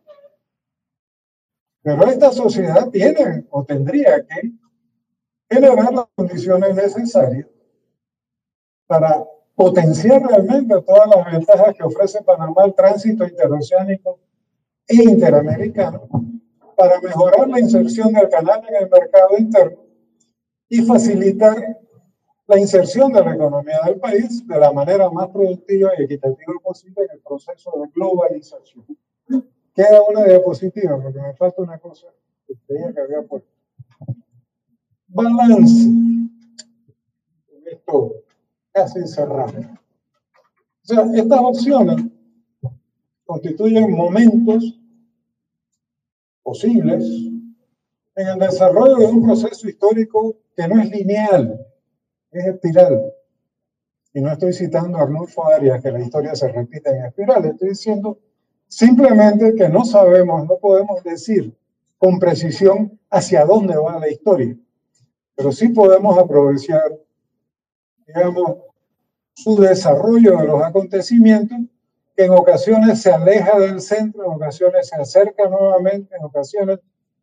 [1.82, 4.50] Pero esta sociedad tiene o tendría que
[5.48, 7.46] generar las condiciones necesarias
[8.88, 9.24] para
[9.56, 14.20] potenciar realmente todas las ventajas que ofrece Panamá el tránsito interoceánico
[14.86, 16.08] e interamericano
[16.76, 19.78] para mejorar la inserción del canal en el mercado interno
[20.68, 21.56] y facilitar
[22.46, 27.04] la inserción de la economía del país de la manera más productiva y equitativa posible
[27.04, 28.84] en el proceso de globalización.
[29.74, 32.08] Queda una diapositiva, porque me falta una cosa
[32.46, 33.50] que creía que había puesto.
[35.08, 35.88] Balance.
[37.64, 38.25] Esto
[38.76, 39.58] casi cerrado.
[39.58, 42.04] O sea, estas opciones
[43.24, 44.78] constituyen momentos
[46.42, 47.02] posibles
[48.16, 51.58] en el desarrollo de un proceso histórico que no es lineal,
[52.30, 53.14] es espiral.
[54.12, 57.70] Y no estoy citando a Arnulfo Arias que la historia se repite en espiral, estoy
[57.70, 58.18] diciendo
[58.68, 61.56] simplemente que no sabemos, no podemos decir
[61.96, 64.54] con precisión hacia dónde va la historia,
[65.34, 66.94] pero sí podemos aprovechar,
[68.06, 68.65] digamos,
[69.36, 71.58] su desarrollo de los acontecimientos,
[72.16, 76.80] que en ocasiones se aleja del centro, en ocasiones se acerca nuevamente, en ocasiones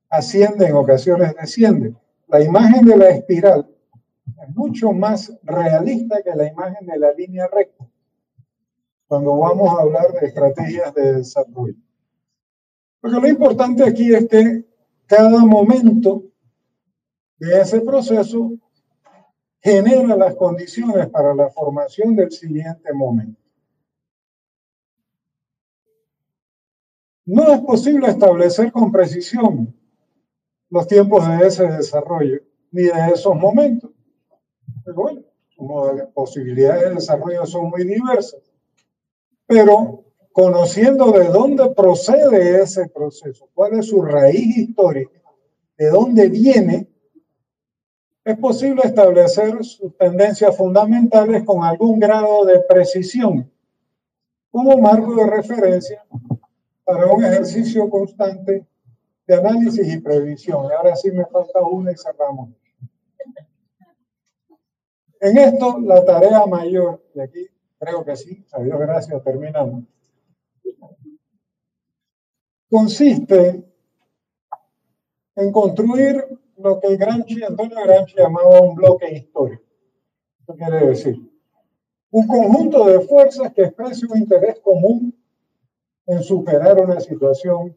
[0.09, 1.95] asciende, en ocasiones desciende.
[2.27, 3.67] La imagen de la espiral
[4.47, 7.83] es mucho más realista que la imagen de la línea recta
[9.07, 11.75] cuando vamos a hablar de estrategias de desarrollo.
[13.01, 14.63] Porque lo importante aquí es que
[15.07, 16.23] cada momento
[17.39, 18.53] de ese proceso
[19.63, 23.41] genera las condiciones para la formación del siguiente momento.
[27.25, 29.73] No es posible establecer con precisión
[30.69, 32.41] los tiempos de ese desarrollo
[32.71, 33.91] ni de esos momentos.
[34.83, 38.41] Pero bueno, las posibilidades de desarrollo son muy diversas.
[39.45, 40.03] Pero
[40.33, 45.21] conociendo de dónde procede ese proceso, cuál es su raíz histórica,
[45.77, 46.92] de dónde viene,
[48.25, 53.51] es posible establecer sus tendencias fundamentales con algún grado de precisión
[54.49, 56.05] como marco de referencia
[56.83, 58.65] para un ejercicio constante
[59.25, 60.71] de análisis y previsión.
[60.71, 62.49] Ahora sí me falta una y cerramos.
[65.19, 67.47] En esto, la tarea mayor, y aquí
[67.79, 69.85] creo que sí, a Dios gracias, terminamos,
[72.69, 73.63] consiste
[75.35, 79.63] en construir lo que Gramsci, Antonio Gramsci llamaba un bloque histórico.
[80.47, 81.15] ¿Qué quiere decir?
[82.09, 85.13] Un conjunto de fuerzas que exprese un interés común
[86.05, 87.75] en superar una situación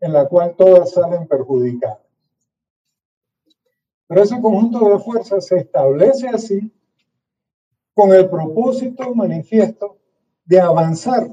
[0.00, 1.98] en la cual todas salen perjudicadas.
[4.08, 6.72] Pero ese conjunto de fuerzas se establece así
[7.94, 9.98] con el propósito manifiesto
[10.44, 11.32] de avanzar,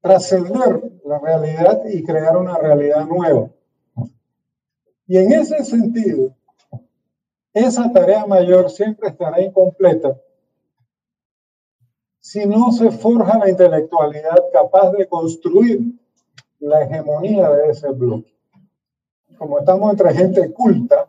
[0.00, 3.50] trascender la realidad y crear una realidad nueva.
[5.06, 6.34] Y en ese sentido,
[7.52, 10.20] esa tarea mayor siempre estará incompleta
[12.18, 15.80] si no se forja la intelectualidad capaz de construir
[16.58, 18.34] la hegemonía de ese bloque.
[19.38, 21.08] Como estamos entre gente culta,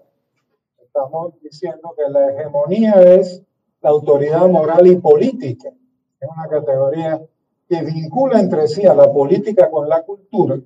[0.80, 3.42] estamos diciendo que la hegemonía es
[3.82, 5.70] la autoridad moral y política.
[6.20, 7.20] Es una categoría
[7.68, 10.60] que vincula entre sí a la política con la cultura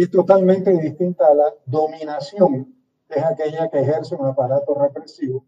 [0.00, 2.74] y es totalmente distinta a la dominación,
[3.06, 5.44] es aquella que ejerce un aparato represivo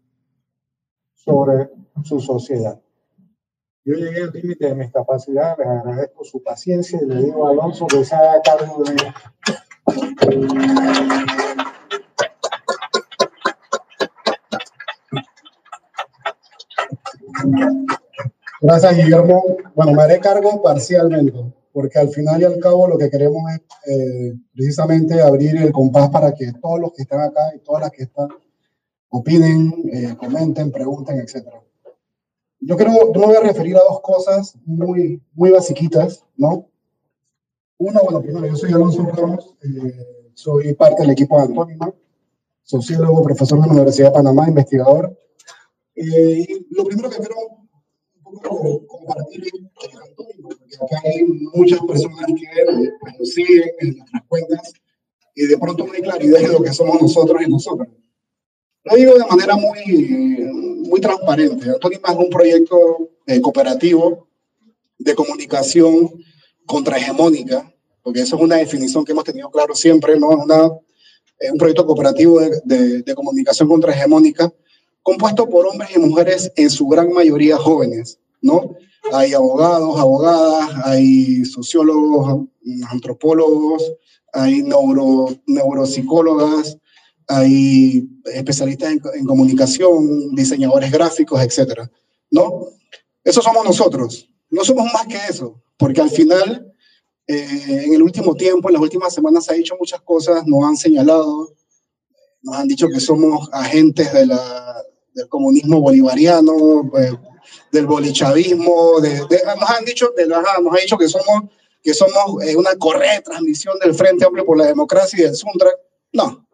[1.15, 1.71] sobre
[2.03, 2.79] su sociedad.
[3.83, 7.49] Yo llegué al límite de mis capacidades, les agradezco su paciencia y le digo a
[7.49, 8.95] Alonso que se haga cargo de
[18.61, 19.43] Gracias, Guillermo.
[19.73, 21.43] Bueno, me haré cargo parcialmente,
[21.73, 23.61] porque al final y al cabo lo que queremos es
[23.91, 27.91] eh, precisamente abrir el compás para que todos los que están acá y todas las
[27.91, 28.29] que están
[29.09, 31.61] opinen, eh, comenten, pregunten, etcétera.
[32.59, 36.69] Yo creo, yo me voy a referir a dos cosas muy, muy basiquitas, ¿no?
[37.77, 41.93] Una, bueno, primero, yo soy Alonso Ramos, eh, soy parte del equipo de Antónima,
[42.61, 45.17] sociólogo, profesor de la Universidad de Panamá, investigador.
[45.95, 47.35] Eh, y lo primero que quiero
[49.05, 49.43] compartir
[50.09, 51.23] Antónima, porque acá hay
[51.53, 54.73] muchas personas que nos siguen en nuestras cuentas
[55.35, 57.89] y de pronto no hay claridad de lo que somos nosotros y nosotras.
[58.83, 61.69] Lo digo de manera muy, muy transparente.
[61.69, 64.27] Antonima es un proyecto eh, cooperativo
[64.97, 66.11] de comunicación
[66.65, 70.29] contrahegemónica, porque eso es una definición que hemos tenido claro siempre, ¿no?
[70.29, 70.71] Una,
[71.39, 74.53] es un proyecto cooperativo de, de, de comunicación contrahegemónica
[75.03, 78.75] compuesto por hombres y mujeres en su gran mayoría jóvenes, ¿no?
[79.11, 82.45] Hay abogados, abogadas, hay sociólogos,
[82.89, 83.91] antropólogos,
[84.33, 86.77] hay neuro, neuropsicólogas,
[87.27, 91.89] hay especialistas en, comunicación, diseñadores gráficos, etcétera,
[92.29, 92.67] ¿no?
[93.23, 94.29] Eso somos nosotros.
[94.49, 96.71] No somos más que eso, porque al final,
[97.27, 100.63] eh, en el último tiempo, en las últimas semanas, se ha dicho muchas cosas, nos
[100.63, 101.53] han señalado,
[102.41, 104.27] nos han dicho que somos agentes de
[105.13, 107.11] del comunismo bolivariano, eh,
[107.71, 111.43] del bolichavismo, de, nos han dicho, de, nos han dicho que somos,
[111.81, 115.35] que somos eh, una correa de transmisión del Frente Amplio por la Democracia y del
[115.35, 115.75] Suntrac.
[116.11, 116.47] No,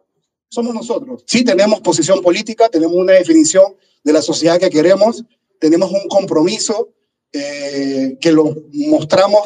[0.48, 1.22] somos nosotros.
[1.26, 5.24] Sí tenemos posición política, tenemos una definición de la sociedad que queremos,
[5.58, 6.90] tenemos un compromiso
[7.32, 9.42] eh, que lo mostramos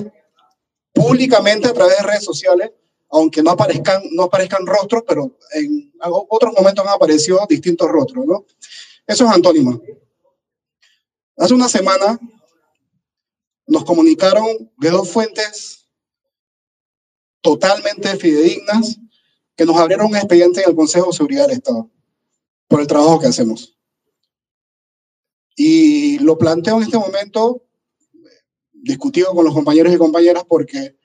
[0.92, 2.70] públicamente a través de redes sociales,
[3.10, 8.46] aunque no aparezcan, no aparezcan rostros, pero en otros momentos han aparecido distintos rostros, ¿no?
[9.06, 9.82] Eso es antónimo.
[11.36, 12.18] Hace una semana
[13.66, 15.88] nos comunicaron de dos fuentes
[17.40, 18.98] totalmente fidedignas
[19.56, 21.90] que nos abrieron un expediente en el Consejo de Seguridad del Estado
[22.68, 23.76] por el trabajo que hacemos.
[25.56, 27.64] Y lo planteo en este momento,
[28.72, 30.96] discutido con los compañeros y compañeras, porque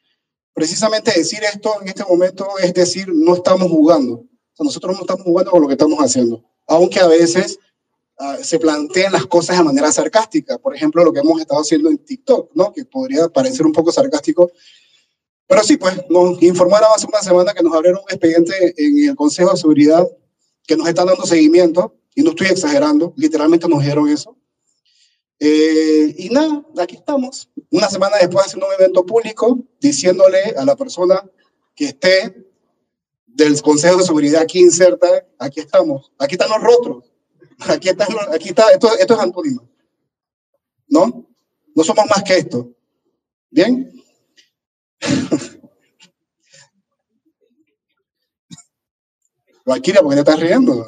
[0.54, 4.26] precisamente decir esto en este momento es decir, no estamos jugando.
[4.60, 6.44] nosotros no estamos jugando con lo que estamos haciendo.
[6.68, 7.60] Aunque a veces
[8.20, 10.58] ah, se plantean las cosas de manera sarcástica.
[10.58, 12.72] Por ejemplo, lo que hemos estado haciendo en TikTok, ¿no?
[12.72, 14.52] que podría parecer un poco sarcástico.
[15.48, 19.16] Pero sí, pues nos informaron hace una semana que nos abrieron un expediente en el
[19.16, 20.08] Consejo de Seguridad
[20.68, 24.38] que nos están dando seguimiento, y no estoy exagerando, literalmente nos dijeron eso.
[25.40, 27.50] Eh, y nada, aquí estamos.
[27.72, 31.24] Una semana después haciendo un evento público, diciéndole a la persona
[31.74, 32.46] que esté
[33.26, 35.08] del Consejo de Seguridad aquí inserta,
[35.40, 37.09] aquí estamos, aquí están los rostros,
[37.68, 39.70] aquí, están aquí está, esto, es antónimo.
[40.88, 41.28] ¿No?
[41.76, 42.72] No somos más que esto.
[43.50, 43.92] ¿Bien?
[49.66, 50.88] Valkyria, ¿por qué te estás riendo?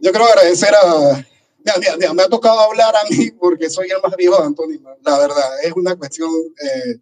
[0.00, 1.24] Yo quiero agradecer a...
[2.14, 5.64] me ha tocado hablar a mí porque soy el más viejo de Antonio, la verdad.
[5.64, 6.30] Es una cuestión...
[6.30, 7.00] Eh,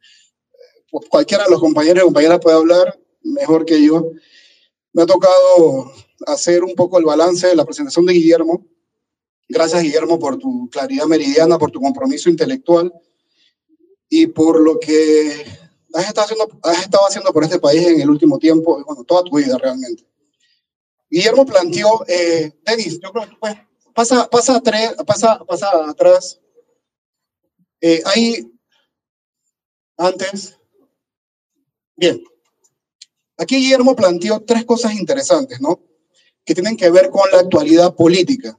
[1.08, 4.10] cualquiera de los compañeros y compañeras puede hablar mejor que yo.
[4.92, 5.92] Me ha tocado
[6.26, 8.66] hacer un poco el balance de la presentación de Guillermo.
[9.48, 12.92] Gracias, Guillermo, por tu claridad meridiana, por tu compromiso intelectual
[14.08, 15.46] y por lo que
[15.94, 19.24] has estado haciendo, has estado haciendo por este país en el último tiempo, bueno, toda
[19.24, 20.06] tu vida realmente.
[21.10, 23.56] Guillermo planteó, eh, Denis, yo creo que pues,
[23.94, 26.40] pasa, pasa, tres, pasa, pasa atrás.
[27.80, 28.50] Eh, ahí,
[29.98, 30.56] antes,
[31.96, 32.22] bien,
[33.42, 35.80] aquí Guillermo planteó tres cosas interesantes, ¿no?
[36.44, 38.58] Que tienen que ver con la actualidad política.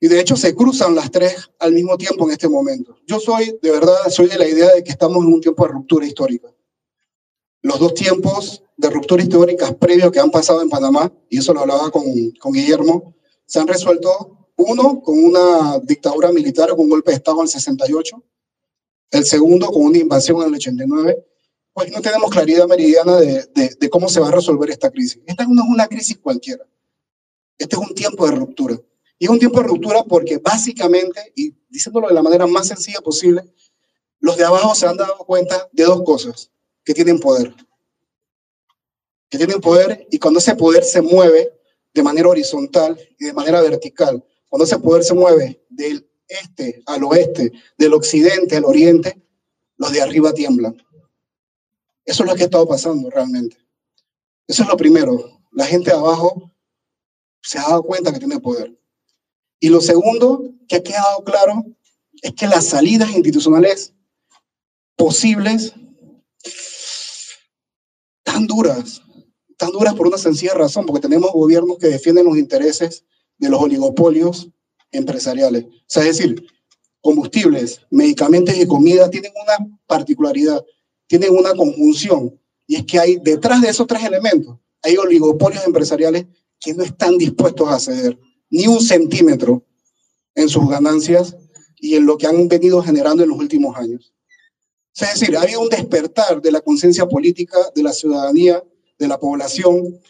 [0.00, 2.96] Y de hecho se cruzan las tres al mismo tiempo en este momento.
[3.06, 5.72] Yo soy, de verdad, soy de la idea de que estamos en un tiempo de
[5.72, 6.48] ruptura histórica.
[7.62, 11.60] Los dos tiempos de ruptura históricas previos que han pasado en Panamá, y eso lo
[11.60, 12.04] hablaba con,
[12.38, 17.38] con Guillermo, se han resuelto, uno, con una dictadura militar con un golpe de Estado
[17.38, 18.22] en el 68,
[19.10, 21.26] el segundo, con una invasión en el 89,
[21.78, 25.20] pues no tenemos claridad meridiana de, de, cómo se va a resolver esta crisis.
[25.24, 26.66] Esta no es una crisis cualquiera.
[27.56, 28.80] Este es un tiempo de ruptura.
[29.16, 33.00] Y es un tiempo de ruptura porque básicamente, y diciéndolo de la manera más sencilla
[33.00, 33.44] posible,
[34.18, 36.50] los de abajo se han dado cuenta de dos cosas,
[36.84, 37.54] que tienen poder.
[39.28, 41.60] Que tienen poder y cuando ese poder se mueve
[41.94, 47.04] de manera horizontal y de manera vertical, cuando ese poder se mueve del este al
[47.04, 49.22] oeste, del occidente al oriente,
[49.76, 50.76] los de arriba tiemblan.
[52.08, 53.58] Eso es lo que ha estado pasando realmente.
[54.46, 55.42] Eso es lo primero.
[55.52, 56.50] La gente de abajo
[57.42, 58.74] se ha dado cuenta que tiene poder.
[59.60, 61.66] Y lo segundo que ha quedado claro
[62.22, 63.92] es que las salidas institucionales
[64.96, 65.74] posibles
[68.22, 69.02] tan duras,
[69.58, 73.04] tan duras por una sencilla razón, porque tenemos gobiernos que defienden los intereses
[73.36, 74.48] de los oligopolios
[74.92, 75.64] empresariales.
[75.66, 76.42] O sea, es decir,
[77.02, 80.64] combustibles, medicamentos y comida tienen una particularidad,
[81.08, 86.26] tienen una conjunción, y es que hay detrás de esos tres elementos, hay oligopolios empresariales
[86.60, 88.18] que no están dispuestos a ceder
[88.50, 89.64] ni un centímetro
[90.34, 91.36] en sus ganancias
[91.76, 94.12] y en lo que han venido generando en los últimos años.
[94.94, 98.62] Es decir, ha habido un despertar de la conciencia política, de la ciudadanía,
[98.98, 100.00] de la población.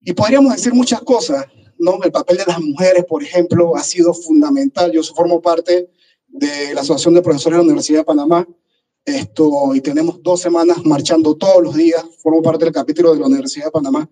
[0.00, 1.44] Y podríamos decir muchas cosas,
[1.78, 2.02] ¿no?
[2.02, 4.90] El papel de las mujeres, por ejemplo, ha sido fundamental.
[4.90, 5.90] Yo formo parte
[6.28, 8.48] de la Asociación de Profesores de la Universidad de Panamá
[9.16, 12.04] esto, y tenemos dos semanas marchando todos los días.
[12.22, 14.10] Formo parte del capítulo de la Universidad de Panamá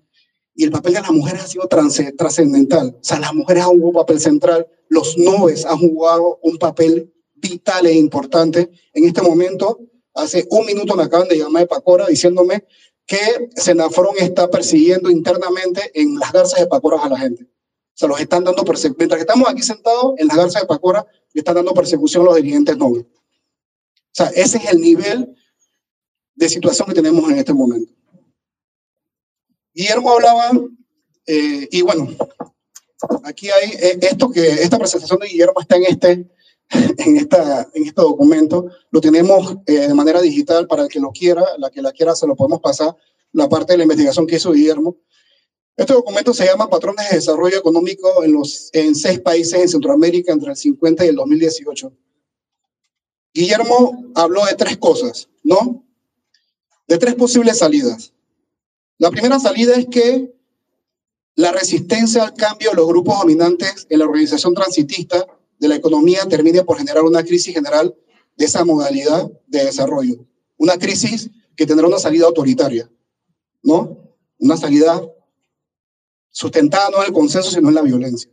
[0.56, 2.96] y el papel de las mujeres ha sido trascendental.
[2.98, 7.12] O sea, las mujeres han jugado un papel central, los noves han jugado un papel
[7.34, 8.70] vital e importante.
[8.94, 9.78] En este momento,
[10.14, 12.64] hace un minuto me acaban de llamar de Pacora diciéndome
[13.06, 17.44] que Senafrón está persiguiendo internamente en las garzas de Pacora a la gente.
[17.44, 18.96] O sea, los están dando persecución.
[18.98, 22.26] Mientras que estamos aquí sentados en las garzas de Pacora, le están dando persecución a
[22.26, 23.04] los dirigentes nobles.
[24.16, 25.36] O sea, ese es el nivel
[26.34, 27.92] de situación que tenemos en este momento.
[29.74, 30.52] Guillermo hablaba,
[31.26, 32.08] eh, y bueno,
[33.24, 36.10] aquí hay eh, esto que, esta presentación de Guillermo está en este,
[36.96, 41.10] en, esta, en este documento, lo tenemos eh, de manera digital para el que lo
[41.10, 42.96] quiera, la que la quiera se lo podemos pasar,
[43.32, 44.96] la parte de la investigación que hizo Guillermo.
[45.76, 50.32] Este documento se llama Patrones de Desarrollo Económico en, los, en seis países en Centroamérica
[50.32, 51.92] entre el 50 y el 2018.
[53.36, 55.84] Guillermo habló de tres cosas, ¿no?
[56.88, 58.14] De tres posibles salidas.
[58.96, 60.34] La primera salida es que
[61.34, 65.26] la resistencia al cambio de los grupos dominantes en la organización transitista
[65.58, 67.94] de la economía termine por generar una crisis general
[68.38, 70.26] de esa modalidad de desarrollo.
[70.56, 72.90] Una crisis que tendrá una salida autoritaria,
[73.62, 73.98] ¿no?
[74.38, 75.02] Una salida
[76.30, 78.30] sustentada no en el consenso, sino en la violencia.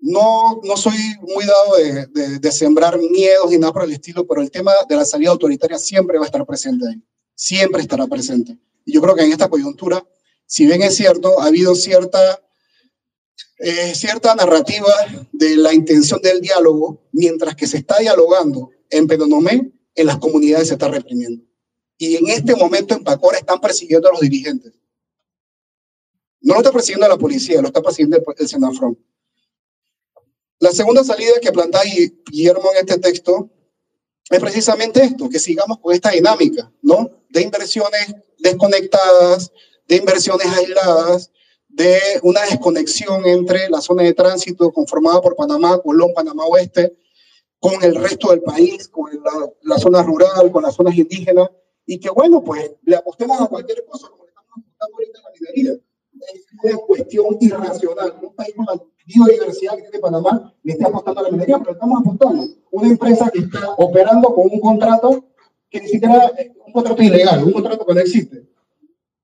[0.00, 1.76] No, no soy muy dado
[2.12, 5.30] de, de, sembrar miedos ni nada por el estilo, pero el tema de la salida
[5.30, 7.02] autoritaria siempre va a estar presente ahí.
[7.34, 8.56] Siempre estará presente.
[8.84, 10.06] Y yo creo que en esta coyuntura,
[10.46, 12.42] si bien es cierto, ha habido cierta,
[13.58, 14.92] eh, cierta narrativa
[15.32, 20.68] de la intención del diálogo, mientras que se está dialogando en Penonomé, en las comunidades
[20.68, 21.44] se está reprimiendo.
[21.98, 24.72] Y en este momento en Pacora están persiguiendo a los dirigentes.
[26.40, 28.96] No lo está persiguiendo la policía, lo está persiguiendo el, Senafrón.
[30.60, 31.82] La segunda salida que plantea
[32.30, 33.48] Guillermo en este texto
[34.28, 37.22] es precisamente esto, que sigamos con esta dinámica, ¿no?
[37.28, 39.52] De inversiones desconectadas,
[39.86, 41.30] de inversiones aisladas,
[41.68, 46.96] de una desconexión entre la zona de tránsito conformada por Panamá, Colón, Panamá Oeste,
[47.60, 49.10] con el resto del país, con
[49.62, 51.48] la, zona rural, con las zonas indígenas,
[51.86, 55.22] y que bueno, pues le apostemos a cualquier cosa, como le estamos apostando ahorita a
[55.22, 55.87] la minería.
[56.34, 58.14] Es una cuestión irracional.
[58.22, 61.72] Un país con la biodiversidad que tiene Panamá le está apostando a la minería, pero
[61.72, 62.46] estamos apostando.
[62.70, 65.24] Una empresa que está operando con un contrato
[65.70, 68.48] que ni siquiera es un contrato ilegal, un contrato que no existe,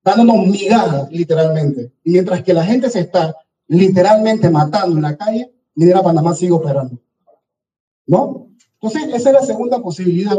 [0.03, 1.93] dándonos migajas, literalmente.
[2.05, 3.35] Y mientras que la gente se está
[3.67, 6.99] literalmente matando en la calle, Minera Panamá sigue operando.
[8.07, 8.49] ¿No?
[8.75, 10.37] Entonces, esa es la segunda posibilidad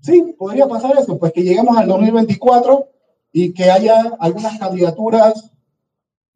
[0.00, 2.88] Sí, podría pasar eso, pues que lleguemos al 2024
[3.32, 5.50] y que haya algunas candidaturas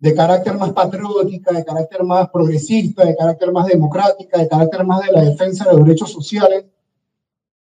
[0.02, 5.06] de carácter más patriótica, de carácter más progresista, de carácter más democrática, de carácter más
[5.06, 6.64] de la defensa de los derechos sociales,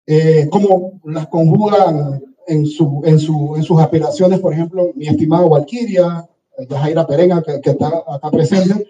[0.06, 5.48] eh, como las conjugan en, su, en, su, en sus aspiraciones, por ejemplo, mi estimado
[5.48, 6.28] Valquiria,
[6.70, 8.86] Yajaira Perenga, que, que está acá presente,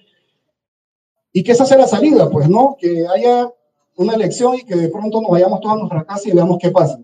[1.33, 2.77] y que esa sea la salida, pues, ¿no?
[2.79, 3.51] Que haya
[3.97, 6.71] una elección y que de pronto nos vayamos todos a nuestra casa y veamos qué
[6.71, 7.01] pasa.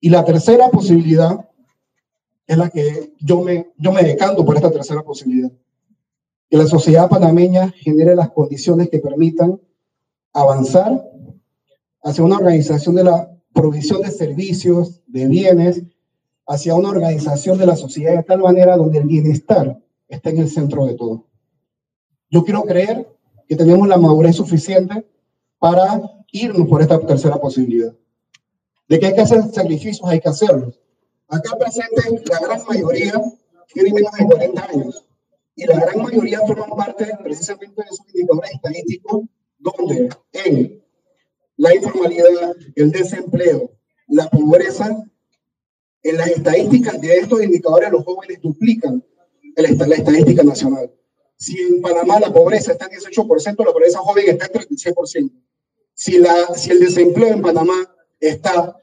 [0.00, 1.48] Y la tercera posibilidad
[2.46, 5.50] es la que yo me, yo me decanto por esta tercera posibilidad.
[6.48, 9.60] Que la sociedad panameña genere las condiciones que permitan
[10.32, 11.10] avanzar
[12.02, 15.82] hacia una organización de la provisión de servicios, de bienes,
[16.46, 20.50] hacia una organización de la sociedad de tal manera donde el bienestar está en el
[20.50, 21.26] centro de todo.
[22.30, 23.08] Yo quiero creer
[23.48, 25.06] que tenemos la madurez suficiente
[25.58, 26.02] para
[26.32, 27.94] irnos por esta tercera posibilidad.
[28.88, 30.78] De que hay que hacer sacrificios, hay que hacerlos.
[31.28, 33.14] Acá presente la gran mayoría
[33.72, 35.04] tiene menos de 40 años
[35.56, 39.22] y la gran mayoría forman parte precisamente de esos indicadores estadísticos
[39.58, 40.84] donde en
[41.56, 43.70] la informalidad, el desempleo,
[44.08, 45.04] la pobreza,
[46.02, 49.02] en las estadísticas de estos indicadores los jóvenes duplican
[49.56, 50.90] la estadística nacional.
[51.36, 55.32] Si en Panamá la pobreza está en 18%, la pobreza joven está en 36%.
[55.94, 57.74] Si, la, si el desempleo en Panamá
[58.20, 58.76] está,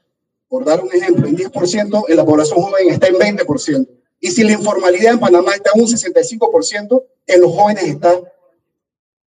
[0.51, 3.87] por dar un ejemplo, en 10%, en la población joven está en 20%.
[4.19, 8.19] Y si la informalidad en Panamá está en un 65%, en los jóvenes está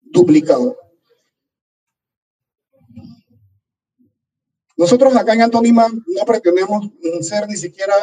[0.01, 0.75] duplicado.
[4.75, 6.89] Nosotros acá en Antonima no pretendemos
[7.21, 7.93] ser ni siquiera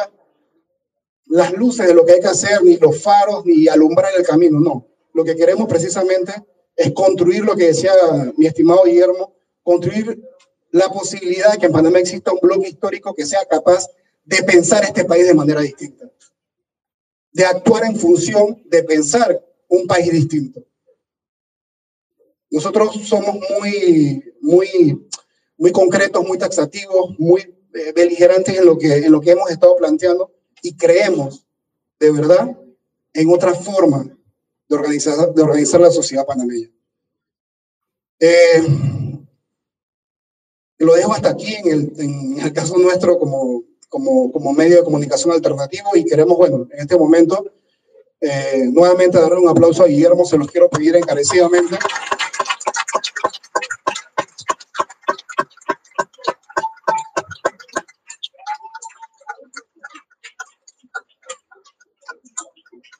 [1.25, 4.61] las luces de lo que hay que hacer, ni los faros, ni alumbrar el camino,
[4.61, 4.87] no.
[5.13, 6.31] Lo que queremos precisamente
[6.73, 7.91] es construir lo que decía
[8.37, 10.23] mi estimado Guillermo, construir
[10.71, 13.87] la posibilidad de que en Panamá exista un bloque histórico que sea capaz
[14.23, 16.11] de pensar este país de manera distinta,
[17.31, 20.63] de actuar en función de pensar un país distinto.
[22.51, 25.07] Nosotros somos muy, muy,
[25.57, 27.41] muy concretos, muy taxativos, muy
[27.73, 30.31] eh, beligerantes en lo, que, en lo que hemos estado planteando
[30.61, 31.45] y creemos,
[31.99, 32.57] de verdad,
[33.13, 34.03] en otra forma
[34.67, 36.69] de organizar, de organizar la sociedad panameña.
[38.19, 38.88] Eh,
[40.79, 44.83] lo dejo hasta aquí en el, en el caso nuestro como, como, como, medio de
[44.83, 47.51] comunicación alternativo y queremos, bueno, en este momento
[48.21, 51.77] eh, nuevamente darle un aplauso a Guillermo, se los quiero pedir encarecidamente.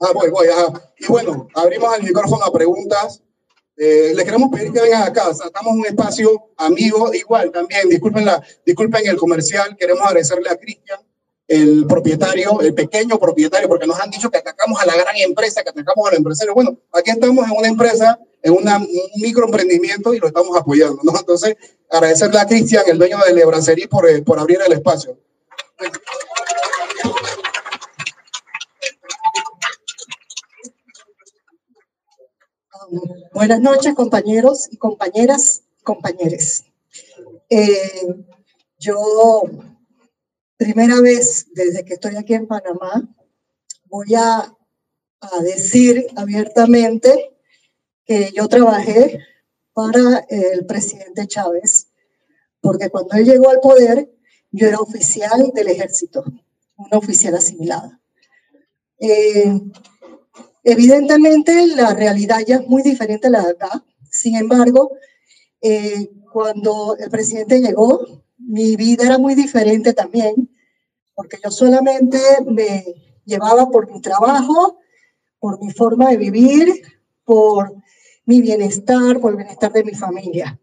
[0.02, 0.94] Ah, voy, voy, ajá.
[0.98, 3.22] Y bueno, abrimos el micrófono a preguntas.
[3.82, 5.32] Eh, le queremos pedir que vengan acá.
[5.32, 7.88] Estamos en un espacio amigo, igual también.
[7.88, 9.78] Disculpen, la, disculpen el comercial.
[9.78, 11.00] Queremos agradecerle a Cristian
[11.48, 15.64] el propietario, el pequeño propietario, porque nos han dicho que atacamos a la gran empresa,
[15.64, 16.54] que atacamos al empresario.
[16.54, 21.18] Bueno, aquí estamos en una empresa, en una, un microemprendimiento y lo estamos apoyando, ¿no?
[21.18, 21.56] Entonces,
[21.90, 25.18] agradecerle a Cristian, el dueño de Lebracerí, por, eh, por abrir el espacio.
[33.34, 36.64] Buenas noches, compañeros y compañeras, compañeros.
[37.48, 38.26] Eh,
[38.80, 39.44] yo
[40.58, 43.08] primera vez desde que estoy aquí en Panamá,
[43.86, 44.56] voy a,
[45.44, 47.36] decir abiertamente
[48.06, 49.20] que yo trabajé
[49.74, 51.90] para el presidente Chávez,
[52.62, 54.10] porque cuando él llegó al poder,
[54.52, 56.24] yo era oficial del ejército,
[56.78, 58.00] una oficial asimilada.
[58.98, 59.60] Eh,
[60.64, 63.84] evidentemente, la realidad ya es muy diferente a la de acá.
[64.10, 64.92] Sin embargo,
[65.62, 70.50] eh, cuando el presidente llegó, mi vida era muy diferente también,
[71.14, 72.84] porque yo solamente me
[73.26, 74.80] llevaba por mi trabajo,
[75.40, 76.82] por mi forma de vivir,
[77.26, 77.76] por
[78.26, 80.60] mi bienestar, por el bienestar de mi familia.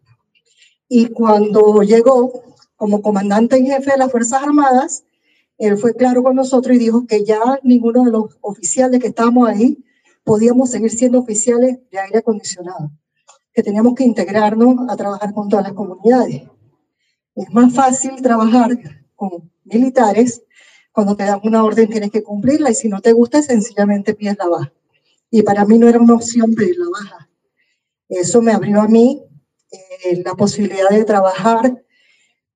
[0.89, 2.43] Y cuando llegó
[2.75, 5.03] como comandante en jefe de las Fuerzas Armadas,
[5.57, 9.49] él fue claro con nosotros y dijo que ya ninguno de los oficiales que estábamos
[9.49, 9.83] ahí
[10.27, 12.91] podíamos seguir siendo oficiales de aire acondicionado,
[13.53, 16.43] que teníamos que integrarnos a trabajar con todas las comunidades.
[17.33, 18.71] Es más fácil trabajar
[19.15, 20.43] con militares.
[20.91, 24.35] Cuando te dan una orden tienes que cumplirla y si no te gusta sencillamente pides
[24.37, 24.73] la baja.
[25.31, 27.29] Y para mí no era una opción pedir la baja.
[28.09, 29.23] Eso me abrió a mí
[29.71, 31.85] eh, la posibilidad de trabajar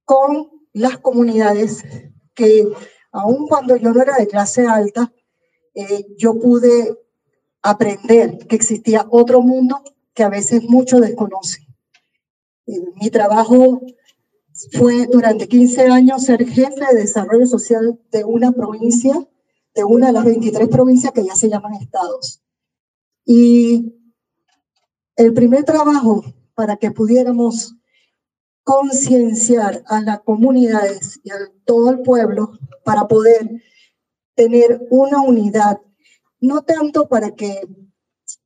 [0.03, 1.85] con las comunidades
[2.34, 2.68] que
[3.14, 5.14] aun cuando yo no era de clase alta,
[5.73, 6.98] eh, yo pude
[7.62, 9.82] aprender que existía otro mundo
[10.14, 11.66] que a veces muchos desconocen.
[12.66, 13.82] mi trabajo
[14.74, 19.14] fue durante 15 años ser jefe de desarrollo social de una provincia,
[19.74, 22.42] de una de las 23 provincias que ya se llaman estados.
[23.26, 23.96] Y
[25.16, 26.24] el primer trabajo
[26.54, 27.76] para que pudiéramos
[28.64, 31.36] concienciar a las comunidades y a
[31.66, 32.52] todo el pueblo
[32.84, 33.62] para poder
[34.36, 35.80] tener una unidad,
[36.42, 37.62] no tanto para que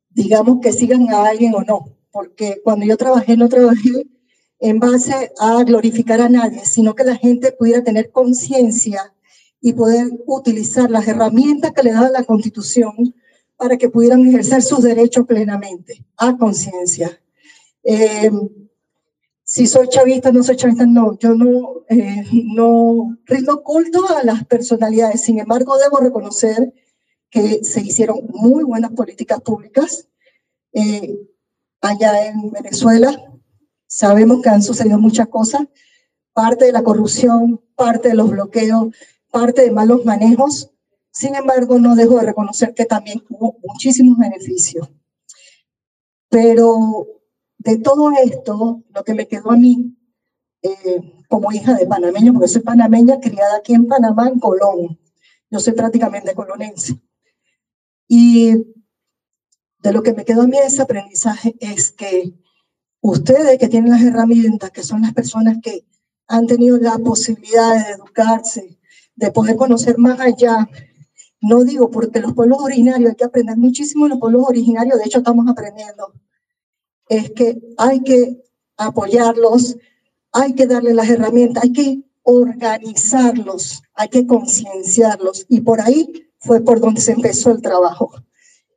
[0.10, 4.08] digamos que sigan a alguien o no, porque cuando yo trabajé no trabajé
[4.60, 9.14] en base a glorificar a nadie, sino que la gente pudiera tener conciencia
[9.62, 13.16] y poder utilizar las herramientas que le da la Constitución
[13.58, 17.20] para que pudieran ejercer sus derechos plenamente, a conciencia.
[17.84, 18.32] Eh,
[19.44, 24.46] si soy chavista, no soy chavista, no, yo no, eh, no rindo culto a las
[24.46, 26.74] personalidades, sin embargo debo reconocer
[27.30, 30.08] que se hicieron muy buenas políticas públicas
[30.74, 31.18] eh,
[31.82, 33.36] allá en Venezuela,
[33.98, 35.68] Sabemos que han sucedido muchas cosas,
[36.34, 38.94] parte de la corrupción, parte de los bloqueos,
[39.32, 40.72] parte de malos manejos.
[41.12, 44.92] Sin embargo, no dejo de reconocer que también hubo muchísimos beneficios.
[46.30, 47.08] Pero
[47.58, 49.96] de todo esto, lo que me quedó a mí,
[50.62, 55.00] eh, como hija de panameño, porque soy panameña, criada aquí en Panamá, en Colón.
[55.50, 57.00] Yo soy prácticamente colonense.
[58.08, 58.54] Y
[59.80, 62.34] de lo que me quedó a mí ese aprendizaje es que
[63.02, 65.86] ustedes que tienen las herramientas, que son las personas que
[66.28, 68.80] han tenido la posibilidad de educarse,
[69.16, 70.70] de poder conocer más allá.
[71.40, 75.20] No digo porque los pueblos originarios hay que aprender muchísimo los pueblos originarios, de hecho
[75.20, 76.14] estamos aprendiendo.
[77.08, 78.44] Es que hay que
[78.78, 79.78] apoyarlos,
[80.32, 85.46] hay que darles las herramientas, hay que organizarlos, hay que concienciarlos.
[85.48, 88.12] Y por ahí fue por donde se empezó el trabajo.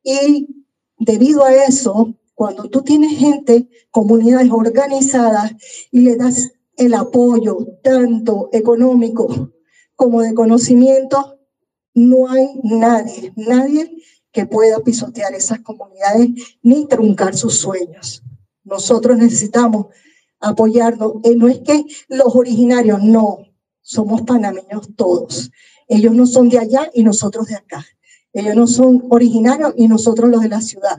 [0.02, 0.64] Y
[0.98, 5.52] debido a eso, cuando tú tienes gente, comunidades organizadas
[5.90, 9.52] y le das el apoyo tanto económico
[9.96, 11.38] como de conocimiento,
[11.94, 13.90] no hay nadie, nadie
[14.30, 16.28] que pueda pisotear esas comunidades
[16.62, 18.22] ni truncar sus sueños.
[18.62, 19.86] Nosotros necesitamos
[20.38, 21.14] apoyarnos.
[21.24, 23.38] Eh, no es que los originarios, no,
[23.80, 25.50] somos panameños todos.
[25.88, 27.84] Ellos no son de allá y nosotros de acá.
[28.32, 30.98] Ellos no son originarios y nosotros los de la ciudad.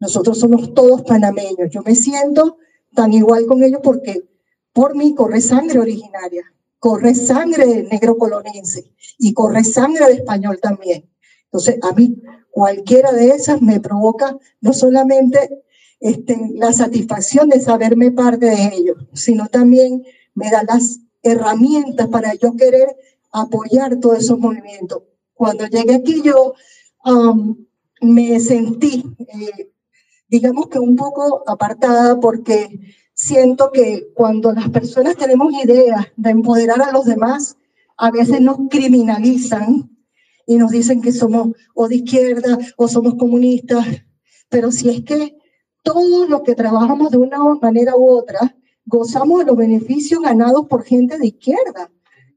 [0.00, 1.70] Nosotros somos todos panameños.
[1.70, 2.58] Yo me siento
[2.94, 4.24] tan igual con ellos porque
[4.72, 6.42] por mí corre sangre originaria,
[6.78, 11.08] corre sangre negro colonense y corre sangre de español también.
[11.44, 12.20] Entonces, a mí
[12.50, 15.62] cualquiera de esas me provoca no solamente
[16.00, 20.04] este, la satisfacción de saberme parte de ellos, sino también
[20.34, 22.96] me da las herramientas para yo querer
[23.34, 25.02] apoyar todos esos movimientos.
[25.34, 26.54] Cuando llegué aquí yo
[27.04, 27.56] um,
[28.00, 29.72] me sentí eh,
[30.28, 32.80] digamos que un poco apartada porque
[33.14, 37.56] siento que cuando las personas tenemos ideas de empoderar a los demás,
[37.96, 39.90] a veces nos criminalizan
[40.46, 43.86] y nos dicen que somos o de izquierda o somos comunistas,
[44.48, 45.36] pero si es que
[45.82, 48.56] todos los que trabajamos de una manera u otra
[48.86, 51.90] gozamos de los beneficios ganados por gente de izquierda,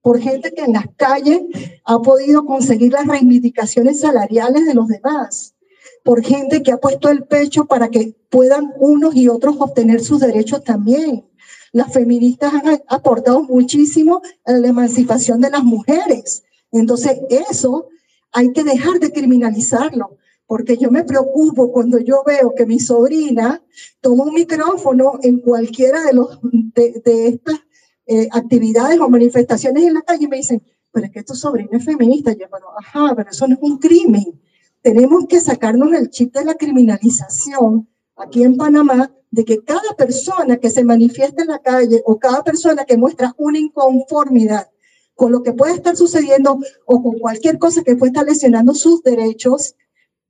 [0.07, 1.41] por gente que en las calles
[1.83, 5.53] ha podido conseguir las reivindicaciones salariales de los demás,
[6.01, 10.21] por gente que ha puesto el pecho para que puedan unos y otros obtener sus
[10.21, 11.25] derechos también.
[11.73, 16.45] Las feministas han aportado muchísimo a la emancipación de las mujeres.
[16.71, 17.17] Entonces,
[17.51, 17.89] eso
[18.31, 20.15] hay que dejar de criminalizarlo,
[20.45, 23.61] porque yo me preocupo cuando yo veo que mi sobrina
[23.99, 27.59] toma un micrófono en cualquiera de, los, de, estas
[28.07, 31.77] eh, actividades o manifestaciones en la calle y me dicen, pero es que tu sobrina
[31.77, 32.31] es feminista.
[32.31, 34.41] yo, bueno, ajá, pero eso no es un crimen.
[34.81, 40.57] Tenemos que sacarnos el chip de la criminalización aquí en Panamá de que cada persona
[40.57, 44.69] que se manifiesta en la calle o cada persona que muestra una inconformidad
[45.13, 49.03] con lo que puede estar sucediendo o con cualquier cosa que pueda estar lesionando sus
[49.03, 49.75] derechos,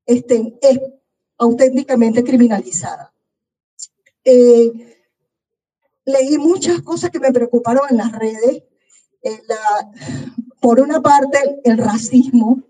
[0.05, 0.79] este, es
[1.37, 3.13] auténticamente criminalizada.
[4.23, 4.96] Eh,
[6.07, 8.63] leí muchas cosas que me preocuparon en las redes.
[9.21, 9.91] Eh, la,
[10.59, 12.63] por una parte, el racismo,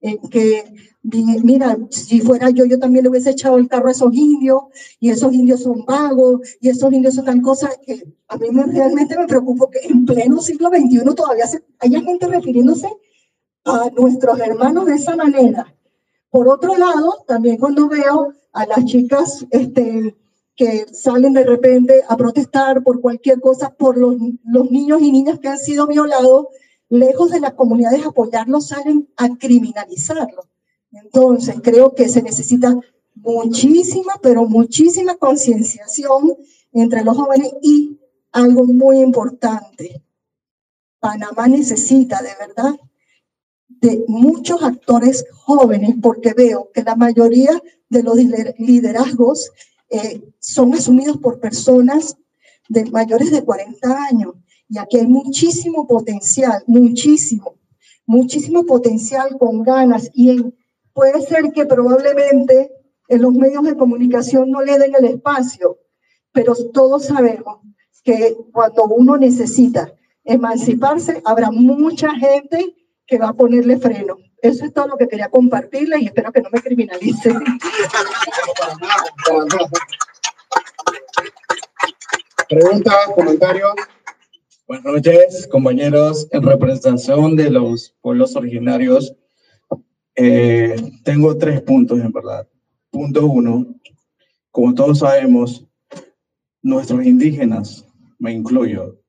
[0.00, 0.64] en que
[1.02, 4.62] mira, si fuera yo, yo también le hubiese echado el carro a esos indios,
[5.00, 8.64] y esos indios son vagos, y esos indios son tan cosas que a mí me,
[8.64, 12.88] realmente me preocupa que en pleno siglo XXI todavía se, haya gente refiriéndose
[13.64, 15.74] a nuestros hermanos de esa manera.
[16.30, 20.14] Por otro lado, también cuando veo a las chicas este,
[20.58, 25.38] que salen de repente a protestar por cualquier cosa, por los, los niños y niñas
[25.38, 26.48] que han sido violados,
[26.88, 30.46] lejos de las comunidades apoyarlos, salen a criminalizarlos.
[30.90, 32.76] Entonces, creo que se necesita
[33.14, 36.34] muchísima, pero muchísima concienciación
[36.72, 37.96] entre los jóvenes y
[38.32, 40.02] algo muy importante.
[40.98, 42.74] Panamá necesita de verdad
[43.68, 48.16] de muchos actores jóvenes porque veo que la mayoría de los
[48.58, 49.52] liderazgos
[49.90, 52.16] eh, son asumidos por personas
[52.68, 54.34] de mayores de 40 años.
[54.68, 57.56] Y aquí hay muchísimo potencial, muchísimo,
[58.06, 60.10] muchísimo potencial con ganas.
[60.14, 60.44] Y
[60.92, 62.70] puede ser que probablemente
[63.08, 65.78] en los medios de comunicación no le den el espacio,
[66.32, 67.60] pero todos sabemos
[68.04, 69.92] que cuando uno necesita
[70.24, 72.74] emanciparse, habrá mucha gente
[73.08, 74.18] que va a ponerle freno.
[74.40, 77.34] Eso es todo lo que quería compartirle y espero que no me criminalice.
[82.48, 83.72] Preguntas, comentarios.
[84.66, 86.28] Buenas noches, compañeros.
[86.30, 89.16] En representación de los pueblos originarios,
[90.14, 92.46] eh, tengo tres puntos en verdad.
[92.90, 93.66] Punto uno,
[94.50, 95.66] como todos sabemos,
[96.62, 97.86] nuestros indígenas,
[98.18, 99.00] me incluyo,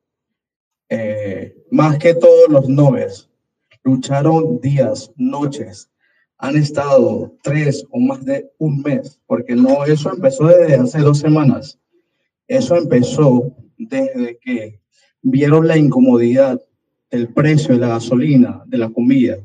[0.90, 3.29] eh, más que todos los noves,
[3.90, 5.90] lucharon días, noches,
[6.38, 11.20] han estado tres o más de un mes, porque no, eso empezó desde hace dos
[11.20, 11.80] semanas.
[12.48, 14.80] Eso empezó desde que
[15.22, 16.62] vieron la incomodidad
[17.12, 19.38] del precio de la gasolina, de la comida,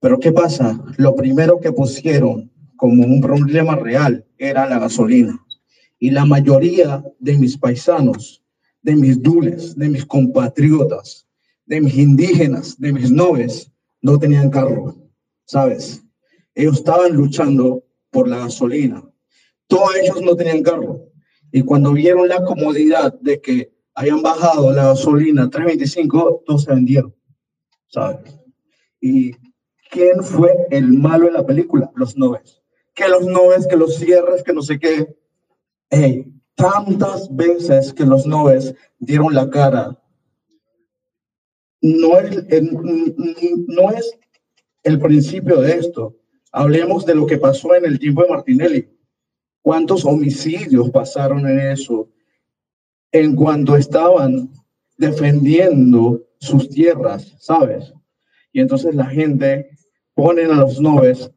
[0.00, 0.78] pero ¿qué pasa?
[0.98, 5.44] Lo primero que pusieron como un problema real era la gasolina.
[5.98, 8.42] Y la mayoría de mis paisanos,
[8.82, 11.25] de mis dules, de mis compatriotas,
[11.66, 13.70] de mis indígenas, de mis noves,
[14.00, 14.96] no tenían carro,
[15.44, 16.02] ¿sabes?
[16.54, 19.04] Ellos estaban luchando por la gasolina.
[19.66, 21.10] Todos ellos no tenían carro.
[21.52, 26.72] Y cuando vieron la comodidad de que hayan bajado la gasolina a 3.25, todos se
[26.72, 27.14] vendieron,
[27.88, 28.38] ¿sabes?
[29.00, 29.32] Y
[29.90, 32.62] quién fue el malo en la película, los noves.
[32.94, 35.16] Que los noves, que los cierres, que no sé qué.
[35.90, 40.02] Hey, tantas veces que los noves dieron la cara.
[41.86, 42.72] No es, el,
[43.68, 44.18] no es
[44.82, 46.16] el principio de esto.
[46.50, 48.88] Hablemos de lo que pasó en el tiempo de Martinelli.
[49.62, 52.08] ¿Cuántos homicidios pasaron en eso?
[53.12, 54.50] En cuanto estaban
[54.98, 57.92] defendiendo sus tierras, ¿sabes?
[58.52, 59.70] Y entonces la gente
[60.12, 61.30] ponen a los noves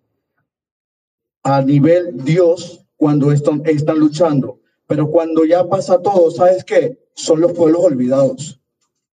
[1.43, 4.61] a nivel Dios cuando están, están luchando.
[4.87, 6.97] Pero cuando ya pasa todo, ¿sabes qué?
[7.13, 8.59] Son los pueblos olvidados,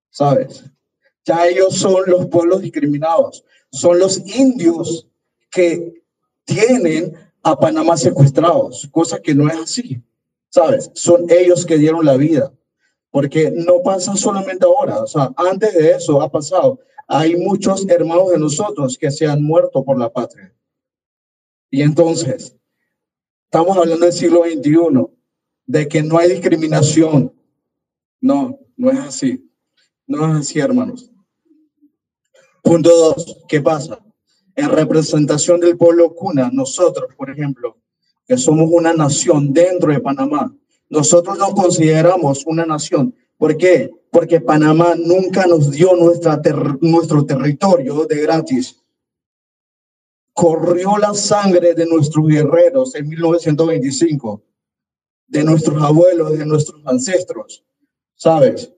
[0.09, 0.65] ¿sabes?
[1.27, 5.07] Ya ellos son los pueblos discriminados, son los indios
[5.51, 6.03] que
[6.45, 10.03] tienen a Panamá secuestrados, cosa que no es así,
[10.49, 10.91] ¿sabes?
[10.95, 12.53] Son ellos que dieron la vida,
[13.11, 16.79] porque no pasa solamente ahora, o sea, antes de eso ha pasado
[17.09, 20.53] hay muchos hermanos de nosotros que se han muerto por la patria.
[21.71, 22.57] Y entonces,
[23.45, 25.07] estamos hablando del siglo XXI,
[25.67, 27.33] de que no hay discriminación.
[28.21, 29.51] No, no es así.
[30.07, 31.11] No es así, hermanos.
[32.67, 33.97] Punto dos, ¿qué pasa?
[34.57, 37.77] En representación del pueblo cuna, nosotros, por ejemplo,
[38.27, 40.53] que somos una nación dentro de Panamá,
[40.91, 43.15] nosotros nos consideramos una nación.
[43.39, 43.93] ¿Por qué?
[44.11, 46.43] Porque Panamá nunca nos dio nuestra
[46.81, 48.83] nuestro territorio de gratis.
[50.33, 54.43] Corrió la sangre de nuestros guerreros en 1925,
[55.29, 57.65] de nuestros abuelos, de nuestros ancestros,
[58.17, 58.73] ¿sabes?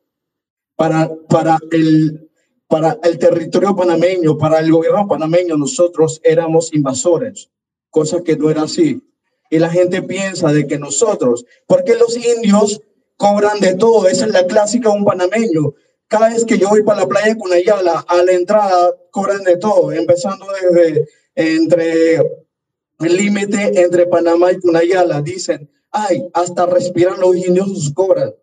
[0.76, 2.27] Para, para el
[2.68, 7.50] para el territorio panameño, para el gobierno panameño, nosotros éramos invasores,
[7.90, 9.02] cosa que no era así.
[9.50, 12.80] Y la gente piensa de que nosotros, porque los indios
[13.16, 15.74] cobran de todo, esa es la clásica de un panameño.
[16.06, 19.56] Cada vez que yo voy para la playa de Cunayala, a la entrada cobran de
[19.56, 25.22] todo, empezando desde entre el límite entre Panamá y Cunayala.
[25.22, 28.34] Dicen, ay, hasta respiran los indios cobran.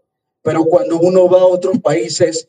[0.42, 2.48] Pero cuando uno va a otros países,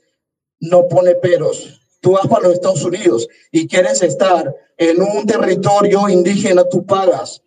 [0.60, 1.80] no pone peros.
[2.00, 7.42] Tú vas para los Estados Unidos y quieres estar en un territorio indígena, tú pagas.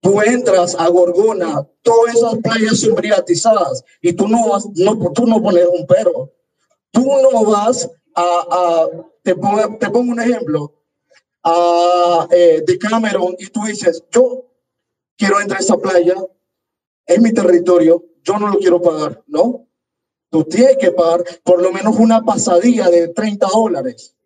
[0.00, 5.26] Tú entras a Gorgona, todas esas playas son privatizadas y tú no vas, no, tú
[5.26, 6.30] no pones un pero.
[6.90, 8.88] Tú no vas a,
[9.22, 10.74] te, pongo, un ejemplo,
[11.42, 14.44] a eh, de Cameron y tú dices, yo
[15.16, 16.14] quiero entrar a esa playa,
[17.06, 19.66] es mi territorio, yo no lo quiero pagar, ¿no?
[20.34, 24.16] Tú tienes que pagar por lo menos una pasadilla de 30 dólares.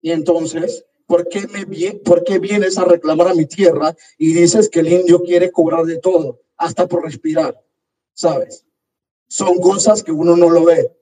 [0.00, 4.68] Y entonces, ¿por qué, me, ¿por qué vienes a reclamar a mi tierra y dices
[4.68, 7.60] que el indio quiere cobrar de todo, hasta por respirar?
[8.12, 8.64] ¿Sabes?
[9.26, 10.96] Son cosas que uno no lo ve.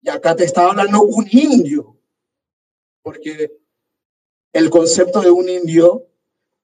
[0.00, 1.98] Y acá te está hablando un indio,
[3.02, 3.58] porque
[4.52, 6.06] el concepto de un indio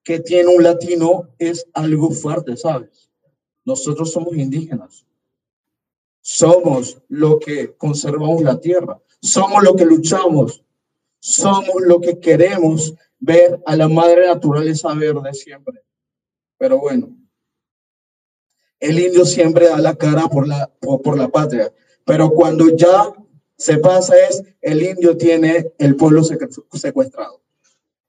[0.05, 3.11] que tiene un latino es algo fuerte, ¿sabes?
[3.65, 5.05] Nosotros somos indígenas.
[6.29, 9.01] Somos lo que conservamos la tierra.
[9.23, 10.65] Somos lo que luchamos.
[11.21, 15.85] Somos lo que queremos ver a la madre naturaleza verde siempre.
[16.59, 17.17] Pero bueno,
[18.81, 21.73] el indio siempre da la cara por la, por, la patria.
[22.05, 23.15] Pero cuando ya
[23.57, 27.41] se pasa es, el indio tiene el pueblo secuestrado.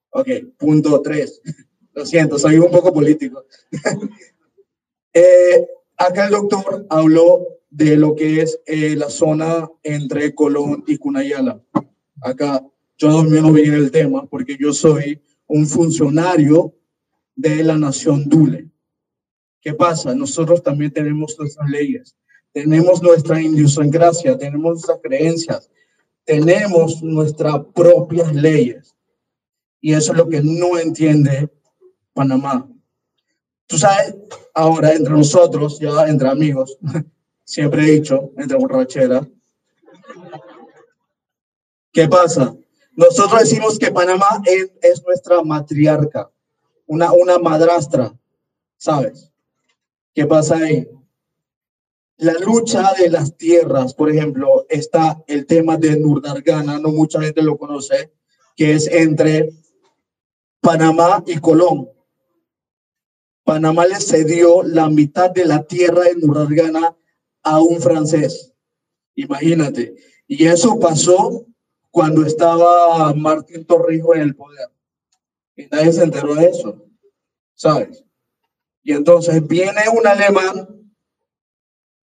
[0.10, 0.28] Ok,
[0.58, 1.40] punto tres.
[1.94, 3.46] Lo siento, soy un poco político.
[5.14, 5.68] eh,
[5.98, 11.62] acá el doctor habló de lo que es eh, la zona entre Colón y Cunayala.
[12.22, 12.64] Acá
[12.98, 16.74] yo domino bien el tema porque yo soy un funcionario
[17.36, 18.70] de la nación Dule.
[19.62, 20.16] ¿Qué pasa?
[20.16, 22.16] Nosotros también tenemos nuestras leyes,
[22.52, 25.70] tenemos nuestra idiosincrasia, tenemos nuestras creencias,
[26.24, 28.96] tenemos nuestras propias leyes.
[29.80, 31.50] Y eso es lo que no entiende
[32.14, 32.68] Panamá.
[33.68, 34.16] Tú sabes,
[34.54, 36.78] ahora entre nosotros, ya entre amigos,
[37.48, 39.26] siempre he dicho, entre borrachera.
[41.94, 42.54] ¿Qué pasa?
[42.92, 46.30] Nosotros decimos que Panamá es, nuestra matriarca,
[46.86, 48.14] una, una madrastra,
[48.76, 49.32] ¿sabes?
[50.14, 50.90] ¿Qué pasa ahí?
[52.18, 57.42] La lucha de las tierras, por ejemplo, está el tema de Nurdargana, no mucha gente
[57.42, 58.12] lo conoce,
[58.58, 59.54] que es entre
[60.60, 61.90] Panamá y Colón.
[63.46, 66.98] Panamá le cedió la mitad de la tierra de Nurdargana
[67.50, 68.54] a un francés.
[69.16, 69.96] Imagínate.
[70.28, 71.46] Y eso pasó
[71.90, 74.70] cuando estaba Martín Torrijos en el poder.
[75.56, 76.86] Y nadie se enteró de eso.
[77.54, 78.04] ¿Sabes?
[78.84, 80.68] Y entonces viene un alemán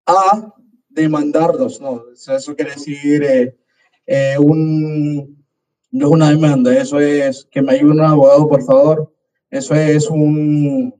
[0.05, 0.53] a
[0.89, 1.81] demandarnos.
[1.81, 3.57] No, eso quiere decir eh,
[4.05, 5.45] eh, un,
[5.91, 9.13] no es una demanda, eso es que me ayude un abogado, por favor.
[9.49, 10.95] Eso es un,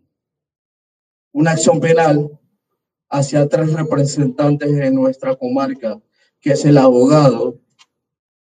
[1.31, 2.37] una acción penal
[3.11, 6.01] hacia tres representantes de nuestra comarca,
[6.39, 7.59] que es el abogado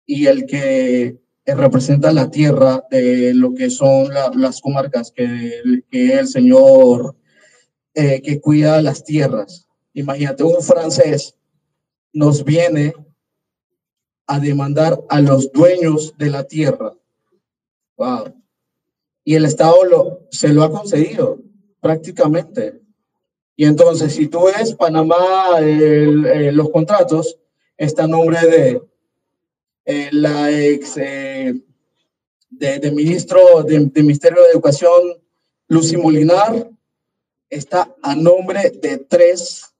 [0.05, 5.53] y el que representa la tierra de lo que son las comarcas, que,
[5.91, 7.15] el señor
[7.93, 9.67] eh, que cuida las tierras.
[9.93, 11.35] Imagínate, un francés
[12.13, 12.93] nos viene
[14.27, 16.93] a demandar a los dueños de la tierra.
[17.97, 18.33] Wow.
[19.23, 21.39] Y el Estado se lo ha concedido
[21.79, 22.80] prácticamente.
[23.61, 27.37] Y entonces, si tú ves Panamá, eh, los contratos,
[27.77, 28.81] está a nombre de
[29.85, 31.53] eh, la ex eh,
[32.49, 35.13] de, ministro del Ministerio de Educación,
[35.67, 36.71] Lucy Molinar,
[37.51, 39.71] está a nombre de tres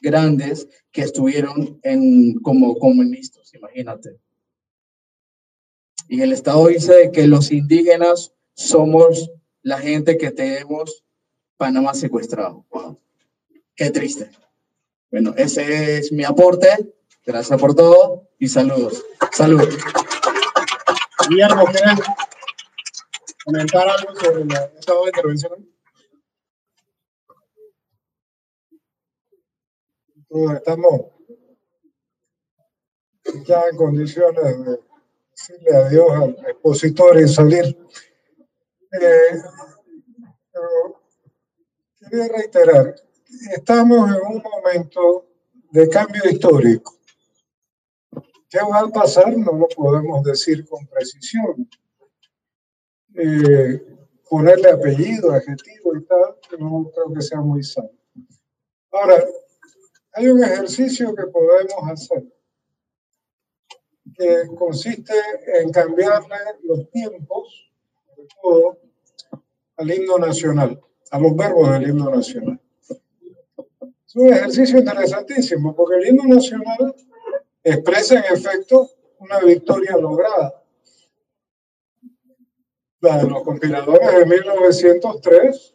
[0.00, 4.20] grandes que estuvieron en, como, como ministros, imagínate.
[6.06, 9.32] Y el Estado dice que los indígenas somos
[9.62, 11.02] la gente que tenemos
[11.56, 12.64] Panamá secuestrado.
[13.76, 14.30] Qué triste.
[15.10, 16.94] Bueno, ese es mi aporte.
[17.24, 19.04] Gracias por todo y saludos.
[19.32, 19.76] Saludos.
[21.28, 22.00] Guillermo, ¿quieres
[23.44, 25.76] comentar algo sobre la, estado de intervención?
[30.54, 31.00] estamos
[33.46, 34.80] ya en condiciones de
[35.30, 37.64] decirle adiós al expositor y salir.
[38.92, 39.42] Eh,
[41.98, 42.94] quería reiterar,
[43.52, 45.26] estamos en un momento
[45.70, 46.94] de cambio histórico.
[48.48, 49.36] ¿Qué va a pasar?
[49.36, 51.68] No lo podemos decir con precisión.
[53.14, 53.82] Eh,
[54.28, 57.90] ponerle apellido, adjetivo y tal, no creo que sea muy sano.
[58.92, 59.24] Ahora,
[60.12, 62.24] hay un ejercicio que podemos hacer
[64.16, 65.14] que consiste
[65.60, 67.70] en cambiarle los tiempos,
[68.06, 68.78] sobre todo,
[69.76, 70.80] al himno nacional,
[71.10, 72.60] a los verbos del himno nacional.
[74.16, 76.94] Un ejercicio interesantísimo porque el himno nacional
[77.62, 78.88] expresa en efecto
[79.18, 80.64] una victoria lograda.
[83.00, 85.74] La de los compiladores de 1903,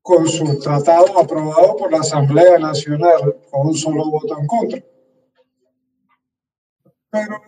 [0.00, 4.84] con su tratado aprobado por la Asamblea Nacional con un solo voto en contra.
[7.10, 7.40] Pero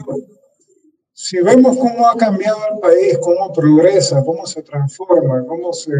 [1.12, 5.93] si vemos cómo ha cambiado el país, cómo progresa, cómo se transforma, cómo se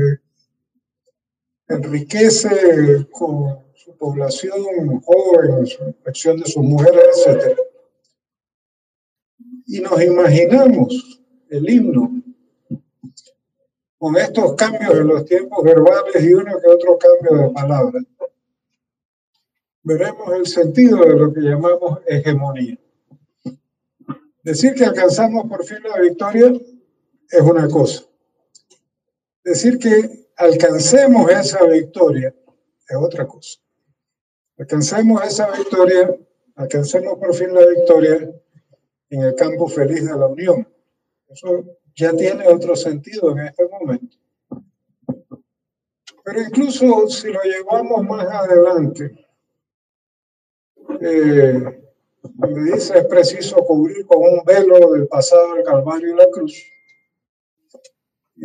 [1.69, 7.59] enriquece con su población joven, su acción de sus mujeres, etc.
[9.67, 12.23] Y nos imaginamos el himno
[13.99, 18.05] con estos cambios en los tiempos verbales y uno que otro cambio de palabras,
[19.83, 22.79] veremos el sentido de lo que llamamos hegemonía.
[24.43, 26.53] Decir que alcanzamos por fin la victoria
[27.31, 28.05] es una cosa.
[29.43, 32.35] Decir que alcancemos esa victoria
[32.89, 33.59] es otra cosa.
[34.59, 36.17] Alcancemos esa victoria,
[36.55, 38.31] alcancemos por fin la victoria
[39.11, 40.69] en el campo feliz de la Unión.
[41.29, 44.17] Eso ya tiene otro sentido en este momento.
[46.25, 49.27] Pero incluso si lo llevamos más adelante,
[51.01, 51.83] eh,
[52.37, 56.74] me dice es preciso cubrir con un velo del pasado del Calvario y la cruz.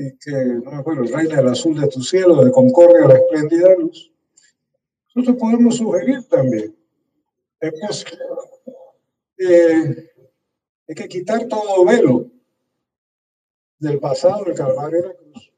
[0.01, 3.75] Y que, no me acuerdo, reina del azul de tu cielo, de concordia la espléndida
[3.75, 4.13] luz.
[5.13, 6.73] Nosotros podemos sugerir también,
[7.59, 8.25] es posible,
[9.39, 10.09] eh,
[10.87, 12.31] hay que quitar todo velo
[13.77, 15.53] del pasado del Calvario y la cruz,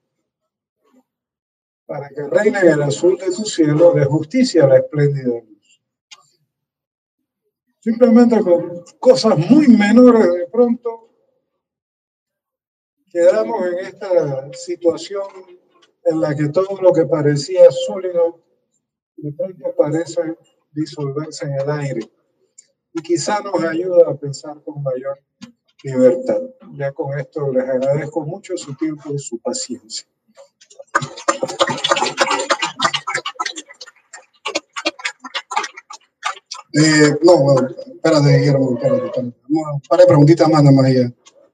[1.86, 5.84] para que reine el azul de tu cielo de justicia la espléndida luz.
[7.80, 11.01] Simplemente con cosas muy menores de pronto
[13.12, 15.24] quedamos en esta situación
[16.06, 18.40] en la que todo lo que parecía sólido
[19.18, 20.36] de pronto parece
[20.72, 22.12] disolverse en el aire.
[22.94, 25.20] Y quizá nos ayuda a pensar con mayor
[25.84, 26.42] libertad.
[26.74, 30.08] Ya con esto les agradezco mucho su tiempo y su paciencia.
[36.74, 39.36] Eh, no, espérate, Guillermo, espérate, espérate.
[39.50, 40.92] Un par de preguntitas más, nada más.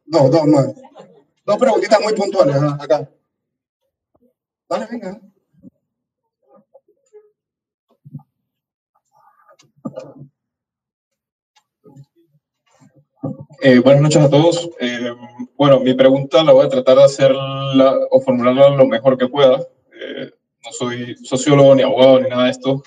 [0.05, 0.67] Dos, dos más.
[1.47, 3.09] Dos preguntitas muy puntuales, acá.
[4.67, 5.21] Dale, venga.
[13.61, 14.69] Eh, buenas noches a todos.
[14.81, 15.15] Eh,
[15.55, 19.65] bueno, mi pregunta la voy a tratar de hacerla o formularla lo mejor que pueda.
[19.93, 20.29] Eh,
[20.65, 22.83] no soy sociólogo ni abogado ni nada de esto.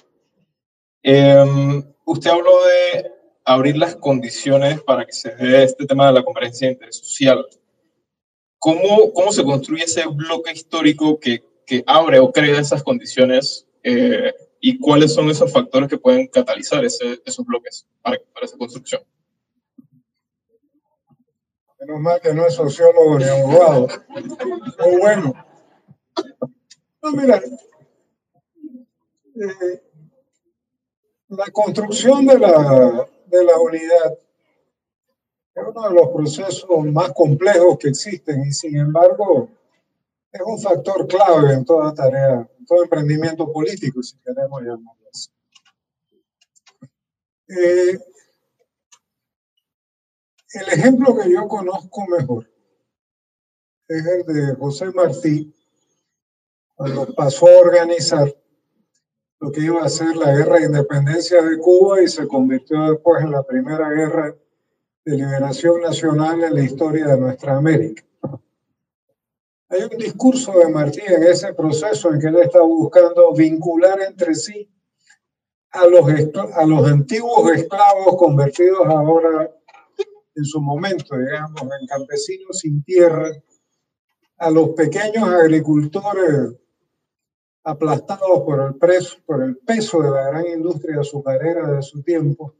[2.05, 3.11] usted habló de
[3.43, 7.47] abrir las condiciones para que se dé este tema de la conferencia de interés social.
[8.61, 13.67] ¿Cómo, cómo se construye ese bloque histórico que, que abre o crea esas condiciones
[14.61, 19.03] y cuáles son esos factores que pueden catalizar esos bloques para, para esa construcción?
[21.81, 23.89] Menos mal que no es sociólogo ni abogado.
[24.85, 25.47] Muy bueno.
[27.03, 27.43] No, mira,
[29.37, 29.83] eh,
[31.29, 34.19] la construcción de la, de la unidad
[35.55, 39.51] es uno de los procesos más complejos que existen y sin embargo
[40.33, 45.31] es un factor clave en toda tarea, en todo emprendimiento político, si queremos llamarlo así.
[47.49, 47.99] Eh,
[50.53, 52.49] el ejemplo que yo conozco mejor
[53.89, 55.53] es el de José Martí,
[56.77, 58.33] cuando pasó a organizar
[59.41, 63.23] lo que iba a ser la guerra de independencia de Cuba y se convirtió después
[63.25, 64.35] en la primera guerra
[65.11, 68.05] de liberación nacional en la historia de nuestra América.
[69.69, 74.35] Hay un discurso de Martí en ese proceso en que él está buscando vincular entre
[74.35, 74.69] sí
[75.73, 76.05] a los,
[76.55, 79.51] a los antiguos esclavos convertidos ahora
[80.35, 83.31] en su momento, digamos, en campesinos sin tierra,
[84.39, 86.55] a los pequeños agricultores
[87.65, 92.55] aplastados por el, preso, por el peso de la gran industria azucarera de su tiempo,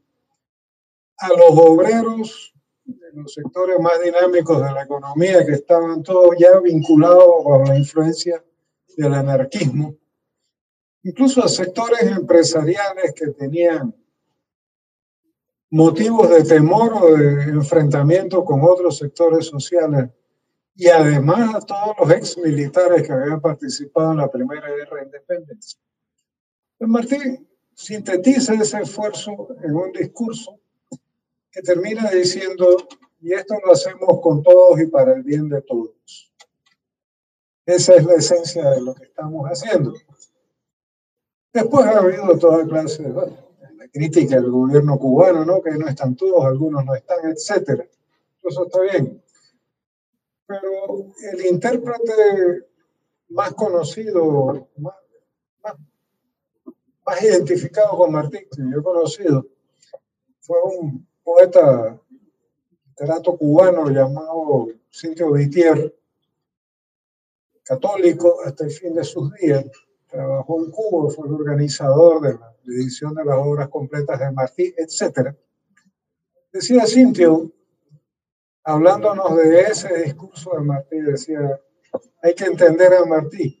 [1.21, 2.53] a los obreros
[2.83, 7.77] de los sectores más dinámicos de la economía que estaban todos ya vinculados con la
[7.77, 8.43] influencia
[8.97, 9.95] del anarquismo,
[11.03, 13.95] incluso a sectores empresariales que tenían
[15.69, 20.09] motivos de temor o de enfrentamiento con otros sectores sociales
[20.75, 25.05] y además a todos los ex militares que habían participado en la primera guerra de
[25.05, 25.79] independencia.
[26.79, 30.59] Martín sintetiza ese esfuerzo en un discurso
[31.51, 32.87] que termina diciendo,
[33.19, 36.31] y esto lo hacemos con todos y para el bien de todos.
[37.65, 39.93] Esa es la esencia de lo que estamos haciendo.
[41.53, 45.61] Después ha habido toda clase de crítica al gobierno cubano, ¿no?
[45.61, 47.87] que no están todos, algunos no están, etc.
[48.43, 49.21] Eso está bien.
[50.47, 52.67] Pero el intérprete
[53.29, 54.95] más conocido, más,
[55.63, 59.47] más, identificado con Martín, que yo he conocido,
[60.39, 61.99] fue un poeta
[62.85, 65.95] literato cubano llamado Cintia Vitier,
[67.63, 69.65] católico hasta el fin de sus días,
[70.07, 74.73] trabajó en Cuba, fue el organizador de la edición de las obras completas de Martí,
[74.77, 75.33] etc.
[76.51, 77.51] Decía Cintio,
[78.63, 81.59] hablándonos de ese discurso de Martí, decía,
[82.21, 83.60] hay que entender a Martí.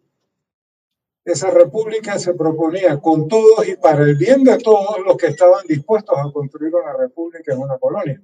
[1.23, 5.65] Esa república se proponía con todos y para el bien de todos los que estaban
[5.67, 8.21] dispuestos a construir una república en una colonia.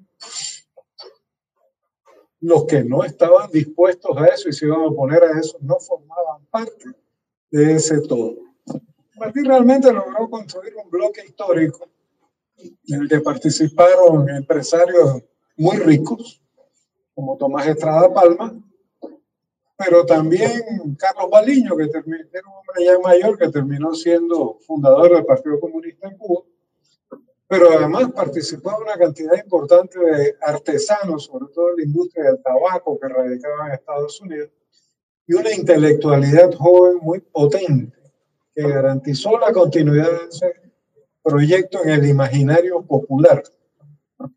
[2.40, 5.80] Los que no estaban dispuestos a eso y se iban a oponer a eso no
[5.80, 6.86] formaban parte
[7.52, 8.36] de ese todo.
[9.16, 11.88] Martí realmente logró construir un bloque histórico
[12.58, 15.24] en el que participaron empresarios
[15.56, 16.42] muy ricos,
[17.14, 18.54] como Tomás Estrada Palma,
[19.78, 25.26] pero también Carlos Baliño, que era un hombre ya mayor que terminó siendo fundador del
[25.26, 26.44] Partido Comunista en Cuba,
[27.48, 33.00] pero además participó una cantidad importante de artesanos, sobre todo en la industria del tabaco
[33.00, 34.50] que radicaban en Estados Unidos,
[35.28, 37.96] y una intelectualidad joven muy potente
[38.56, 40.54] que garantizó la continuidad de ese
[41.22, 43.44] proyecto en el imaginario popular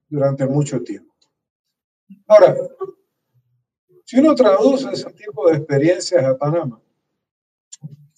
[0.09, 1.15] durante mucho tiempo.
[2.27, 2.57] Ahora,
[4.11, 6.82] si uno traduce ese tipo de experiencias a Panamá,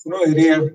[0.06, 0.74] uno diría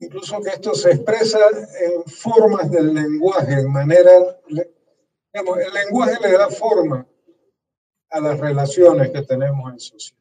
[0.00, 1.38] incluso que esto se expresa
[1.80, 4.10] en formas del lenguaje, en manera,
[4.48, 7.06] digamos, el lenguaje le da forma
[8.10, 10.20] a las relaciones que tenemos en sociedad.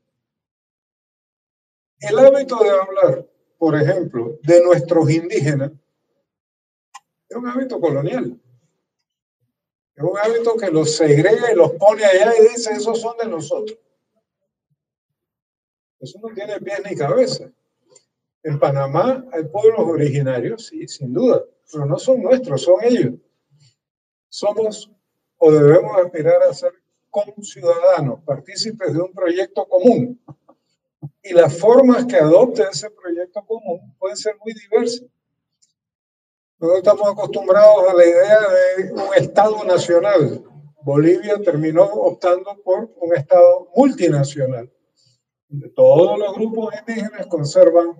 [1.99, 3.27] El hábito de hablar,
[3.57, 5.71] por ejemplo, de nuestros indígenas,
[7.27, 8.39] es un hábito colonial.
[9.95, 13.27] Es un hábito que los segrega y los pone allá y dice, esos son de
[13.27, 13.77] nosotros.
[15.99, 17.51] Eso no tiene pies ni cabeza.
[18.43, 23.13] En Panamá hay pueblos originarios, sí, sin duda, pero no son nuestros, son ellos.
[24.29, 24.89] Somos
[25.37, 26.73] o debemos aspirar a ser
[27.09, 30.19] como ciudadanos, partícipes de un proyecto común
[31.23, 35.07] y las formas que adopte ese proyecto común pueden ser muy diversas.
[36.61, 38.39] Nosotros estamos acostumbrados a la idea
[38.77, 40.43] de un Estado nacional.
[40.83, 44.71] Bolivia terminó optando por un Estado multinacional,
[45.49, 47.99] donde todos los grupos indígenas conservan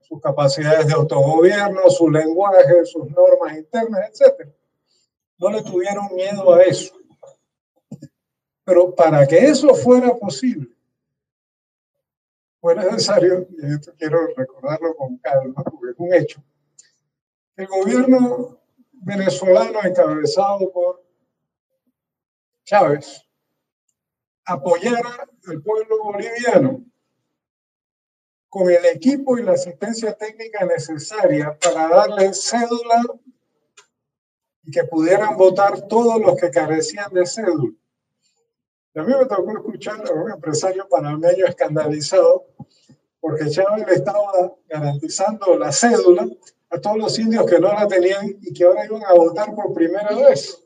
[0.00, 4.48] sus capacidades de autogobierno, su lenguaje, sus normas internas, etc.
[5.38, 6.96] No le tuvieron miedo a eso.
[8.64, 10.66] Pero para que eso fuera posible,
[12.60, 16.42] fue necesario, y esto quiero recordarlo con calma, porque es un hecho,
[17.56, 18.60] el gobierno
[18.92, 21.04] venezolano encabezado por
[22.64, 23.26] Chávez
[24.44, 26.84] apoyara al pueblo boliviano
[28.48, 33.02] con el equipo y la asistencia técnica necesaria para darle cédula
[34.64, 37.72] y que pudieran votar todos los que carecían de cédula.
[38.94, 42.46] A mí me tocó escuchar a un empresario panameño escandalizado
[43.20, 46.28] porque Chávez le estaba garantizando la cédula
[46.72, 49.74] a todos los indios que no la tenían y que ahora iban a votar por
[49.74, 50.58] primera vez.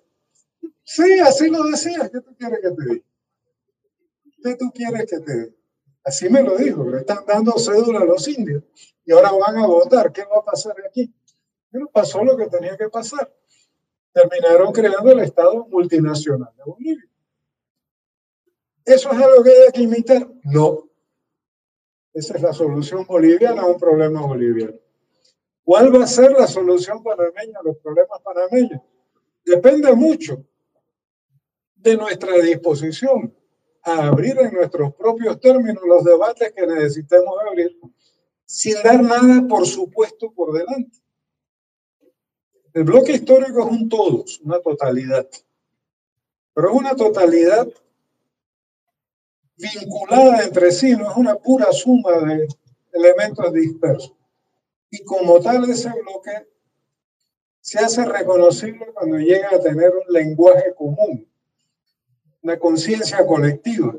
[0.85, 2.09] Sí, así lo decía.
[2.13, 3.05] ¿Qué tú quieres que te diga?
[4.43, 5.53] ¿Qué tú quieres que te diga?
[6.05, 6.89] Así me lo dijo.
[6.89, 8.63] Le están dando cédula a los indios
[9.05, 10.13] y ahora van a votar.
[10.13, 11.13] ¿Qué va a pasar aquí?
[11.73, 13.35] Bueno, pasó lo que tenía que pasar.
[14.13, 17.11] Terminaron creando el Estado multinacional de Bolivia.
[18.85, 20.31] ¿Eso es algo que hay que imitar?
[20.45, 20.89] No.
[22.15, 24.86] Esa es la solución boliviana a un problema boliviano.
[25.67, 28.81] ¿Cuál va a ser la solución panameña a los problemas panameños?
[29.45, 30.47] Depende mucho
[31.75, 33.35] de nuestra disposición
[33.83, 37.77] a abrir en nuestros propios términos los debates que necesitemos abrir,
[38.45, 41.01] sin dar nada, por supuesto, por delante.
[42.73, 45.29] El bloque histórico es un todo, una totalidad,
[46.55, 47.67] pero es una totalidad
[49.57, 52.47] vinculada entre sí, no es una pura suma de
[52.93, 54.16] elementos dispersos.
[54.91, 56.49] Y como tal, ese bloque
[57.61, 61.29] se hace reconocible cuando llega a tener un lenguaje común,
[62.43, 63.95] una conciencia colectiva,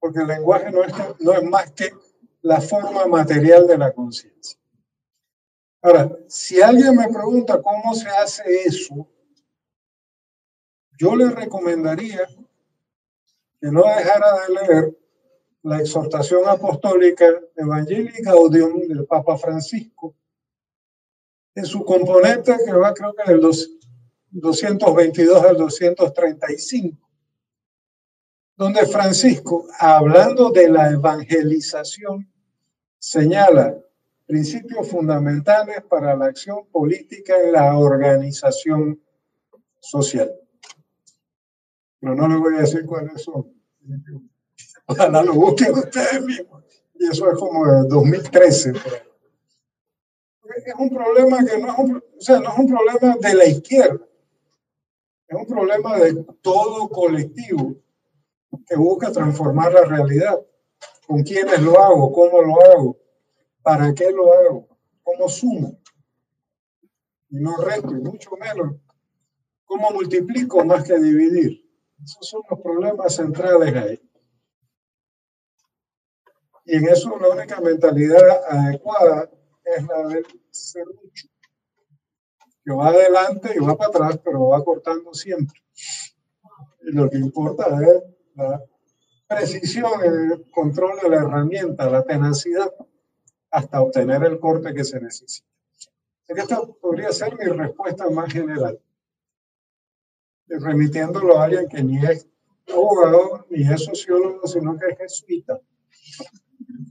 [0.00, 1.90] porque el lenguaje no es, no es más que
[2.42, 4.58] la forma material de la conciencia.
[5.82, 9.08] Ahora, si alguien me pregunta cómo se hace eso,
[10.98, 12.26] yo le recomendaría
[13.60, 14.98] que no dejara de leer
[15.66, 17.26] la exhortación apostólica
[17.56, 20.14] Evangelii Gaudium del Papa Francisco,
[21.56, 23.40] en su componente que va creo que del
[24.30, 27.10] 222 al 235,
[28.56, 32.30] donde Francisco, hablando de la evangelización,
[32.96, 33.76] señala
[34.24, 39.02] principios fundamentales para la acción política en la organización
[39.80, 40.32] social.
[41.98, 43.52] Pero no les voy a decir cuáles son.
[44.88, 46.62] Ojalá lo busquen ustedes mismos.
[46.94, 48.72] Y eso es como de 2013.
[50.64, 53.44] Es un problema que no es un, o sea, no es un problema de la
[53.46, 54.06] izquierda.
[55.28, 57.74] Es un problema de todo colectivo
[58.66, 60.40] que busca transformar la realidad.
[61.06, 62.12] ¿Con quiénes lo hago?
[62.12, 62.98] ¿Cómo lo hago?
[63.62, 64.68] ¿Para qué lo hago?
[65.02, 65.78] ¿Cómo sumo?
[67.30, 68.76] Y no resto, y mucho menos.
[69.64, 71.64] ¿Cómo multiplico más que dividir?
[72.02, 74.05] Esos son los problemas centrales ahí.
[76.66, 79.30] Y en eso la única mentalidad adecuada
[79.64, 81.28] es la del serrucho,
[82.64, 85.62] que va adelante y va para atrás, pero va cortando siempre.
[86.82, 88.02] Y lo que importa es
[88.34, 88.62] la
[89.28, 92.72] precisión, el control de la herramienta, la tenacidad,
[93.50, 95.48] hasta obtener el corte que se necesita.
[96.28, 98.80] Esta podría ser mi respuesta más general
[100.48, 102.28] remitiéndolo a alguien que ni es
[102.68, 105.60] abogado ni es sociólogo, sino que es jesuita.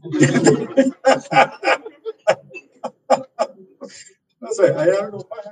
[4.39, 5.45] no sé, ¿hay algo más?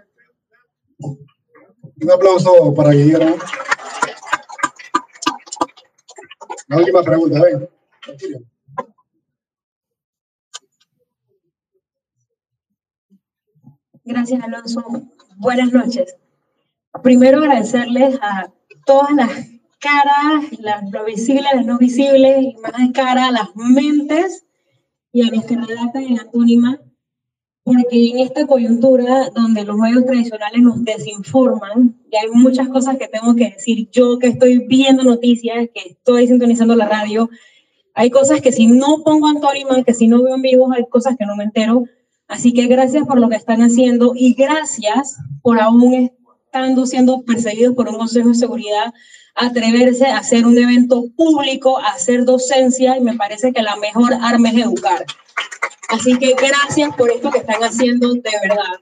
[2.02, 3.36] Un aplauso para Guillermo.
[6.68, 7.70] La última pregunta, ven.
[14.04, 14.84] Gracias, Alonso.
[15.38, 16.18] Buenas noches
[17.02, 18.52] primero agradecerles a
[18.86, 19.53] todas las
[19.84, 24.46] caras, las, lo visibles, las no visibles, más de cara a las mentes
[25.12, 26.80] y a los que redactan en Antónima,
[27.64, 33.10] porque en esta coyuntura donde los medios tradicionales nos desinforman, y hay muchas cosas que
[33.10, 37.30] tengo que decir yo que estoy viendo noticias, que estoy sintonizando la radio,
[37.94, 41.16] hay cosas que si no pongo Antónima, que si no veo en vivo, hay cosas
[41.18, 41.84] que no me entero.
[42.28, 46.10] Así que gracias por lo que están haciendo y gracias por aún
[46.46, 48.94] estando siendo perseguidos por un Consejo de Seguridad,
[49.36, 54.14] atreverse a hacer un evento público, a hacer docencia, y me parece que la mejor
[54.22, 55.06] arma es educar.
[55.90, 58.80] Así que gracias por esto que están haciendo de verdad.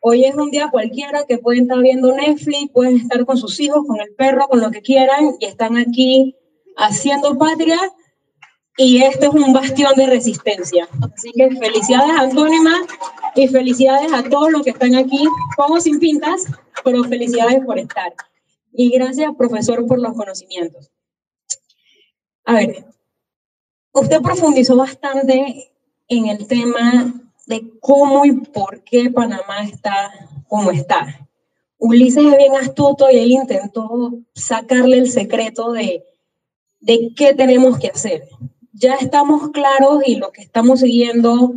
[0.00, 3.86] Hoy es un día cualquiera que pueden estar viendo Netflix, pueden estar con sus hijos,
[3.86, 6.36] con el perro, con lo que quieran, y están aquí
[6.76, 7.78] haciendo patria
[8.76, 10.88] y este es un bastión de resistencia.
[11.14, 12.74] Así que felicidades Antónima
[13.36, 15.24] y felicidades a todos los que están aquí,
[15.56, 16.46] como sin pintas,
[16.84, 18.12] pero felicidades por estar.
[18.74, 20.90] Y gracias, profesor, por los conocimientos.
[22.44, 22.84] A ver,
[23.92, 25.72] usted profundizó bastante
[26.08, 27.14] en el tema
[27.46, 30.12] de cómo y por qué Panamá está
[30.48, 31.28] como está.
[31.78, 36.04] Ulises es bien astuto y él intentó sacarle el secreto de,
[36.80, 38.28] de qué tenemos que hacer
[38.74, 41.54] ya estamos claros y lo que estamos siguiendo,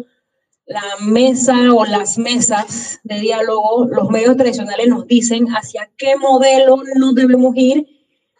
[0.68, 6.77] la mesa o las mesas de diálogo, los medios tradicionales nos dicen hacia qué modelo
[6.95, 7.88] no debemos ir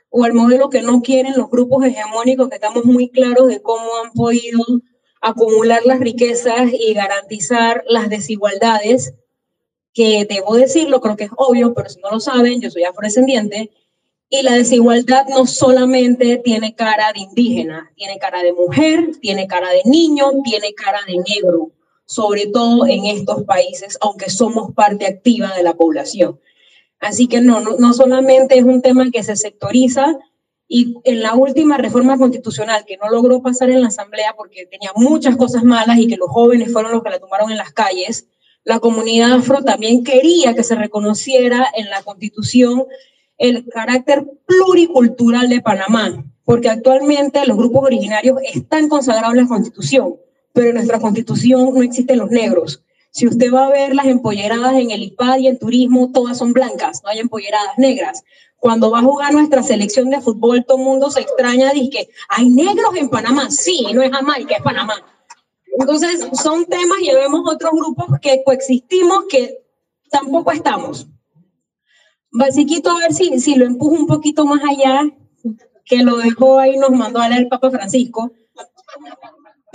[0.10, 3.86] o el modelo que no quieren los grupos hegemónicos, que estamos muy claros de cómo
[4.04, 4.60] han podido
[5.22, 9.14] acumular las riquezas y garantizar las desigualdades,
[9.94, 13.72] que debo decirlo, creo que es obvio, pero si no lo saben, yo soy afrodescendiente,
[14.30, 19.70] y la desigualdad no solamente tiene cara de indígena, tiene cara de mujer, tiene cara
[19.70, 21.72] de niño, tiene cara de negro,
[22.08, 26.40] sobre todo en estos países, aunque somos parte activa de la población.
[27.00, 30.18] Así que no, no, solamente es un tema que se sectoriza
[30.68, 34.92] y en la última reforma constitucional que no logró pasar en la Asamblea porque tenía
[34.96, 38.28] muchas cosas malas y que los jóvenes fueron los que la tomaron en las calles,
[38.64, 42.86] la comunidad afro también quería que se reconociera en la constitución
[43.38, 50.16] el carácter pluricultural de Panamá, porque actualmente los grupos originarios están consagrados en la Constitución,
[50.58, 52.84] pero en nuestra Constitución no existen los negros.
[53.12, 56.52] Si usted va a ver las empolleradas en el IPAD y en turismo, todas son
[56.52, 58.24] blancas, no hay empolleradas negras.
[58.58, 62.10] Cuando va a jugar nuestra selección de fútbol, todo el mundo se extraña y que
[62.30, 63.52] hay negros en Panamá.
[63.52, 64.96] Sí, no es Jamaica, es Panamá.
[65.80, 69.60] Entonces, son temas y vemos otros grupos que coexistimos que
[70.10, 71.06] tampoco estamos.
[72.32, 75.04] Basiquito, a ver si, si lo empujo un poquito más allá,
[75.86, 78.32] que lo dejó ahí, nos mandó a leer el Papa Francisco.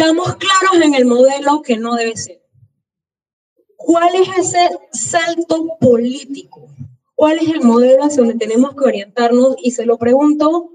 [0.03, 2.43] Estamos claros en el modelo que no debe ser.
[3.77, 6.69] ¿Cuál es ese salto político?
[7.15, 9.55] ¿Cuál es el modelo hacia donde tenemos que orientarnos?
[9.63, 10.73] Y se lo pregunto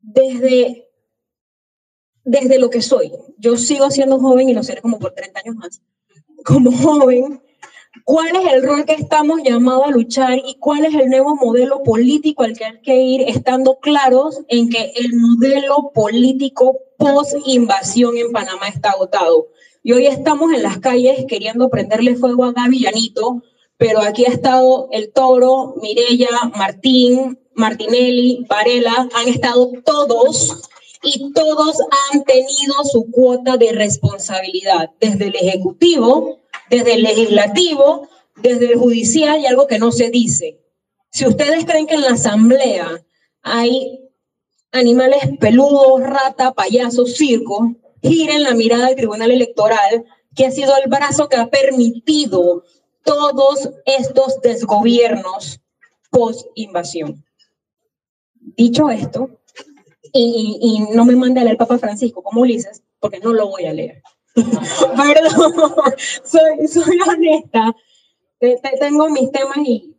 [0.00, 0.90] desde,
[2.24, 3.12] desde lo que soy.
[3.38, 5.80] Yo sigo siendo joven y lo seré como por 30 años más.
[6.44, 7.40] Como joven,
[8.04, 11.82] ¿cuál es el rol que estamos llamados a luchar y cuál es el nuevo modelo
[11.82, 18.32] político al que hay que ir estando claros en que el modelo político post-invasión en
[18.32, 19.48] Panamá está agotado?
[19.82, 23.42] Y hoy estamos en las calles queriendo prenderle fuego a Gaby Llanito,
[23.76, 30.68] pero aquí ha estado el Toro, Mirella, Martín, Martinelli, Varela, han estado todos
[31.02, 31.78] y todos
[32.12, 36.41] han tenido su cuota de responsabilidad, desde el Ejecutivo,
[36.72, 40.58] desde el Legislativo, desde el Judicial y algo que no se dice.
[41.10, 43.04] Si ustedes creen que en la Asamblea
[43.42, 44.08] hay
[44.70, 50.88] animales peludos, rata, payaso, circo, giren la mirada del Tribunal Electoral, que ha sido el
[50.88, 52.64] brazo que ha permitido
[53.04, 55.60] todos estos desgobiernos
[56.10, 57.22] post-invasión.
[58.34, 59.28] Dicho esto,
[60.14, 63.74] y, no me mande a leer Papa Francisco como Ulises, porque no lo voy a
[63.74, 64.02] leer.
[64.96, 65.52] Perdón,
[66.24, 67.74] soy, soy honesta.
[68.80, 69.94] Tengo mis temas y,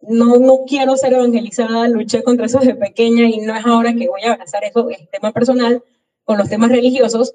[0.00, 4.08] no, no quiero ser evangelizada, luché contra eso desde pequeña y no es ahora que
[4.08, 5.82] voy a abrazar eso, el tema personal,
[6.24, 7.34] con los temas religiosos,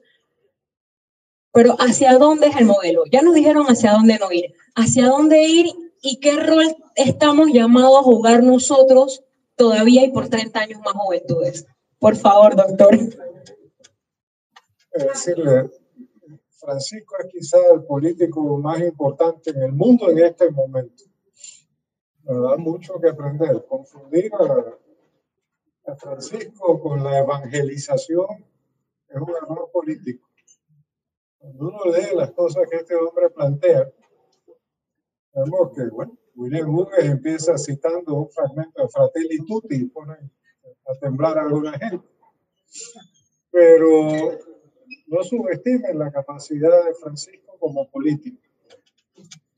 [1.54, 3.04] pero ¿hacia dónde es el modelo?
[3.12, 4.54] Ya nos dijeron hacia dónde no ir.
[4.74, 5.68] ¿Hacia dónde ir
[6.02, 9.24] y qué rol estamos llamados a jugar nosotros
[9.56, 11.68] todavía y por 30 años más juventudes?
[12.00, 12.98] Por favor, doctor.
[14.96, 15.70] decirle,
[16.64, 21.04] Francisco es quizá el político más importante en el mundo en este momento.
[22.24, 23.66] Me da mucho que aprender.
[23.68, 24.32] Confundir
[25.86, 28.46] a Francisco con la evangelización
[29.10, 30.30] es un error político.
[31.38, 33.92] Cuando uno lee las cosas que este hombre plantea,
[35.34, 40.14] vemos que, bueno, William Burges empieza citando un fragmento de Fratelli Tutti y pone
[40.86, 42.08] a temblar a alguna gente.
[43.52, 44.53] Pero
[45.14, 48.42] no subestimen la capacidad de Francisco como político.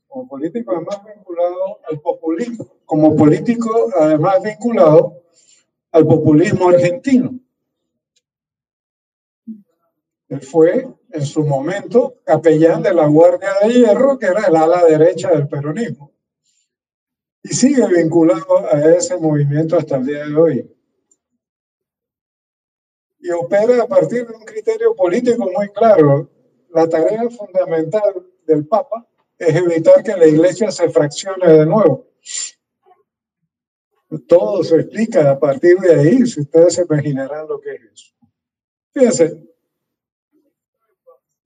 [0.06, 5.22] Como político además vinculado al populismo, como político además vinculado
[5.92, 7.40] al populismo argentino.
[10.28, 14.84] Él fue en su momento capellán de la Guardia de Hierro, que era el ala
[14.84, 16.12] derecha del peronismo.
[17.42, 20.75] Y sigue vinculado a ese movimiento hasta el día de hoy.
[23.26, 26.30] Y opera a partir de un criterio político muy claro.
[26.70, 29.04] La tarea fundamental del Papa
[29.36, 32.06] es evitar que la iglesia se fraccione de nuevo.
[34.28, 38.14] Todo se explica a partir de ahí, si ustedes se imaginarán lo que es eso.
[38.94, 39.44] Fíjense,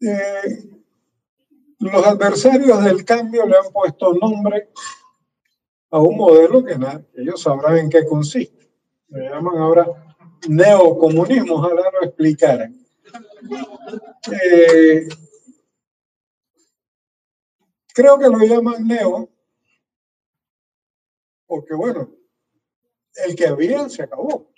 [0.03, 0.71] eh,
[1.79, 4.69] los adversarios del cambio le han puesto nombre
[5.91, 6.77] a un modelo que
[7.15, 8.71] ellos sabrán en qué consiste.
[9.09, 10.10] Le llaman ahora
[10.49, 12.77] neocomunismo, ojalá lo explicaran.
[14.31, 15.09] Eh,
[17.95, 19.29] creo que lo llaman neo
[21.47, 22.09] porque, bueno,
[23.27, 24.53] el que había se acabó.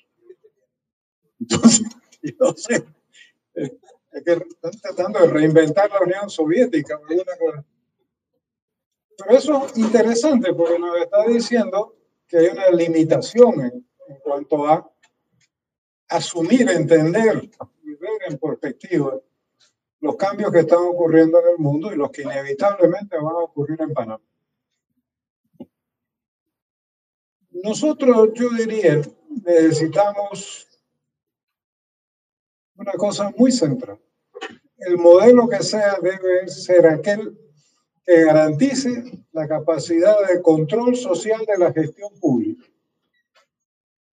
[1.41, 1.87] Entonces,
[2.23, 2.85] yo sé,
[3.55, 3.79] eh,
[4.25, 7.01] que están tratando de reinventar la Unión Soviética.
[7.09, 7.65] Pero
[9.31, 11.97] eso es interesante porque nos está diciendo
[12.29, 13.87] que hay una limitación en,
[14.23, 14.92] cuanto a
[16.17, 17.51] asumir, entender
[17.83, 19.19] y ver en perspectiva
[20.01, 23.81] los cambios que están ocurriendo en el mundo y los que inevitablemente van a ocurrir
[23.81, 24.23] en Panamá.
[27.51, 29.01] Nosotros, yo diría,
[29.45, 30.67] necesitamos
[32.75, 34.01] una cosa muy central.
[34.79, 37.39] El modelo que sea debe ser aquel
[38.05, 42.67] que garantice la capacidad de control social de la gestión pública.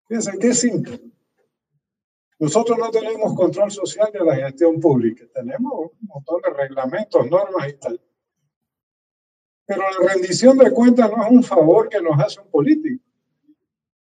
[0.08, 1.00] Fíjense qué simple.
[2.40, 5.26] Nosotros no tenemos control social de la gestión pública.
[5.34, 8.02] Tenemos un montón de reglamentos, normas y tal.
[9.66, 13.03] Pero la rendición de cuentas no es un favor que nos hace un político.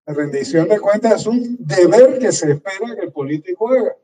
[0.06, 3.96] La rendición de cuentas es un deber que se espera que el político haga.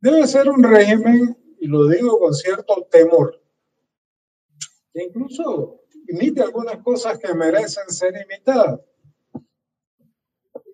[0.00, 3.42] Debe ser un régimen, y lo digo con cierto temor,
[4.92, 8.80] que incluso imite algunas cosas que merecen ser imitadas.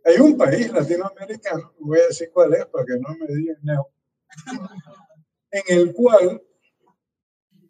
[0.06, 3.90] Hay un país latinoamericano, voy a decir cuál es para que no me digan neo,
[5.50, 6.40] en el cual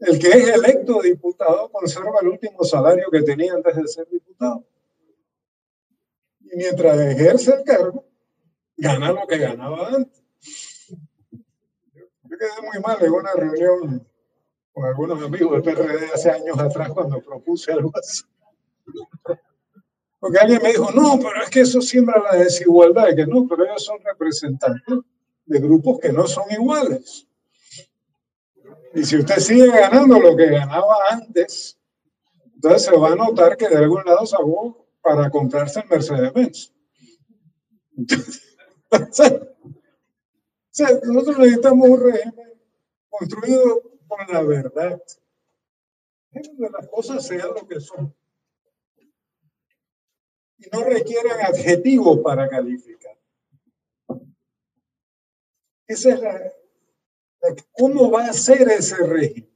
[0.00, 4.66] el que es electo diputado conserva el último salario que tenía antes de ser diputado.
[6.40, 8.04] Y mientras ejerce el cargo,
[8.76, 10.22] gana lo que ganaba antes.
[11.32, 14.06] Yo quedé muy mal en una reunión
[14.72, 18.24] con algunos amigos del PRD hace años atrás cuando propuse algo así.
[20.26, 23.10] Porque alguien me dijo, no, pero es que eso siembra la desigualdad.
[23.12, 24.98] Y que no, pero ellos son representantes
[25.44, 27.28] de grupos que no son iguales.
[28.92, 31.78] Y si usted sigue ganando lo que ganaba antes,
[32.56, 36.72] entonces se va a notar que de algún lado sacó para comprarse el Mercedes-Benz.
[41.04, 42.52] nosotros necesitamos un régimen
[43.08, 45.00] construido con la verdad.
[46.32, 48.12] Que las cosas sean lo que son.
[50.58, 53.16] Y no requieran adjetivos para calificar.
[55.86, 56.52] Esa es la,
[57.72, 59.50] ¿Cómo va a ser ese régimen?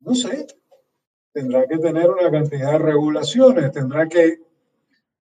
[0.00, 0.46] No sé.
[1.32, 4.40] Tendrá que tener una cantidad de regulaciones, tendrá que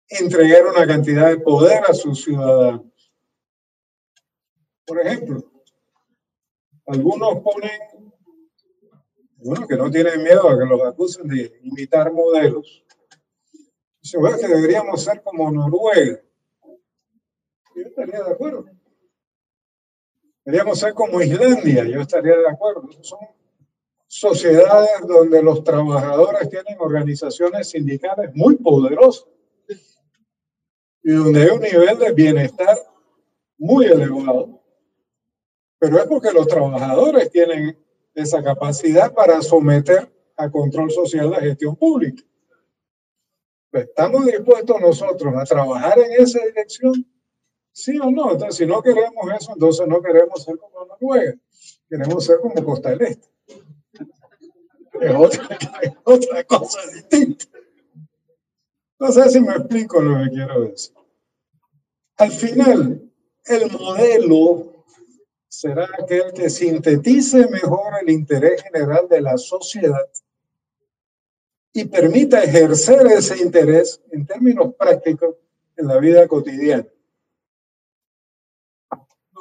[0.10, 2.86] entregar una cantidad de poder a sus ciudadanos.
[4.86, 5.42] Por ejemplo,
[6.86, 7.80] algunos ponen,
[9.38, 12.84] bueno, que no tienen miedo a que los acusen de imitar modelos.
[14.02, 16.22] Dicen, bueno, que deberíamos ser como Noruega.
[17.76, 18.66] Yo estaría de acuerdo.
[20.44, 22.90] Deberíamos ser como Islandia, yo estaría de acuerdo.
[23.02, 23.20] Son
[24.08, 29.28] sociedades donde los trabajadores tienen organizaciones sindicales muy poderosas
[31.04, 32.78] y donde hay un nivel de bienestar
[33.58, 34.62] muy elevado.
[35.80, 37.78] Pero es porque los trabajadores tienen
[38.14, 42.24] esa capacidad para someter a control social la gestión pública.
[43.72, 47.06] ¿Estamos dispuestos nosotros a trabajar en esa dirección?
[47.72, 48.34] ¿Sí o no?
[48.34, 51.36] Entonces, si no queremos eso, entonces no queremos ser como Noruega.
[51.90, 53.30] Queremos ser como Costa del Este.
[55.00, 57.46] Es otra, es otra cosa distinta.
[59.00, 60.94] No sé si me explico lo que quiero decir.
[62.18, 63.12] Al final,
[63.46, 64.86] el modelo
[65.48, 70.08] será aquel que sintetice mejor el interés general de la sociedad
[71.74, 75.36] y permita ejercer ese interés en términos prácticos
[75.78, 76.86] en la vida cotidiana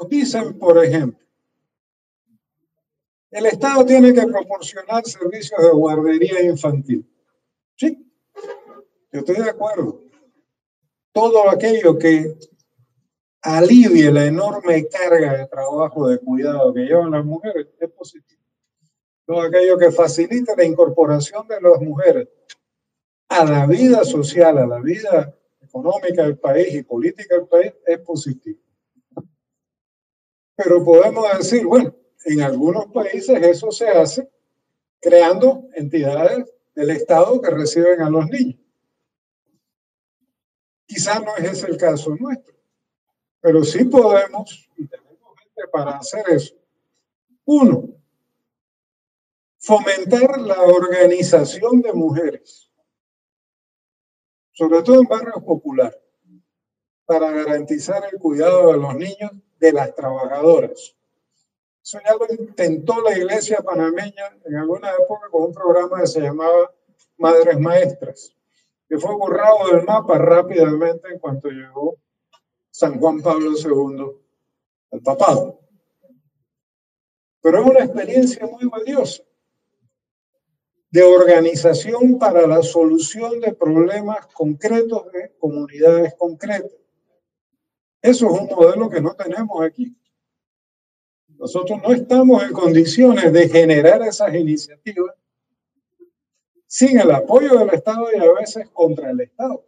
[0.09, 1.19] dicen, por ejemplo,
[3.31, 7.09] el Estado tiene que proporcionar servicios de guardería infantil.
[7.77, 8.13] Sí,
[9.13, 10.03] yo estoy de acuerdo.
[11.13, 12.37] Todo aquello que
[13.43, 18.43] alivie la enorme carga de trabajo, de cuidado que llevan las mujeres, es positivo.
[19.31, 22.29] Todo aquello que facilite la incorporación de las mujeres
[23.29, 27.99] a la vida social, a la vida económica del país y política del país, es
[28.01, 28.59] positivo.
[30.57, 31.95] Pero podemos decir, bueno,
[32.25, 34.29] en algunos países eso se hace
[35.01, 38.59] creando entidades del Estado que reciben a los niños.
[40.87, 42.57] Quizás no es ese el caso nuestro,
[43.41, 46.57] pero sí podemos, y tenemos gente para hacer eso.
[47.45, 48.00] Uno,
[49.61, 52.73] fomentar la organización de mujeres,
[54.53, 56.01] sobre todo en barrios populares,
[57.05, 60.97] para garantizar el cuidado de los niños de las trabajadoras.
[61.83, 66.21] Eso ya lo intentó la iglesia panameña en alguna época con un programa que se
[66.21, 66.73] llamaba
[67.19, 68.35] Madres Maestras,
[68.89, 71.99] que fue borrado del mapa rápidamente en cuanto llegó
[72.71, 74.07] San Juan Pablo II
[74.93, 75.61] al papado.
[77.43, 79.23] Pero es una experiencia muy valiosa
[80.91, 86.73] de organización para la solución de problemas concretos de comunidades concretas.
[88.03, 89.97] Eso es un modelo que no tenemos aquí.
[91.29, 95.15] Nosotros no estamos en condiciones de generar esas iniciativas
[96.67, 99.65] sin el apoyo del Estado y a veces contra el Estado.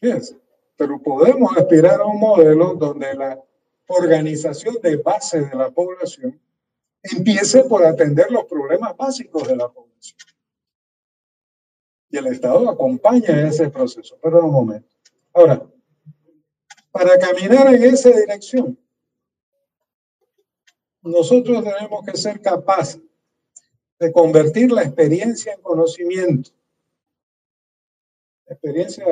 [0.00, 0.38] Fíjense,
[0.76, 3.42] pero podemos aspirar a un modelo donde la
[3.86, 6.40] organización de base de la población
[7.02, 10.18] empiece por atender los problemas básicos de la población.
[12.10, 14.18] Y el Estado acompaña ese proceso.
[14.22, 14.88] Pero un momento.
[15.32, 15.64] Ahora,
[16.90, 18.76] para caminar en esa dirección,
[21.02, 23.00] nosotros tenemos que ser capaces
[23.98, 26.50] de convertir la experiencia en conocimiento.
[28.46, 29.04] La experiencia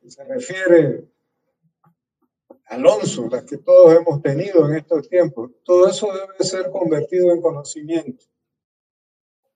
[0.00, 1.08] que se refiere
[2.66, 7.40] Alonso, las que todos hemos tenido en estos tiempos, todo eso debe ser convertido en
[7.40, 8.24] conocimiento.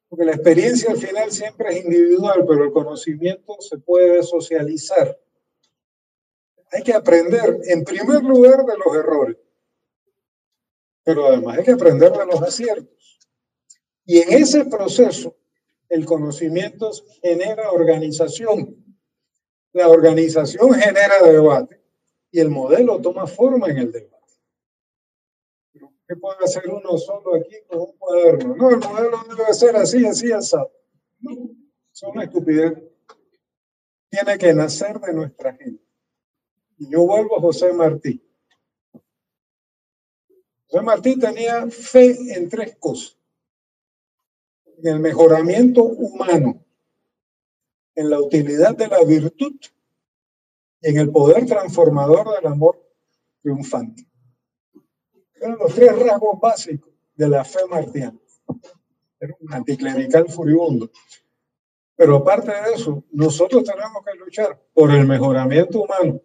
[0.09, 5.19] Porque la experiencia al final siempre es individual, pero el conocimiento se puede socializar.
[6.73, 9.37] Hay que aprender, en primer lugar, de los errores,
[11.03, 13.19] pero además hay que aprender de los aciertos.
[14.05, 15.37] Y en ese proceso,
[15.89, 16.93] el conocimiento
[17.23, 18.77] genera organización.
[19.73, 21.80] La organización genera debate
[22.31, 24.16] y el modelo toma forma en el debate.
[26.07, 28.57] ¿Qué puede hacer uno solo aquí con un cuaderno?
[28.57, 30.57] No, el modelo debe ser así, así, así.
[31.20, 31.32] No,
[31.93, 32.73] es una estupidez.
[34.09, 35.85] Tiene que nacer de nuestra gente.
[36.78, 38.20] Y yo vuelvo a José Martí.
[40.66, 43.16] José Martí tenía fe en tres cosas.
[44.78, 46.65] En el mejoramiento humano,
[47.94, 49.55] en la utilidad de la virtud
[50.82, 52.82] en el poder transformador del amor
[53.43, 54.07] triunfante.
[55.35, 58.19] Eran los tres rasgos básicos de la fe martiana.
[59.19, 60.90] Era un anticlerical furibundo.
[61.97, 66.23] Pero aparte de eso, nosotros tenemos que luchar por el mejoramiento humano,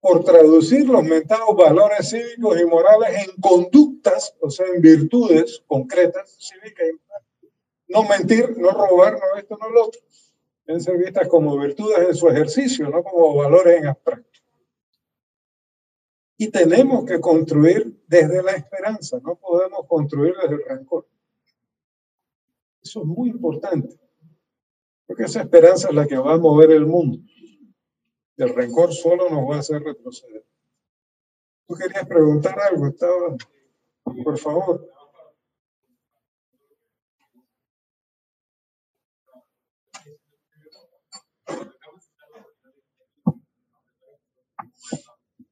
[0.00, 6.38] por traducir los mentados valores cívicos y morales en conductas, o sea, en virtudes concretas
[6.38, 6.86] cívicas.
[7.88, 10.00] No mentir, no robar, no esto, no lo otro.
[10.66, 14.40] Deben ser vistas como virtudes en su ejercicio, no como valores en abstracto.
[16.38, 21.06] Y tenemos que construir desde la esperanza, no podemos construir desde el rencor.
[22.82, 23.98] Eso es muy importante,
[25.06, 27.18] porque esa esperanza es la que va a mover el mundo.
[28.36, 30.44] El rencor solo nos va a hacer retroceder.
[31.66, 33.36] Tú querías preguntar algo, estaba,
[34.22, 34.95] por favor.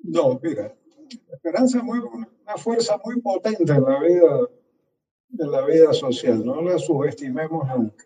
[0.00, 0.74] No, mira,
[1.26, 4.48] la esperanza es una fuerza muy potente en la vida,
[5.38, 8.04] en la vida social, no la subestimemos nunca.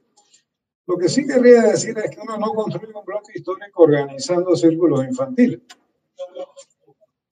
[0.86, 5.05] Lo que sí querría decir es que uno no construye un bloque histórico organizando círculos
[5.05, 5.60] infantiles.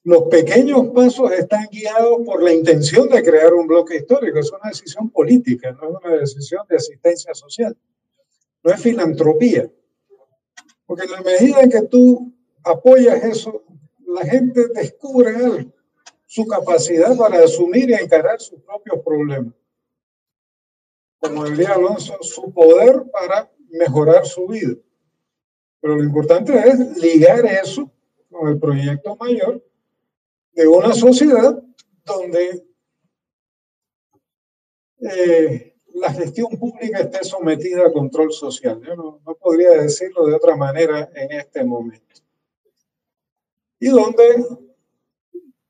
[0.02, 4.38] Los pequeños pasos están guiados por la intención de crear un bloque histórico.
[4.38, 7.76] Es una decisión política, no es una decisión de asistencia social.
[8.62, 9.70] No es filantropía.
[10.86, 12.32] Porque en la medida en que tú
[12.64, 13.62] apoyas eso,
[14.06, 15.72] la gente descubre algo,
[16.26, 19.54] su capacidad para asumir y encarar sus propios problemas
[21.20, 24.74] como diría Alonso, su poder para mejorar su vida.
[25.80, 27.90] Pero lo importante es ligar eso
[28.30, 29.62] con el proyecto mayor
[30.52, 31.62] de una sociedad
[32.04, 32.64] donde
[35.00, 38.80] eh, la gestión pública esté sometida a control social.
[38.96, 42.06] No, no podría decirlo de otra manera en este momento.
[43.78, 44.44] Y donde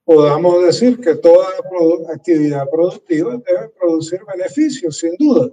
[0.04, 1.46] podamos decir que toda
[2.12, 5.50] actividad productiva debe producir beneficios, sin duda,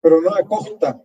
[0.00, 1.04] pero no a costa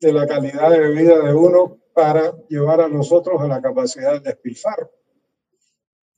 [0.00, 4.30] de la calidad de vida de uno para llevar a nosotros a la capacidad de
[4.30, 4.90] despilfarro.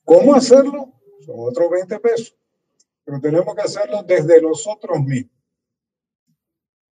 [0.05, 0.93] ¿Cómo hacerlo?
[1.27, 2.37] Son otros 20 pesos,
[3.05, 5.37] pero tenemos que hacerlo desde nosotros mismos.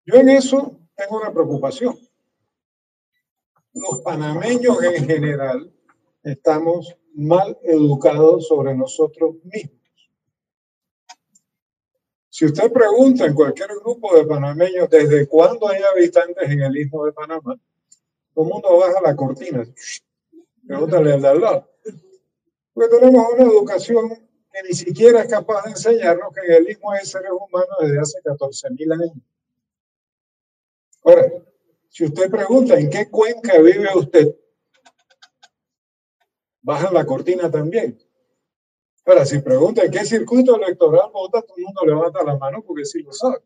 [0.05, 1.99] Yo en eso tengo una preocupación.
[3.73, 5.75] Los panameños en general
[6.23, 9.83] estamos mal educados sobre nosotros mismos.
[12.29, 17.05] Si usted pregunta en cualquier grupo de panameños desde cuándo hay habitantes en el istmo
[17.05, 17.59] de Panamá,
[18.37, 19.67] todo el mundo baja la cortina.
[20.67, 21.71] Pregúntale al de al lado.
[22.75, 26.93] Porque tenemos una educación que ni siquiera es capaz de enseñarnos que en el istmo
[26.93, 29.25] hay seres humanos desde hace 14.000 años.
[31.03, 31.33] Ahora,
[31.89, 34.37] si usted pregunta en qué cuenca vive usted,
[36.61, 37.99] bajan la cortina también.
[39.07, 43.03] Ahora, si preguntan qué circuito electoral vota, todo el mundo levanta la mano porque sí
[43.03, 43.39] lo sabe.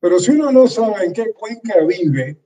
[0.00, 2.42] Pero si uno no sabe en qué cuenca vive,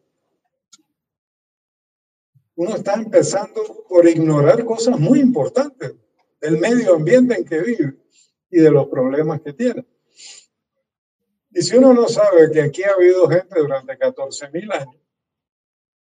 [2.57, 5.95] uno está empezando por ignorar cosas muy importantes
[6.41, 7.97] del medio ambiente en que vive
[8.51, 9.87] y de los problemas que tiene.
[11.51, 14.97] Y si uno no sabe que aquí ha habido gente durante 14 mil años,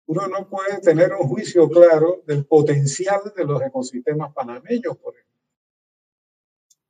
[0.05, 5.33] uno no puede tener un juicio claro del potencial de los ecosistemas panameños, por ejemplo.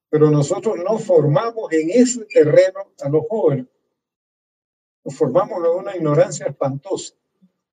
[0.10, 3.68] Pero nosotros no formamos en ese terreno a los jóvenes.
[5.04, 7.16] Nos formamos en una ignorancia espantosa.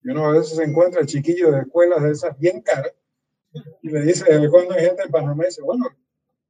[0.06, 2.94] Y uno a veces se encuentra chiquillos de escuelas de esas bien caras
[3.82, 5.44] y le dice, ¿de cuándo hay gente en Panamá?
[5.44, 5.88] Y dice, bueno,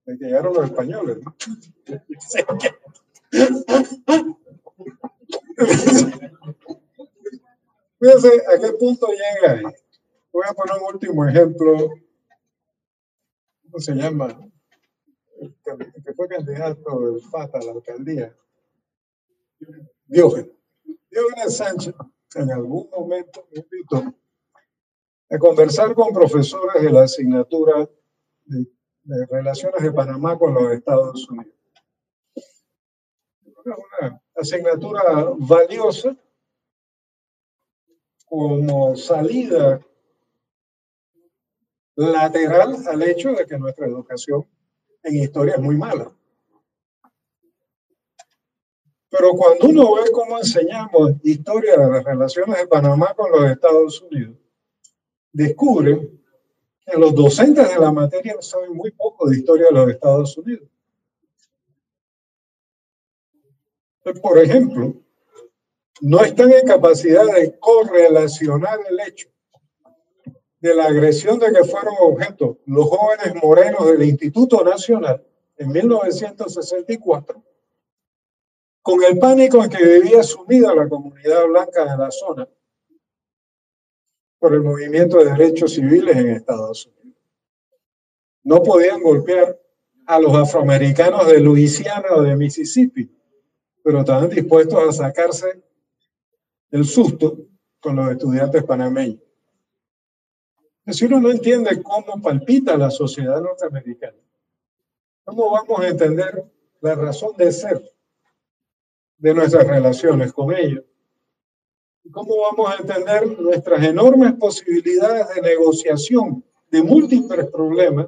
[0.05, 1.19] de que llegaron los españoles.
[1.23, 1.33] ¿no?
[7.97, 9.63] Fíjense a qué punto llega ahí.
[10.33, 11.91] Voy a poner un último ejemplo.
[13.63, 14.37] ¿Cómo se llama?
[15.39, 15.55] El
[16.03, 18.35] que fue candidato del FATA a la alcaldía.
[20.07, 20.51] Diógenes.
[21.09, 21.95] Diógenes Sánchez,
[22.35, 24.13] en algún momento me invitó
[25.29, 27.89] a conversar con profesores de la asignatura
[28.45, 28.67] de,
[29.03, 31.55] de Relaciones de Panamá con los Estados Unidos.
[33.63, 35.01] Una asignatura
[35.37, 36.15] valiosa
[38.25, 39.81] como salida
[41.95, 44.45] lateral al hecho de que nuestra educación
[45.03, 46.11] en historia es muy mala.
[49.17, 54.01] Pero cuando uno ve cómo enseñamos historia de las relaciones de Panamá con los Estados
[54.01, 54.35] Unidos,
[55.31, 56.09] descubre
[56.85, 60.67] que los docentes de la materia saben muy poco de historia de los Estados Unidos.
[64.21, 64.93] Por ejemplo,
[66.01, 69.29] no están en capacidad de correlacionar el hecho
[70.59, 75.25] de la agresión de que fueron objeto los jóvenes morenos del Instituto Nacional
[75.57, 77.43] en 1964
[78.85, 82.47] con el pánico en que vivía sumida la comunidad blanca de la zona
[84.37, 87.19] por el movimiento de derechos civiles en Estados Unidos.
[88.43, 89.59] No podían golpear
[90.05, 93.09] a los afroamericanos de Luisiana o de Mississippi,
[93.83, 95.63] pero estaban dispuestos a sacarse
[96.69, 97.39] el susto
[97.79, 99.23] con los estudiantes panameños.
[100.91, 104.19] Si uno no entiende cómo palpita la sociedad norteamericana,
[105.23, 106.45] ¿cómo vamos a entender
[106.81, 107.94] la razón de ser
[109.17, 110.83] de nuestras relaciones con ellos?
[112.11, 118.07] ¿Cómo vamos a entender nuestras enormes posibilidades de negociación de múltiples problemas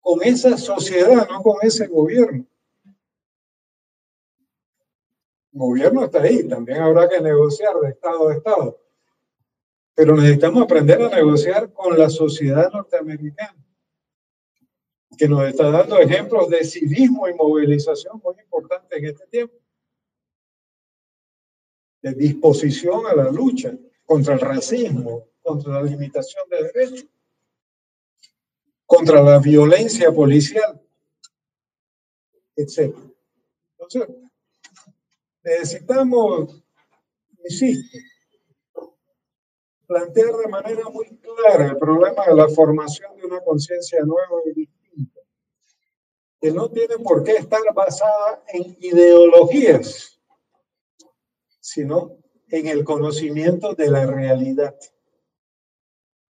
[0.00, 2.44] con esa sociedad, no con ese gobierno?
[5.52, 8.80] El gobierno está ahí, también habrá que negociar de Estado a Estado.
[9.94, 13.64] Pero necesitamos aprender a negociar con la sociedad norteamericana,
[15.16, 19.63] que nos está dando ejemplos de civismo y movilización muy importantes en este tiempo
[22.04, 23.74] de disposición a la lucha
[24.04, 27.06] contra el racismo, contra la limitación de derechos,
[28.84, 30.82] contra la violencia policial,
[32.56, 32.94] etc.
[33.78, 34.16] Entonces,
[35.42, 36.62] necesitamos,
[37.42, 37.98] insisto,
[39.86, 44.52] plantear de manera muy clara el problema de la formación de una conciencia nueva y
[44.52, 45.20] distinta,
[46.38, 50.13] que no tiene por qué estar basada en ideologías
[51.64, 52.18] sino
[52.50, 54.74] en el conocimiento de la realidad.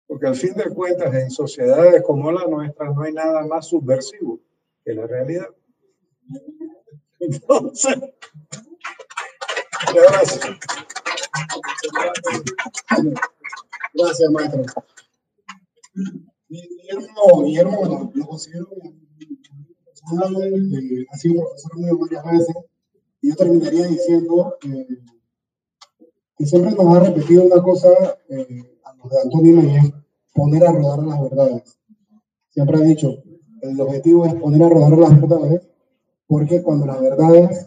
[0.09, 4.41] Porque al fin de cuentas, en sociedades como la nuestra no hay nada más subversivo
[4.85, 5.47] que la realidad.
[7.21, 7.97] Entonces,
[9.95, 10.59] gracias.
[13.95, 14.65] Gracias, maestro.
[16.49, 18.69] Guillermo, Guillermo, lo considero
[20.43, 22.57] eh, ha sido profesor mío varias veces,
[23.21, 24.87] y yo terminaría diciendo que
[26.41, 27.89] y siempre nos ha repetido una cosa
[28.31, 29.93] eh, a los de Antonio y es
[30.33, 31.79] poner a rodar las verdades.
[32.49, 33.23] Siempre ha dicho,
[33.61, 35.69] el objetivo es poner a rodar las verdades,
[36.27, 37.67] porque cuando las verdades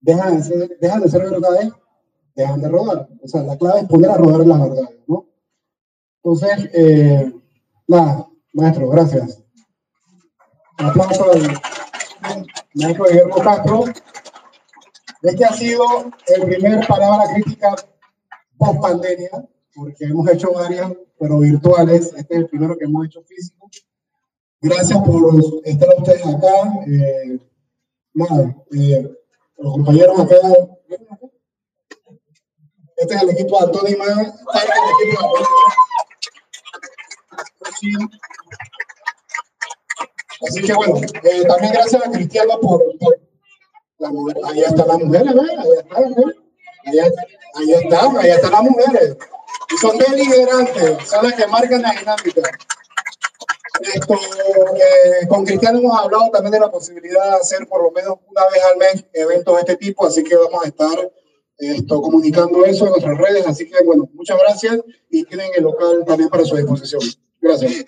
[0.00, 1.72] dejan de ser, de ser verdades,
[2.36, 3.08] dejan de rodar.
[3.24, 5.26] O sea, la clave es poner a rodar las verdades, ¿no?
[6.22, 7.34] Entonces, eh,
[7.88, 9.42] nada, maestro, gracias.
[10.78, 11.40] Un aplauso al
[12.72, 13.84] maestro Guillermo Castro.
[15.22, 15.84] Este ha sido
[16.26, 17.74] el primer palabra crítica
[18.56, 19.30] post pandemia,
[19.74, 22.12] porque hemos hecho varias, pero virtuales.
[22.16, 23.68] Este es el primero que hemos hecho físico.
[24.62, 25.34] Gracias por
[25.64, 26.72] estar ustedes acá.
[26.86, 27.38] Eh,
[28.72, 29.16] eh,
[29.58, 30.36] los compañeros acá.
[32.96, 34.32] Este es el equipo de Antonio de
[40.46, 43.29] Así que bueno, eh, también gracias a Cristiano por, por
[44.00, 44.36] la mujer.
[44.56, 45.50] Están las mujeres, ¿ves?
[45.58, 46.36] Ahí están, ¿ves?
[46.86, 49.16] Ahí, ahí están, están las mujeres.
[49.72, 52.50] Y son deliberantes, son las que marcan la dinámica.
[53.94, 58.18] Esto, eh, con Cristiano hemos hablado también de la posibilidad de hacer por lo menos
[58.28, 61.10] una vez al mes eventos de este tipo, así que vamos a estar
[61.56, 63.46] esto, comunicando eso en nuestras redes.
[63.46, 64.78] Así que, bueno, muchas gracias
[65.08, 67.00] y tienen el local también para su disposición.
[67.40, 67.86] Gracias.